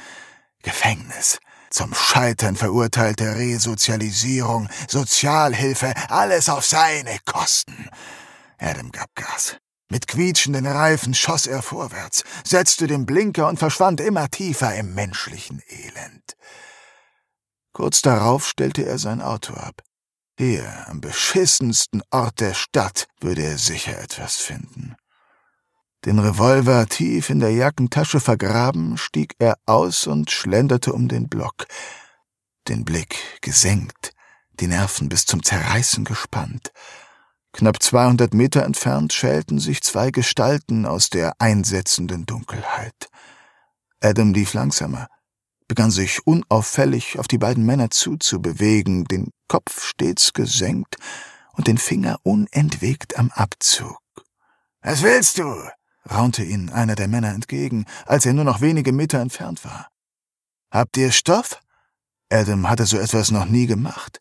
Gefängnis, 0.63 1.39
zum 1.71 1.95
Scheitern 1.95 2.57
verurteilte 2.57 3.37
Resozialisierung, 3.37 4.69
Sozialhilfe, 4.89 5.93
alles 6.09 6.49
auf 6.49 6.65
seine 6.65 7.19
Kosten. 7.25 7.89
Adam 8.59 8.91
gab 8.91 9.15
Gas. 9.15 9.57
Mit 9.91 10.07
quietschenden 10.07 10.67
Reifen 10.67 11.15
schoss 11.15 11.47
er 11.47 11.63
vorwärts, 11.63 12.25
setzte 12.45 12.87
den 12.87 13.07
Blinker 13.07 13.49
und 13.49 13.59
verschwand 13.59 14.01
immer 14.01 14.29
tiefer 14.29 14.75
im 14.75 14.95
menschlichen 14.95 15.63
Elend. 15.69 16.37
Kurz 17.73 18.03
darauf 18.03 18.47
stellte 18.47 18.85
er 18.85 18.99
sein 18.99 19.23
Auto 19.23 19.55
ab. 19.55 19.83
Hier, 20.37 20.87
am 20.89 21.01
beschissensten 21.01 22.03
Ort 22.11 22.41
der 22.41 22.55
Stadt, 22.55 23.09
würde 23.21 23.43
er 23.43 23.59
sicher 23.59 23.99
etwas 23.99 24.37
finden. 24.37 24.95
Den 26.05 26.19
Revolver 26.19 26.87
tief 26.87 27.31
in 27.31 27.41
der 27.41 27.51
Jackentasche 27.51 28.21
vergraben, 28.21 28.99
stieg 28.99 29.35
er 29.39 29.59
aus 29.67 30.07
und 30.07 30.31
schlenderte 30.31 30.93
um 30.93 31.09
den 31.09 31.29
Block, 31.29 31.67
den 32.69 32.85
Blick 32.85 33.17
gesenkt, 33.41 34.13
die 34.61 34.69
Nerven 34.69 35.09
bis 35.09 35.25
zum 35.27 35.43
Zerreißen 35.43 36.05
gespannt. 36.05 36.73
Knapp 37.53 37.83
200 37.83 38.35
Meter 38.35 38.65
entfernt 38.65 39.13
schälten 39.13 39.59
sich 39.59 39.83
zwei 39.83 40.11
Gestalten 40.11 40.87
aus 40.87 41.11
der 41.11 41.33
einsetzenden 41.39 42.27
Dunkelheit. 42.27 43.09
Adam 44.01 44.33
lief 44.33 44.55
langsamer, 44.55 45.09
begann 45.67 45.91
sich 45.91 46.27
unauffällig 46.27 47.19
auf 47.19 47.27
die 47.27 47.39
beiden 47.39 47.65
Männer 47.65 47.91
zuzubewegen, 47.91 49.05
den 49.05 49.31
Kopf 49.49 49.85
stets 49.85 50.33
gesenkt 50.33 50.97
und 51.53 51.67
den 51.67 51.79
Finger 51.79 52.19
unentwegt 52.23 53.19
am 53.19 53.31
Abzug. 53.31 53.99
Was 54.83 55.03
willst 55.03 55.39
du? 55.39 55.55
raunte 56.11 56.43
ihn 56.43 56.71
einer 56.71 56.95
der 56.95 57.09
Männer 57.09 57.35
entgegen, 57.35 57.85
als 58.07 58.25
er 58.25 58.33
nur 58.33 58.45
noch 58.45 58.61
wenige 58.61 58.93
Meter 58.93 59.19
entfernt 59.19 59.65
war. 59.65 59.89
Habt 60.71 60.97
ihr 60.97 61.13
Stoff? 61.13 61.61
Adam 62.31 62.69
hatte 62.69 62.87
so 62.87 62.99
etwas 62.99 63.31
noch 63.31 63.47
nie 63.47 63.67
gemacht. 63.67 64.21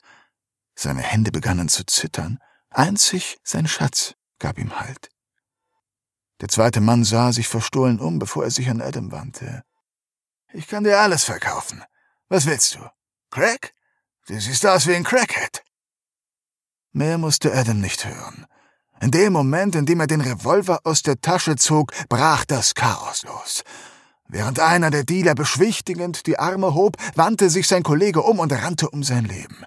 Seine 0.76 1.02
Hände 1.02 1.32
begannen 1.32 1.70
zu 1.70 1.86
zittern. 1.86 2.40
Einzig 2.78 3.40
sein 3.44 3.68
Schatz 3.68 4.14
gab 4.38 4.60
ihm 4.60 4.80
Halt. 4.80 5.10
Der 6.42 6.48
zweite 6.48 6.80
Mann 6.80 7.04
sah 7.04 7.34
sich 7.34 7.48
verstohlen 7.48 8.00
um, 8.00 8.20
bevor 8.20 8.44
er 8.44 8.52
sich 8.52 8.70
an 8.70 8.84
Adam 8.84 9.12
wandte. 9.12 9.64
Ich 10.54 10.68
kann 10.68 10.84
dir 10.84 11.00
alles 11.00 11.24
verkaufen. 11.24 11.84
Was 12.30 12.46
willst 12.46 12.76
du? 12.76 12.80
Crack? 13.32 13.74
Du 14.28 14.40
siehst 14.40 14.64
aus 14.68 14.86
wie 14.86 14.94
ein 14.94 15.04
Crackhead. 15.04 15.64
Mehr 16.92 17.18
musste 17.18 17.52
Adam 17.52 17.82
nicht 17.82 18.06
hören. 18.06 18.46
In 19.02 19.10
dem 19.10 19.34
Moment, 19.34 19.76
in 19.76 19.88
dem 19.88 20.00
er 20.00 20.08
den 20.08 20.22
Revolver 20.22 20.82
aus 20.84 21.02
der 21.02 21.20
Tasche 21.20 21.56
zog, 21.56 21.94
brach 22.10 22.46
das 22.46 22.76
Chaos 22.76 23.24
los. 23.24 23.64
Während 24.28 24.60
einer 24.60 24.92
der 24.92 25.04
Dealer 25.04 25.34
beschwichtigend 25.34 26.28
die 26.28 26.38
Arme 26.38 26.76
hob, 26.76 26.98
wandte 27.16 27.50
sich 27.50 27.68
sein 27.68 27.82
Kollege 27.82 28.22
um 28.22 28.38
und 28.38 28.54
rannte 28.54 28.92
um 28.92 29.02
sein 29.02 29.26
Leben. 29.26 29.66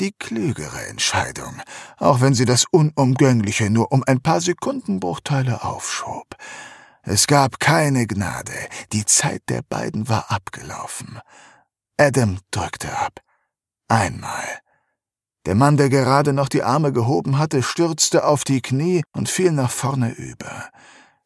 Die 0.00 0.12
klügere 0.12 0.86
Entscheidung, 0.86 1.60
auch 1.98 2.22
wenn 2.22 2.32
sie 2.32 2.46
das 2.46 2.64
Unumgängliche 2.70 3.68
nur 3.68 3.92
um 3.92 4.02
ein 4.06 4.22
paar 4.22 4.40
Sekundenbruchteile 4.40 5.62
aufschob. 5.62 6.36
Es 7.02 7.26
gab 7.26 7.60
keine 7.60 8.06
Gnade, 8.06 8.54
die 8.92 9.04
Zeit 9.04 9.42
der 9.50 9.60
beiden 9.60 10.08
war 10.08 10.30
abgelaufen. 10.30 11.20
Adam 11.98 12.38
drückte 12.50 12.96
ab. 12.96 13.20
Einmal, 13.88 14.48
der 15.44 15.54
Mann, 15.54 15.76
der 15.76 15.90
gerade 15.90 16.32
noch 16.32 16.48
die 16.48 16.62
Arme 16.62 16.92
gehoben 16.92 17.38
hatte, 17.38 17.62
stürzte 17.62 18.24
auf 18.24 18.44
die 18.44 18.62
Knie 18.62 19.02
und 19.12 19.28
fiel 19.28 19.52
nach 19.52 19.70
vorne 19.70 20.12
über. 20.12 20.70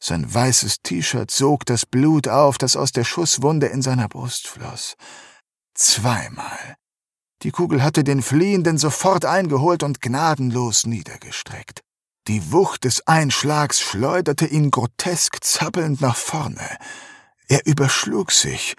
Sein 0.00 0.34
weißes 0.34 0.82
T-Shirt 0.82 1.30
sog 1.30 1.64
das 1.64 1.86
Blut 1.86 2.26
auf, 2.26 2.58
das 2.58 2.74
aus 2.74 2.90
der 2.90 3.04
Schusswunde 3.04 3.66
in 3.68 3.82
seiner 3.82 4.08
Brust 4.08 4.48
floss. 4.48 4.96
Zweimal. 5.74 6.76
Die 7.44 7.50
Kugel 7.50 7.82
hatte 7.82 8.04
den 8.04 8.22
Fliehenden 8.22 8.78
sofort 8.78 9.26
eingeholt 9.26 9.82
und 9.82 10.00
gnadenlos 10.00 10.86
niedergestreckt. 10.86 11.82
Die 12.26 12.52
Wucht 12.52 12.84
des 12.84 13.06
Einschlags 13.06 13.80
schleuderte 13.80 14.46
ihn 14.46 14.70
grotesk 14.70 15.44
zappelnd 15.44 16.00
nach 16.00 16.16
vorne. 16.16 16.78
Er 17.48 17.66
überschlug 17.66 18.32
sich, 18.32 18.76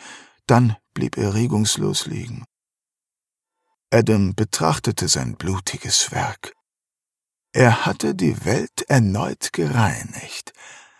dann 0.47 0.75
blieb 0.95 1.15
er 1.15 1.35
regungslos 1.35 2.07
liegen. 2.07 2.43
Adam 3.91 4.33
betrachtete 4.33 5.07
sein 5.09 5.35
blutiges 5.35 6.11
Werk. 6.11 6.53
Er 7.53 7.85
hatte 7.85 8.15
die 8.15 8.45
Welt 8.45 8.81
erneut 8.87 9.53
gereinigt, 9.53 10.53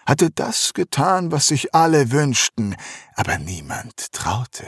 hatte 0.06 0.30
das 0.30 0.74
getan, 0.76 1.32
was 1.32 1.48
sich 1.48 1.74
alle 1.74 2.12
wünschten, 2.12 2.76
aber 3.16 3.40
niemand 3.40 4.14
traute. 4.14 4.68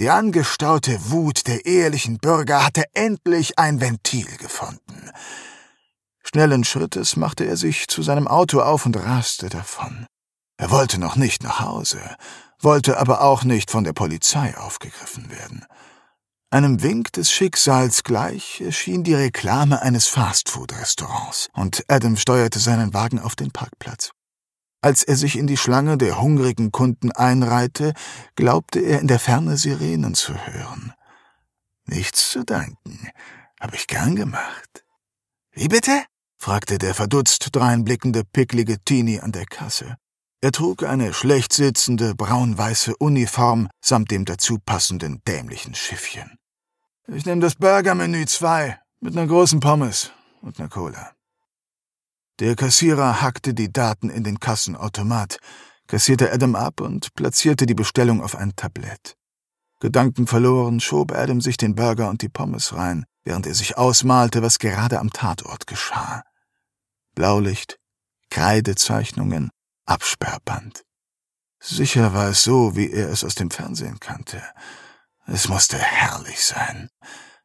Die 0.00 0.10
angestaute 0.10 0.98
Wut 1.10 1.46
der 1.46 1.66
ehrlichen 1.66 2.18
Bürger 2.18 2.64
hatte 2.64 2.82
endlich 2.94 3.60
ein 3.60 3.80
Ventil 3.80 4.26
gefunden. 4.38 5.10
Schnellen 6.24 6.64
Schrittes 6.64 7.14
machte 7.14 7.44
er 7.44 7.56
sich 7.56 7.86
zu 7.86 8.02
seinem 8.02 8.26
Auto 8.26 8.60
auf 8.60 8.86
und 8.86 8.96
raste 8.96 9.48
davon. 9.48 10.06
Er 10.56 10.72
wollte 10.72 10.98
noch 10.98 11.14
nicht 11.14 11.44
nach 11.44 11.60
Hause, 11.60 12.00
wollte 12.60 12.98
aber 12.98 13.20
auch 13.20 13.44
nicht 13.44 13.70
von 13.70 13.84
der 13.84 13.92
Polizei 13.92 14.56
aufgegriffen 14.56 15.30
werden. 15.30 15.64
Einem 16.50 16.82
Wink 16.82 17.12
des 17.12 17.30
Schicksals 17.30 18.02
gleich 18.02 18.60
erschien 18.60 19.04
die 19.04 19.14
Reklame 19.14 19.80
eines 19.80 20.08
Fastfood-Restaurants, 20.08 21.48
und 21.52 21.84
Adam 21.86 22.16
steuerte 22.16 22.58
seinen 22.58 22.94
Wagen 22.94 23.20
auf 23.20 23.36
den 23.36 23.52
Parkplatz. 23.52 24.10
Als 24.84 25.02
er 25.02 25.16
sich 25.16 25.38
in 25.38 25.46
die 25.46 25.56
Schlange 25.56 25.96
der 25.96 26.20
hungrigen 26.20 26.70
Kunden 26.70 27.10
einreihte, 27.10 27.94
glaubte 28.36 28.80
er 28.80 29.00
in 29.00 29.06
der 29.06 29.18
Ferne 29.18 29.56
Sirenen 29.56 30.14
zu 30.14 30.34
hören. 30.34 30.92
Nichts 31.86 32.28
zu 32.28 32.44
danken, 32.44 33.08
hab 33.58 33.72
ich 33.72 33.86
gern 33.86 34.14
gemacht. 34.14 34.84
Wie 35.52 35.68
bitte? 35.68 36.04
fragte 36.36 36.76
der 36.76 36.92
verdutzt 36.92 37.48
dreinblickende, 37.52 38.24
picklige 38.30 38.78
Teenie 38.78 39.20
an 39.20 39.32
der 39.32 39.46
Kasse. 39.46 39.96
Er 40.42 40.52
trug 40.52 40.82
eine 40.82 41.14
schlecht 41.14 41.54
sitzende, 41.54 42.14
braun-weiße 42.14 42.94
Uniform 42.98 43.70
samt 43.80 44.10
dem 44.10 44.26
dazu 44.26 44.58
passenden 44.58 45.22
dämlichen 45.26 45.74
Schiffchen. 45.74 46.36
Ich 47.06 47.24
nehme 47.24 47.40
das 47.40 47.54
Burgermenü 47.54 48.26
2 48.26 48.78
mit 49.00 49.16
einer 49.16 49.26
großen 49.26 49.60
Pommes 49.60 50.10
und 50.42 50.60
einer 50.60 50.68
Cola. 50.68 51.13
Der 52.40 52.56
Kassierer 52.56 53.20
hackte 53.22 53.54
die 53.54 53.72
Daten 53.72 54.10
in 54.10 54.24
den 54.24 54.40
Kassenautomat, 54.40 55.38
kassierte 55.86 56.32
Adam 56.32 56.56
ab 56.56 56.80
und 56.80 57.14
platzierte 57.14 57.64
die 57.64 57.74
Bestellung 57.74 58.20
auf 58.20 58.34
ein 58.34 58.56
Tablett. 58.56 59.16
Gedankenverloren 59.78 60.80
schob 60.80 61.12
Adam 61.12 61.40
sich 61.40 61.56
den 61.56 61.76
Burger 61.76 62.08
und 62.08 62.22
die 62.22 62.28
Pommes 62.28 62.74
rein, 62.74 63.04
während 63.22 63.46
er 63.46 63.54
sich 63.54 63.76
ausmalte, 63.76 64.42
was 64.42 64.58
gerade 64.58 64.98
am 64.98 65.10
Tatort 65.10 65.68
geschah. 65.68 66.24
Blaulicht, 67.14 67.78
Kreidezeichnungen, 68.30 69.50
Absperrband. 69.86 70.82
Sicher 71.60 72.14
war 72.14 72.30
es 72.30 72.42
so, 72.42 72.74
wie 72.74 72.90
er 72.90 73.10
es 73.10 73.22
aus 73.22 73.36
dem 73.36 73.50
Fernsehen 73.50 74.00
kannte. 74.00 74.42
Es 75.26 75.48
musste 75.48 75.78
herrlich 75.78 76.44
sein. 76.44 76.88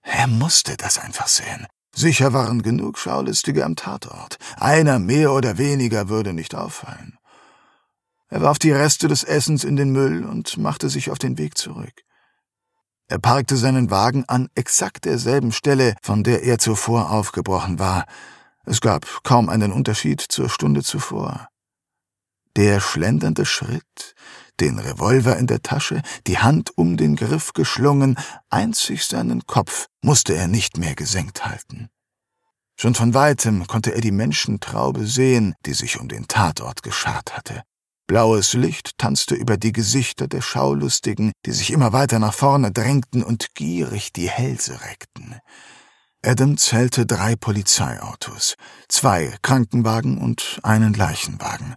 Er 0.01 0.25
musste 0.25 0.77
das 0.77 0.97
einfach 0.97 1.27
sehen. 1.27 1.67
Sicher 1.95 2.33
waren 2.33 2.61
genug 2.61 2.97
Schaulistige 2.97 3.65
am 3.65 3.75
Tatort. 3.75 4.37
Einer 4.57 4.99
mehr 4.99 5.33
oder 5.33 5.57
weniger 5.57 6.09
würde 6.09 6.33
nicht 6.33 6.55
auffallen. 6.55 7.17
Er 8.29 8.41
warf 8.41 8.59
die 8.59 8.71
Reste 8.71 9.07
des 9.07 9.23
Essens 9.23 9.63
in 9.63 9.75
den 9.75 9.91
Müll 9.91 10.23
und 10.23 10.57
machte 10.57 10.89
sich 10.89 11.09
auf 11.09 11.17
den 11.17 11.37
Weg 11.37 11.57
zurück. 11.57 12.03
Er 13.07 13.17
parkte 13.17 13.57
seinen 13.57 13.89
Wagen 13.89 14.23
an 14.27 14.49
exakt 14.53 15.05
derselben 15.05 15.51
Stelle, 15.51 15.95
von 16.03 16.23
der 16.23 16.43
er 16.43 16.59
zuvor 16.59 17.09
aufgebrochen 17.09 17.79
war. 17.79 18.05
Es 18.65 18.81
gab 18.81 19.23
kaum 19.23 19.49
einen 19.49 19.71
Unterschied 19.71 20.21
zur 20.21 20.47
Stunde 20.47 20.83
zuvor. 20.83 21.47
Der 22.55 22.79
schlendernde 22.79 23.45
Schritt, 23.45 24.13
den 24.61 24.79
Revolver 24.79 25.37
in 25.37 25.47
der 25.47 25.61
Tasche, 25.61 26.01
die 26.27 26.37
Hand 26.37 26.77
um 26.77 26.97
den 26.97 27.15
Griff 27.15 27.53
geschlungen, 27.53 28.17
einzig 28.49 29.05
seinen 29.05 29.45
Kopf 29.45 29.87
musste 30.01 30.35
er 30.35 30.47
nicht 30.47 30.77
mehr 30.77 30.95
gesenkt 30.95 31.45
halten. 31.45 31.89
Schon 32.79 32.95
von 32.95 33.13
weitem 33.13 33.67
konnte 33.67 33.93
er 33.93 34.01
die 34.01 34.11
Menschentraube 34.11 35.05
sehen, 35.05 35.53
die 35.65 35.73
sich 35.73 35.99
um 35.99 36.07
den 36.07 36.27
Tatort 36.27 36.81
geschart 36.81 37.35
hatte. 37.35 37.63
Blaues 38.07 38.53
Licht 38.53 38.97
tanzte 38.97 39.35
über 39.35 39.57
die 39.57 39.71
Gesichter 39.71 40.27
der 40.27 40.41
Schaulustigen, 40.41 41.31
die 41.45 41.51
sich 41.51 41.71
immer 41.71 41.93
weiter 41.93 42.19
nach 42.19 42.33
vorne 42.33 42.71
drängten 42.71 43.21
und 43.21 43.53
gierig 43.53 44.13
die 44.13 44.29
Hälse 44.29 44.81
reckten. 44.81 45.35
Adam 46.25 46.57
zählte 46.57 47.05
drei 47.05 47.35
Polizeiautos, 47.35 48.55
zwei 48.87 49.37
Krankenwagen 49.41 50.17
und 50.17 50.59
einen 50.63 50.93
Leichenwagen. 50.93 51.75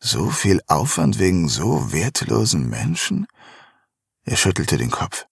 So 0.00 0.30
viel 0.30 0.60
Aufwand 0.66 1.18
wegen 1.18 1.48
so 1.48 1.92
wertlosen 1.92 2.68
Menschen? 2.68 3.26
Er 4.24 4.36
schüttelte 4.36 4.76
den 4.76 4.90
Kopf. 4.90 5.26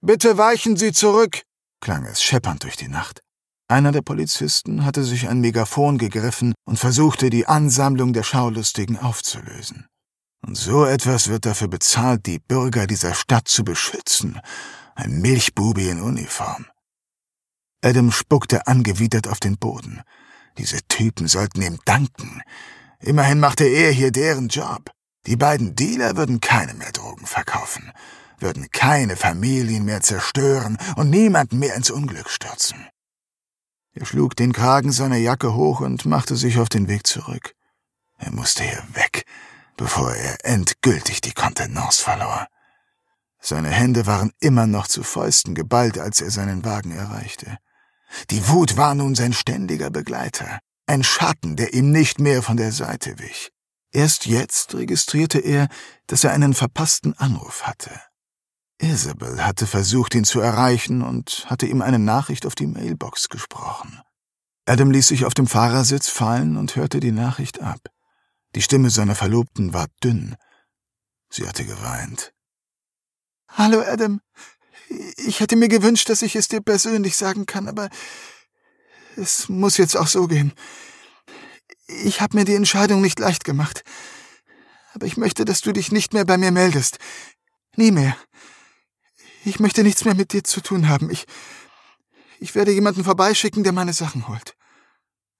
Bitte 0.00 0.38
weichen 0.38 0.76
Sie 0.76 0.92
zurück, 0.92 1.42
klang 1.80 2.04
es 2.04 2.22
scheppernd 2.22 2.64
durch 2.64 2.76
die 2.76 2.88
Nacht. 2.88 3.22
Einer 3.68 3.90
der 3.90 4.02
Polizisten 4.02 4.84
hatte 4.84 5.02
sich 5.02 5.28
ein 5.28 5.40
Megafon 5.40 5.98
gegriffen 5.98 6.54
und 6.64 6.78
versuchte, 6.78 7.30
die 7.30 7.46
Ansammlung 7.46 8.12
der 8.12 8.22
Schaulustigen 8.22 8.96
aufzulösen. 8.96 9.86
Und 10.46 10.56
so 10.56 10.84
etwas 10.84 11.28
wird 11.28 11.46
dafür 11.46 11.66
bezahlt, 11.66 12.26
die 12.26 12.38
Bürger 12.38 12.86
dieser 12.86 13.14
Stadt 13.14 13.48
zu 13.48 13.64
beschützen. 13.64 14.40
Ein 14.94 15.20
Milchbubi 15.20 15.88
in 15.88 16.00
Uniform. 16.00 16.66
Adam 17.82 18.12
spuckte 18.12 18.68
angewidert 18.68 19.26
auf 19.26 19.40
den 19.40 19.58
Boden. 19.58 20.02
Diese 20.58 20.78
Typen 20.86 21.26
sollten 21.26 21.62
ihm 21.62 21.80
danken. 21.84 22.42
Immerhin 23.00 23.40
machte 23.40 23.64
er 23.64 23.92
hier 23.92 24.10
deren 24.10 24.48
Job. 24.48 24.90
Die 25.26 25.36
beiden 25.36 25.74
Dealer 25.74 26.16
würden 26.16 26.40
keine 26.40 26.74
mehr 26.74 26.92
Drogen 26.92 27.26
verkaufen, 27.26 27.92
würden 28.38 28.70
keine 28.70 29.16
Familien 29.16 29.84
mehr 29.84 30.00
zerstören 30.00 30.78
und 30.96 31.10
niemanden 31.10 31.58
mehr 31.58 31.74
ins 31.74 31.90
Unglück 31.90 32.30
stürzen. 32.30 32.86
Er 33.92 34.06
schlug 34.06 34.36
den 34.36 34.52
Kragen 34.52 34.92
seiner 34.92 35.16
Jacke 35.16 35.54
hoch 35.54 35.80
und 35.80 36.04
machte 36.04 36.36
sich 36.36 36.58
auf 36.58 36.68
den 36.68 36.86
Weg 36.86 37.06
zurück. 37.06 37.54
Er 38.18 38.30
musste 38.30 38.62
hier 38.62 38.82
weg, 38.92 39.24
bevor 39.76 40.14
er 40.14 40.44
endgültig 40.44 41.20
die 41.22 41.32
Kontenance 41.32 42.02
verlor. 42.02 42.46
Seine 43.40 43.70
Hände 43.70 44.06
waren 44.06 44.32
immer 44.40 44.66
noch 44.66 44.86
zu 44.86 45.02
Fäusten 45.02 45.54
geballt, 45.54 45.98
als 45.98 46.20
er 46.20 46.30
seinen 46.30 46.64
Wagen 46.64 46.92
erreichte. 46.92 47.58
Die 48.30 48.48
Wut 48.48 48.76
war 48.76 48.94
nun 48.94 49.14
sein 49.14 49.32
ständiger 49.32 49.90
Begleiter, 49.90 50.58
ein 50.86 51.02
Schatten, 51.02 51.56
der 51.56 51.74
ihm 51.74 51.90
nicht 51.90 52.20
mehr 52.20 52.42
von 52.42 52.56
der 52.56 52.72
Seite 52.72 53.18
wich. 53.18 53.50
Erst 53.92 54.26
jetzt 54.26 54.74
registrierte 54.74 55.38
er, 55.38 55.68
dass 56.06 56.24
er 56.24 56.32
einen 56.32 56.54
verpassten 56.54 57.16
Anruf 57.18 57.62
hatte. 57.62 57.90
Isabel 58.78 59.44
hatte 59.44 59.66
versucht, 59.66 60.14
ihn 60.14 60.24
zu 60.24 60.40
erreichen 60.40 61.02
und 61.02 61.46
hatte 61.48 61.66
ihm 61.66 61.80
eine 61.80 61.98
Nachricht 61.98 62.46
auf 62.46 62.54
die 62.54 62.66
Mailbox 62.66 63.28
gesprochen. 63.28 64.00
Adam 64.66 64.90
ließ 64.90 65.08
sich 65.08 65.24
auf 65.24 65.34
dem 65.34 65.46
Fahrersitz 65.46 66.08
fallen 66.08 66.56
und 66.56 66.76
hörte 66.76 67.00
die 67.00 67.12
Nachricht 67.12 67.60
ab. 67.60 67.80
Die 68.54 68.62
Stimme 68.62 68.90
seiner 68.90 69.14
Verlobten 69.14 69.72
war 69.72 69.86
dünn. 70.02 70.36
Sie 71.30 71.46
hatte 71.48 71.64
geweint. 71.64 72.32
Hallo, 73.48 73.80
Adam. 73.80 74.20
Ich 75.16 75.40
hätte 75.40 75.56
mir 75.56 75.68
gewünscht, 75.68 76.08
dass 76.08 76.22
ich 76.22 76.36
es 76.36 76.48
dir 76.48 76.60
persönlich 76.60 77.16
sagen 77.16 77.46
kann, 77.46 77.68
aber 77.68 77.88
es 79.16 79.48
muss 79.48 79.76
jetzt 79.76 79.96
auch 79.96 80.06
so 80.06 80.26
gehen. 80.26 80.52
Ich 81.86 82.20
habe 82.20 82.36
mir 82.36 82.44
die 82.44 82.54
Entscheidung 82.54 83.00
nicht 83.00 83.18
leicht 83.18 83.44
gemacht. 83.44 83.84
Aber 84.94 85.06
ich 85.06 85.16
möchte, 85.16 85.44
dass 85.44 85.60
du 85.60 85.72
dich 85.72 85.92
nicht 85.92 86.14
mehr 86.14 86.24
bei 86.24 86.38
mir 86.38 86.50
meldest. 86.50 86.98
Nie 87.76 87.90
mehr. 87.90 88.16
Ich 89.44 89.60
möchte 89.60 89.82
nichts 89.82 90.04
mehr 90.04 90.14
mit 90.14 90.32
dir 90.32 90.42
zu 90.42 90.60
tun 90.60 90.88
haben. 90.88 91.10
Ich. 91.10 91.26
Ich 92.38 92.54
werde 92.54 92.72
jemanden 92.72 93.04
vorbeischicken, 93.04 93.62
der 93.62 93.72
meine 93.72 93.92
Sachen 93.92 94.28
holt. 94.28 94.56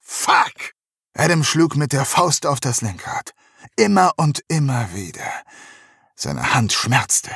Fuck! 0.00 0.72
Adam 1.14 1.44
schlug 1.44 1.76
mit 1.76 1.92
der 1.92 2.04
Faust 2.04 2.46
auf 2.46 2.60
das 2.60 2.80
Lenkrad. 2.80 3.32
Immer 3.76 4.12
und 4.16 4.42
immer 4.48 4.94
wieder. 4.94 5.30
Seine 6.14 6.54
Hand 6.54 6.72
schmerzte. 6.72 7.30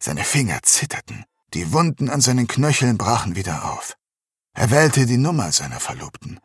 Seine 0.00 0.24
Finger 0.24 0.60
zitterten. 0.62 1.24
Die 1.54 1.72
Wunden 1.72 2.10
an 2.10 2.20
seinen 2.20 2.48
Knöcheln 2.48 2.98
brachen 2.98 3.36
wieder 3.36 3.72
auf. 3.72 3.96
Er 4.56 4.70
wählte 4.70 5.04
die 5.04 5.18
Nummer 5.18 5.52
seiner 5.52 5.80
Verlobten. 5.80 6.40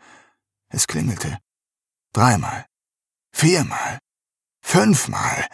Es 0.67 0.85
klingelte. 0.85 1.37
Dreimal. 2.11 2.65
Viermal. 3.31 3.99
Fünfmal. 4.61 5.47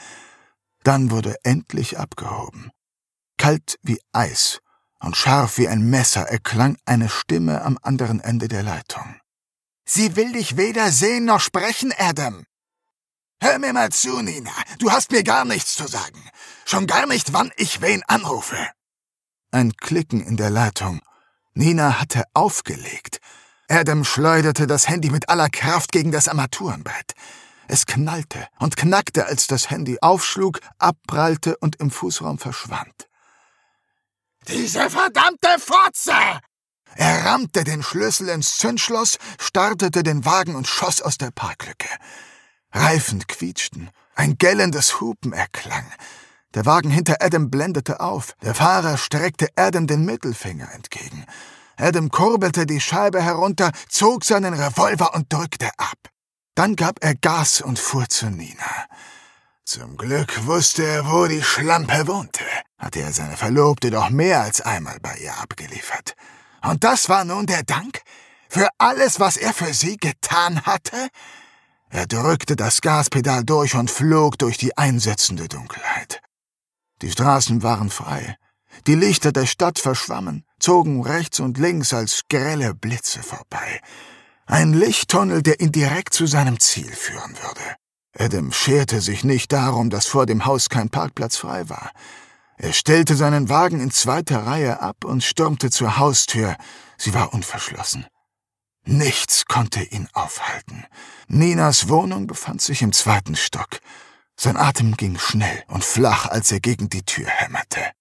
Dann 0.83 1.11
wurde 1.11 1.35
endlich 1.43 1.99
abgehoben. 1.99 2.71
Kalt 3.37 3.77
wie 3.83 4.01
Eis 4.11 4.59
und 4.99 5.15
scharf 5.15 5.59
wie 5.59 5.67
ein 5.67 5.87
Messer 5.87 6.23
erklang 6.23 6.77
eine 6.85 7.09
Stimme 7.09 7.61
am 7.61 7.77
anderen 7.83 8.19
Ende 8.21 8.47
der 8.47 8.63
Leitung. 8.63 9.19
Sie 9.85 10.15
will 10.15 10.33
dich 10.33 10.57
weder 10.57 10.91
sehen 10.91 11.25
noch 11.25 11.41
sprechen, 11.41 11.93
Adam. 11.95 12.43
Hör 13.39 13.59
mir 13.59 13.71
mal 13.71 13.91
zu, 13.91 14.19
Nina. 14.23 14.51
Du 14.79 14.91
hast 14.91 15.11
mir 15.11 15.23
gar 15.23 15.45
nichts 15.45 15.75
zu 15.75 15.87
sagen. 15.87 16.27
Schon 16.65 16.87
gar 16.87 17.05
nicht, 17.05 17.33
wann 17.33 17.51
ich 17.55 17.81
wen 17.81 18.01
anrufe. 18.07 18.57
Ein 19.51 19.73
Klicken 19.73 20.21
in 20.21 20.37
der 20.37 20.49
Leitung. 20.49 21.01
Nina 21.57 21.99
hatte 21.99 22.23
aufgelegt. 22.35 23.19
Adam 23.67 24.03
schleuderte 24.03 24.67
das 24.67 24.87
Handy 24.87 25.09
mit 25.09 25.27
aller 25.27 25.49
Kraft 25.49 25.91
gegen 25.91 26.11
das 26.11 26.27
Armaturenbrett. 26.27 27.13
Es 27.67 27.87
knallte 27.87 28.47
und 28.59 28.77
knackte, 28.77 29.25
als 29.25 29.47
das 29.47 29.71
Handy 29.71 29.97
aufschlug, 29.99 30.59
abprallte 30.77 31.57
und 31.57 31.77
im 31.77 31.89
Fußraum 31.89 32.37
verschwand. 32.37 33.09
Diese 34.47 34.87
verdammte 34.89 35.57
Fotze! 35.59 36.13
Er 36.95 37.25
rammte 37.25 37.63
den 37.63 37.81
Schlüssel 37.81 38.29
ins 38.29 38.57
Zündschloss, 38.57 39.17
startete 39.39 40.03
den 40.03 40.25
Wagen 40.25 40.55
und 40.55 40.67
schoss 40.67 41.01
aus 41.01 41.17
der 41.17 41.31
Parklücke. 41.31 41.89
Reifen 42.71 43.25
quietschten, 43.27 43.89
ein 44.15 44.37
gellendes 44.37 45.01
Hupen 45.01 45.33
erklang. 45.33 45.91
Der 46.55 46.65
Wagen 46.65 46.89
hinter 46.89 47.17
Adam 47.19 47.49
blendete 47.49 47.99
auf. 47.99 48.33
Der 48.41 48.55
Fahrer 48.55 48.97
streckte 48.97 49.47
Adam 49.55 49.87
den 49.87 50.05
Mittelfinger 50.05 50.71
entgegen. 50.73 51.25
Adam 51.77 52.09
kurbelte 52.09 52.65
die 52.65 52.81
Scheibe 52.81 53.21
herunter, 53.21 53.71
zog 53.89 54.25
seinen 54.25 54.53
Revolver 54.53 55.13
und 55.13 55.31
drückte 55.31 55.69
ab. 55.77 55.97
Dann 56.55 56.75
gab 56.75 57.03
er 57.03 57.13
Gas 57.13 57.61
und 57.61 57.77
fuhr 57.77 58.09
zu 58.09 58.31
Nina. 58.31 58.87
Zum 59.63 59.97
Glück 59.97 60.45
wusste 60.45 60.83
er, 60.83 61.11
wo 61.11 61.27
die 61.27 61.43
Schlampe 61.43 62.07
wohnte. 62.07 62.43
Hatte 62.79 63.01
er 63.01 63.11
seine 63.11 63.37
Verlobte 63.37 63.91
doch 63.91 64.09
mehr 64.09 64.41
als 64.41 64.61
einmal 64.61 64.97
bei 65.01 65.17
ihr 65.17 65.37
abgeliefert. 65.37 66.15
Und 66.63 66.83
das 66.83 67.09
war 67.09 67.25
nun 67.25 67.45
der 67.45 67.63
Dank 67.63 68.01
für 68.49 68.69
alles, 68.77 69.19
was 69.19 69.37
er 69.37 69.53
für 69.53 69.73
sie 69.73 69.97
getan 69.97 70.61
hatte? 70.65 71.09
Er 71.89 72.07
drückte 72.07 72.55
das 72.55 72.81
Gaspedal 72.81 73.43
durch 73.43 73.75
und 73.75 73.91
flog 73.91 74.37
durch 74.37 74.57
die 74.57 74.77
einsetzende 74.77 75.47
Dunkelheit. 75.47 76.21
Die 77.01 77.11
Straßen 77.11 77.63
waren 77.63 77.89
frei. 77.89 78.37
Die 78.85 78.95
Lichter 78.95 79.31
der 79.31 79.45
Stadt 79.45 79.79
verschwammen, 79.79 80.45
zogen 80.59 81.01
rechts 81.01 81.39
und 81.39 81.57
links 81.57 81.93
als 81.93 82.23
grelle 82.29 82.73
Blitze 82.73 83.23
vorbei. 83.23 83.81
Ein 84.45 84.73
Lichttunnel, 84.73 85.41
der 85.41 85.59
ihn 85.59 85.71
direkt 85.71 86.13
zu 86.13 86.25
seinem 86.25 86.59
Ziel 86.59 86.91
führen 86.91 87.35
würde. 87.41 87.75
Adam 88.17 88.51
scherte 88.51 89.01
sich 89.01 89.23
nicht 89.23 89.51
darum, 89.51 89.89
dass 89.89 90.07
vor 90.07 90.25
dem 90.25 90.45
Haus 90.45 90.69
kein 90.69 90.89
Parkplatz 90.89 91.37
frei 91.37 91.69
war. 91.69 91.91
Er 92.57 92.73
stellte 92.73 93.15
seinen 93.15 93.49
Wagen 93.49 93.79
in 93.79 93.91
zweiter 93.91 94.47
Reihe 94.47 94.81
ab 94.81 95.05
und 95.05 95.23
stürmte 95.23 95.69
zur 95.69 95.97
Haustür. 95.97 96.55
Sie 96.97 97.13
war 97.13 97.33
unverschlossen. 97.33 98.07
Nichts 98.85 99.45
konnte 99.45 99.83
ihn 99.83 100.07
aufhalten. 100.13 100.85
Ninas 101.27 101.89
Wohnung 101.89 102.25
befand 102.25 102.61
sich 102.61 102.81
im 102.81 102.93
zweiten 102.93 103.35
Stock. 103.35 103.79
Sein 104.39 104.55
Atem 104.55 104.95
ging 104.95 105.17
schnell 105.17 105.63
und 105.67 105.83
flach, 105.83 106.27
als 106.27 106.51
er 106.51 106.59
gegen 106.59 106.89
die 106.89 107.03
Tür 107.03 107.27
hämmerte. 107.27 107.91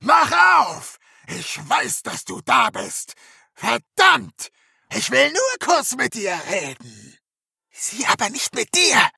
Mach 0.00 0.30
auf! 0.66 0.98
Ich 1.28 1.58
weiß, 1.66 2.02
dass 2.02 2.24
du 2.24 2.40
da 2.44 2.70
bist. 2.70 3.14
Verdammt! 3.54 4.50
Ich 4.94 5.10
will 5.10 5.32
nur 5.32 5.66
kurz 5.66 5.96
mit 5.96 6.14
dir 6.14 6.38
reden. 6.50 7.16
Sie 7.70 8.04
aber 8.06 8.28
nicht 8.28 8.54
mit 8.54 8.74
dir. 8.74 9.08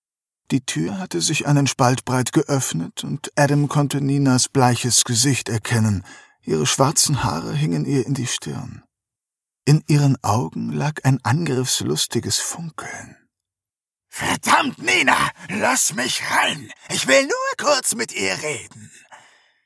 Die 0.53 0.65
Tür 0.65 0.99
hatte 0.99 1.21
sich 1.21 1.47
einen 1.47 1.67
Spalt 1.67 2.05
breit 2.05 2.33
geöffnet 2.33 3.03
und 3.03 3.33
Adam 3.35 3.67
konnte 3.67 4.01
Ninas 4.01 4.49
bleiches 4.49 5.03
Gesicht 5.05 5.49
erkennen. 5.49 6.05
Ihre 6.43 6.67
schwarzen 6.67 7.25
Haare 7.25 7.53
hingen 7.53 7.87
ihr 7.87 8.07
in 8.07 8.15
die 8.15 8.29
Stirn. 8.29 8.85
In 9.65 9.83
ihren 9.89 10.23
Augen 10.23 10.71
lag 10.71 11.03
ein 11.03 11.19
angriffslustiges 11.25 12.39
Funkeln. 12.39 13.17
Verdammt, 14.17 14.79
Nina, 14.79 15.33
lass 15.49 15.93
mich 15.93 16.23
rein. 16.31 16.73
Ich 16.89 17.09
will 17.09 17.25
nur 17.25 17.67
kurz 17.67 17.97
mit 17.97 18.13
ihr 18.13 18.41
reden. 18.45 18.93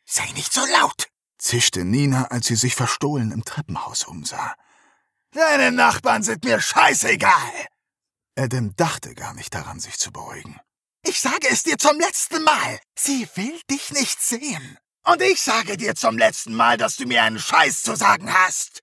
Sei 0.06 0.24
nicht 0.32 0.54
so 0.54 0.62
laut, 0.80 1.08
zischte 1.36 1.84
Nina, 1.84 2.28
als 2.28 2.46
sie 2.46 2.56
sich 2.56 2.74
verstohlen 2.74 3.30
im 3.30 3.44
Treppenhaus 3.44 4.04
umsah. 4.04 4.54
Deine 5.32 5.70
Nachbarn 5.70 6.22
sind 6.22 6.44
mir 6.44 6.62
scheißegal. 6.62 7.66
Adam 8.38 8.74
dachte 8.74 9.14
gar 9.14 9.34
nicht 9.34 9.52
daran, 9.52 9.80
sich 9.80 9.98
zu 9.98 10.12
beruhigen. 10.12 10.58
Ich 11.04 11.20
sage 11.20 11.46
es 11.50 11.64
dir 11.64 11.76
zum 11.76 11.98
letzten 12.00 12.42
Mal. 12.42 12.80
Sie 12.98 13.28
will 13.34 13.60
dich 13.70 13.90
nicht 13.90 14.18
sehen. 14.22 14.78
Und 15.04 15.20
ich 15.20 15.42
sage 15.42 15.76
dir 15.76 15.94
zum 15.94 16.16
letzten 16.16 16.54
Mal, 16.54 16.78
dass 16.78 16.96
du 16.96 17.04
mir 17.04 17.22
einen 17.22 17.38
Scheiß 17.38 17.82
zu 17.82 17.96
sagen 17.96 18.32
hast. 18.32 18.80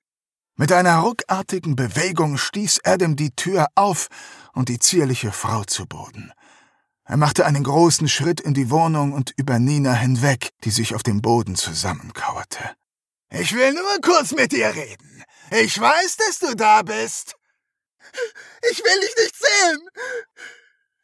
Mit 0.58 0.72
einer 0.72 1.00
ruckartigen 1.00 1.76
Bewegung 1.76 2.38
stieß 2.38 2.82
Adam 2.86 3.16
die 3.16 3.36
Tür 3.36 3.68
auf 3.76 4.08
und 4.56 4.70
die 4.70 4.80
zierliche 4.80 5.32
Frau 5.32 5.64
zu 5.64 5.86
Boden. 5.86 6.32
Er 7.04 7.18
machte 7.18 7.46
einen 7.46 7.64
großen 7.64 8.08
Schritt 8.08 8.42
in 8.42 8.56
die 8.56 8.72
Wohnung 8.72 9.14
und 9.14 9.32
über 9.38 9.60
Nina 9.60 9.94
hinweg, 9.94 10.50
die 10.64 10.72
sich 10.72 10.96
auf 10.96 11.04
dem 11.04 11.22
Boden 11.22 11.56
zusammenkauerte. 11.56 12.76
Ich 13.30 13.54
will 13.54 13.74
nur 13.74 14.02
kurz 14.02 14.32
mit 14.32 14.52
dir 14.52 14.74
reden. 14.74 15.24
Ich 15.52 15.80
weiß, 15.80 16.18
dass 16.18 16.40
du 16.40 16.56
da 16.56 16.82
bist. 16.82 17.36
Ich 18.72 18.80
will 18.80 19.00
dich 19.02 19.16
nicht 19.18 19.36
sehen. 19.36 19.90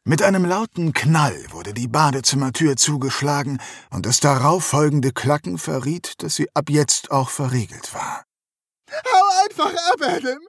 Mit 0.03 0.23
einem 0.23 0.45
lauten 0.45 0.93
Knall 0.93 1.45
wurde 1.51 1.75
die 1.75 1.87
Badezimmertür 1.87 2.75
zugeschlagen 2.75 3.61
und 3.91 4.07
das 4.07 4.19
darauf 4.19 4.65
folgende 4.65 5.11
Klacken 5.11 5.59
verriet, 5.59 6.23
dass 6.23 6.35
sie 6.35 6.49
ab 6.55 6.69
jetzt 6.69 7.11
auch 7.11 7.29
verriegelt 7.29 7.93
war. 7.93 8.25
Hau 8.91 9.43
einfach 9.45 9.73
ab, 9.91 10.01
Adam! 10.01 10.39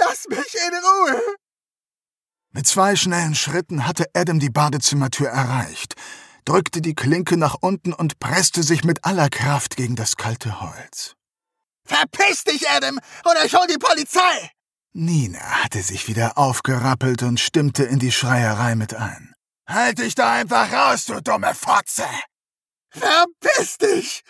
Lass 0.00 0.26
mich 0.28 0.54
in 0.54 0.74
Ruhe! 0.74 1.36
Mit 2.56 2.66
zwei 2.66 2.96
schnellen 2.96 3.34
Schritten 3.34 3.86
hatte 3.86 4.06
Adam 4.14 4.40
die 4.40 4.48
Badezimmertür 4.48 5.28
erreicht, 5.28 5.94
drückte 6.46 6.80
die 6.80 6.94
Klinke 6.94 7.36
nach 7.36 7.56
unten 7.60 7.92
und 7.92 8.18
presste 8.18 8.62
sich 8.62 8.82
mit 8.82 9.04
aller 9.04 9.28
Kraft 9.28 9.76
gegen 9.76 9.94
das 9.94 10.16
kalte 10.16 10.58
Holz. 10.62 11.16
Verpiss 11.84 12.44
dich, 12.44 12.66
Adam, 12.70 12.98
oder 13.30 13.44
ich 13.44 13.54
hol 13.54 13.66
die 13.66 13.76
Polizei! 13.76 14.50
Nina 14.94 15.38
hatte 15.38 15.82
sich 15.82 16.08
wieder 16.08 16.38
aufgerappelt 16.38 17.22
und 17.24 17.40
stimmte 17.40 17.84
in 17.84 17.98
die 17.98 18.10
Schreierei 18.10 18.74
mit 18.74 18.94
ein. 18.94 19.34
Halt 19.68 19.98
dich 19.98 20.14
da 20.14 20.32
einfach 20.32 20.72
raus, 20.72 21.04
du 21.04 21.20
dumme 21.20 21.54
Fotze! 21.54 22.08
Verpiss 22.88 23.76
dich! 23.76 24.24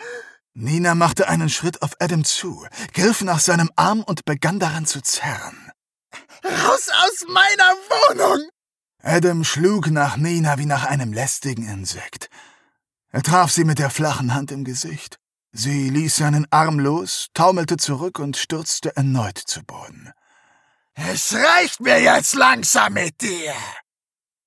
Nina 0.53 0.95
machte 0.95 1.29
einen 1.29 1.47
Schritt 1.47 1.81
auf 1.81 1.91
Adam 2.01 2.25
zu, 2.25 2.67
griff 2.93 3.21
nach 3.21 3.39
seinem 3.39 3.71
Arm 3.77 4.03
und 4.03 4.25
begann 4.25 4.59
daran 4.59 4.85
zu 4.85 4.99
zerren. 4.99 5.66
Raus 6.43 6.89
aus 6.89 7.25
meiner 7.27 7.73
Wohnung! 7.89 8.49
Adam 9.01 9.43
schlug 9.43 9.87
nach 9.91 10.17
Nina 10.17 10.57
wie 10.57 10.65
nach 10.65 10.85
einem 10.85 11.13
lästigen 11.13 11.67
Insekt. 11.67 12.29
Er 13.11 13.23
traf 13.23 13.51
sie 13.51 13.63
mit 13.63 13.79
der 13.79 13.89
flachen 13.89 14.33
Hand 14.33 14.51
im 14.51 14.63
Gesicht. 14.63 15.19
Sie 15.51 15.89
ließ 15.89 16.17
seinen 16.17 16.45
Arm 16.51 16.79
los, 16.79 17.27
taumelte 17.33 17.77
zurück 17.77 18.19
und 18.19 18.37
stürzte 18.37 18.95
erneut 18.95 19.37
zu 19.37 19.63
Boden. 19.63 20.11
Es 20.93 21.33
reicht 21.33 21.79
mir 21.79 22.01
jetzt 22.01 22.33
langsam 22.35 22.93
mit 22.93 23.21
dir! 23.21 23.53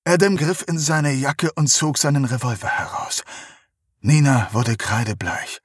Adam 0.05 0.35
griff 0.35 0.63
in 0.67 0.79
seine 0.79 1.11
Jacke 1.11 1.51
und 1.53 1.67
zog 1.67 1.97
seinen 1.97 2.25
Revolver 2.25 2.67
heraus. 2.69 3.23
Nina 3.99 4.49
wurde 4.51 4.75
kreidebleich. 4.77 5.61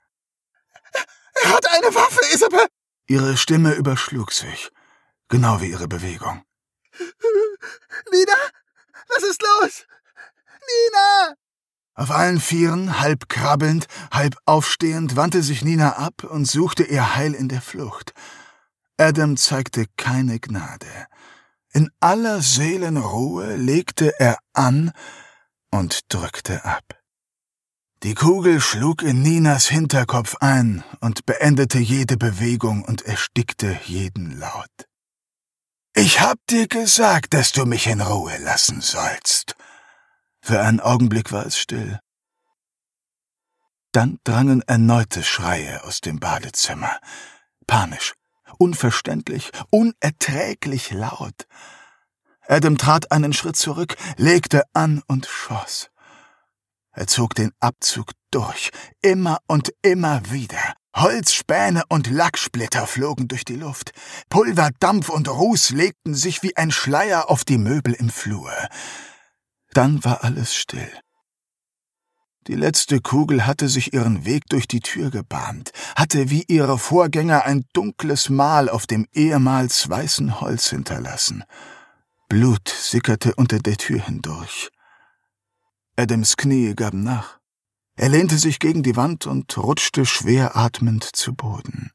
Er 1.43 1.51
hat 1.53 1.67
eine 1.71 1.95
Waffe, 1.95 2.21
Isabel! 2.35 2.67
Ihre 3.09 3.37
Stimme 3.37 3.73
überschlug 3.73 4.33
sich, 4.33 4.71
genau 5.29 5.61
wie 5.61 5.71
ihre 5.71 5.89
Bewegung. 5.89 6.43
Nina, 8.13 8.37
was 9.09 9.23
ist 9.23 9.43
los? 9.43 9.87
Nina! 10.69 11.35
Auf 11.95 12.11
allen 12.11 12.41
Vieren, 12.41 13.01
halb 13.01 13.29
krabbelnd, 13.29 13.87
halb 14.11 14.37
aufstehend, 14.45 15.17
wandte 15.17 15.43
sich 15.43 15.65
Nina 15.65 15.97
ab 15.97 16.25
und 16.25 16.45
suchte 16.45 16.85
ihr 16.85 17.17
Heil 17.17 17.33
in 17.33 17.49
der 17.49 17.63
Flucht. 17.63 18.13
Adam 18.99 19.37
zeigte 19.37 19.87
keine 19.97 20.39
Gnade. 20.39 21.07
In 21.73 21.91
aller 22.01 22.43
Seelenruhe 22.43 23.57
legte 23.57 24.19
er 24.19 24.39
an 24.53 24.93
und 25.71 26.13
drückte 26.13 26.65
ab. 26.65 26.85
Die 28.03 28.15
Kugel 28.15 28.61
schlug 28.61 29.03
in 29.03 29.23
Ninas 29.23 29.67
Hinterkopf 29.67 30.37
ein 30.41 30.85
und 31.01 31.27
beendete 31.27 31.79
jede 31.79 32.17
Bewegung 32.17 32.85
und 32.85 33.03
erstickte 33.03 33.79
jeden 33.85 34.39
Laut. 34.39 34.87
Ich 35.99 36.21
hab 36.21 36.47
dir 36.49 36.69
gesagt, 36.69 37.33
dass 37.33 37.53
du 37.53 37.65
mich 37.65 37.87
in 37.87 38.03
Ruhe 38.03 38.37
lassen 38.37 38.83
sollst. 38.83 39.57
Für 40.43 40.61
einen 40.61 40.79
Augenblick 40.79 41.33
war 41.33 41.47
es 41.47 41.57
still. 41.57 41.99
Dann 43.93 44.19
drangen 44.23 44.61
erneute 44.67 45.23
Schreie 45.23 45.83
aus 45.85 46.03
dem 46.03 46.21
Badezimmer. 46.21 47.01
Panisch, 47.67 48.13
unverständlich, 48.59 49.51
unerträglich 49.71 50.91
laut. 50.91 51.47
Adam 52.47 52.77
trat 52.77 53.11
einen 53.11 53.33
Schritt 53.33 53.57
zurück, 53.57 53.97
legte 54.19 54.65
an 54.75 55.03
und 55.07 55.25
schoss. 55.25 55.89
Er 56.93 57.07
zog 57.07 57.35
den 57.35 57.53
Abzug 57.59 58.13
durch, 58.31 58.71
immer 59.01 59.39
und 59.47 59.73
immer 59.81 60.31
wieder. 60.31 60.75
Holzspäne 60.97 61.83
und 61.89 62.11
Lacksplitter 62.11 62.87
flogen 62.87 63.29
durch 63.29 63.45
die 63.45 63.57
Luft. 63.57 63.93
Pulver, 64.31 64.71
Dampf 64.81 65.11
und 65.11 65.29
Ruß 65.29 65.71
legten 65.71 66.15
sich 66.15 66.43
wie 66.43 66.57
ein 66.57 66.71
Schleier 66.71 67.29
auf 67.31 67.45
die 67.45 67.59
Möbel 67.59 67.93
im 67.93 68.09
Flur. 68.09 68.51
Dann 69.73 70.03
war 70.05 70.25
alles 70.25 70.55
still. 70.55 70.91
Die 72.47 72.55
letzte 72.55 73.01
Kugel 73.01 73.45
hatte 73.45 73.69
sich 73.69 73.93
ihren 73.93 74.25
Weg 74.25 74.45
durch 74.49 74.69
die 74.69 74.81
Tür 74.81 75.11
gebahnt, 75.11 75.73
hatte 75.97 76.31
wie 76.31 76.45
ihre 76.49 76.79
Vorgänger 76.79 77.45
ein 77.45 77.67
dunkles 77.73 78.31
Mal 78.31 78.69
auf 78.69 78.87
dem 78.87 79.07
ehemals 79.13 79.91
weißen 79.91 80.41
Holz 80.41 80.71
hinterlassen. 80.71 81.45
Blut 82.29 82.69
sickerte 82.69 83.35
unter 83.35 83.59
der 83.59 83.77
Tür 83.77 84.01
hindurch. 84.01 84.71
Adams 85.97 86.37
Knie 86.37 86.75
gaben 86.75 87.03
nach. 87.03 87.39
Er 87.97 88.11
lehnte 88.11 88.37
sich 88.37 88.59
gegen 88.59 88.83
die 88.83 88.95
Wand 88.95 89.27
und 89.27 89.57
rutschte 89.57 90.05
schwer 90.05 90.55
atmend 90.55 91.05
zu 91.05 91.35
Boden. 91.35 91.91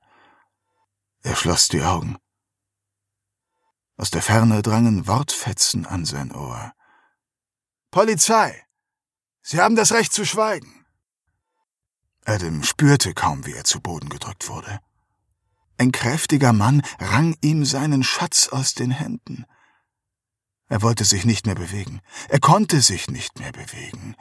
Er 1.21 1.35
schloss 1.35 1.67
die 1.67 1.83
Augen. 1.83 2.17
Aus 3.97 4.09
der 4.09 4.23
Ferne 4.23 4.63
drangen 4.63 5.05
Wortfetzen 5.05 5.85
an 5.85 6.05
sein 6.05 6.31
Ohr. 6.31 6.73
Polizei! 7.91 8.65
Sie 9.43 9.59
haben 9.59 9.75
das 9.75 9.91
Recht 9.91 10.11
zu 10.11 10.25
schweigen. 10.25 10.85
Adam 12.25 12.63
spürte 12.63 13.13
kaum, 13.13 13.45
wie 13.45 13.53
er 13.53 13.63
zu 13.63 13.79
Boden 13.79 14.09
gedrückt 14.09 14.49
wurde. 14.49 14.79
Ein 15.77 15.91
kräftiger 15.91 16.53
Mann 16.53 16.81
rang 16.99 17.35
ihm 17.41 17.63
seinen 17.63 18.03
Schatz 18.03 18.47
aus 18.47 18.73
den 18.73 18.91
Händen. 18.91 19.45
Er 20.67 20.81
wollte 20.81 21.05
sich 21.05 21.25
nicht 21.25 21.45
mehr 21.45 21.55
bewegen. 21.55 22.01
Er 22.29 22.39
konnte 22.39 22.81
sich 22.81 23.07
nicht 23.09 23.39
mehr 23.39 23.51
bewegen. 23.51 24.15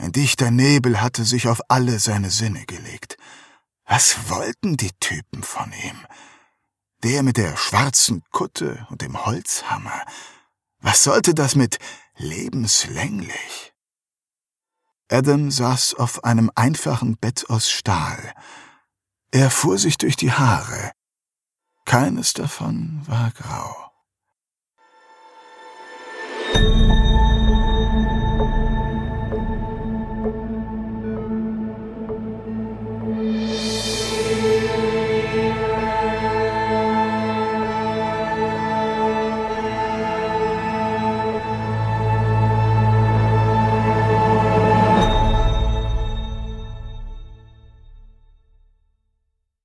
Ein 0.00 0.12
dichter 0.12 0.50
Nebel 0.50 1.02
hatte 1.02 1.24
sich 1.26 1.46
auf 1.46 1.60
alle 1.68 1.98
seine 1.98 2.30
Sinne 2.30 2.64
gelegt. 2.64 3.18
Was 3.84 4.30
wollten 4.30 4.78
die 4.78 4.92
Typen 4.98 5.42
von 5.42 5.70
ihm? 5.84 6.06
Der 7.02 7.22
mit 7.22 7.36
der 7.36 7.54
schwarzen 7.58 8.22
Kutte 8.30 8.86
und 8.88 9.02
dem 9.02 9.26
Holzhammer. 9.26 10.06
Was 10.78 11.02
sollte 11.02 11.34
das 11.34 11.54
mit 11.54 11.78
lebenslänglich? 12.16 13.74
Adam 15.10 15.50
saß 15.50 15.94
auf 15.94 16.24
einem 16.24 16.50
einfachen 16.54 17.18
Bett 17.18 17.50
aus 17.50 17.70
Stahl. 17.70 18.32
Er 19.32 19.50
fuhr 19.50 19.76
sich 19.76 19.98
durch 19.98 20.16
die 20.16 20.32
Haare. 20.32 20.92
Keines 21.84 22.32
davon 22.32 23.02
war 23.06 23.32
grau. 23.32 23.90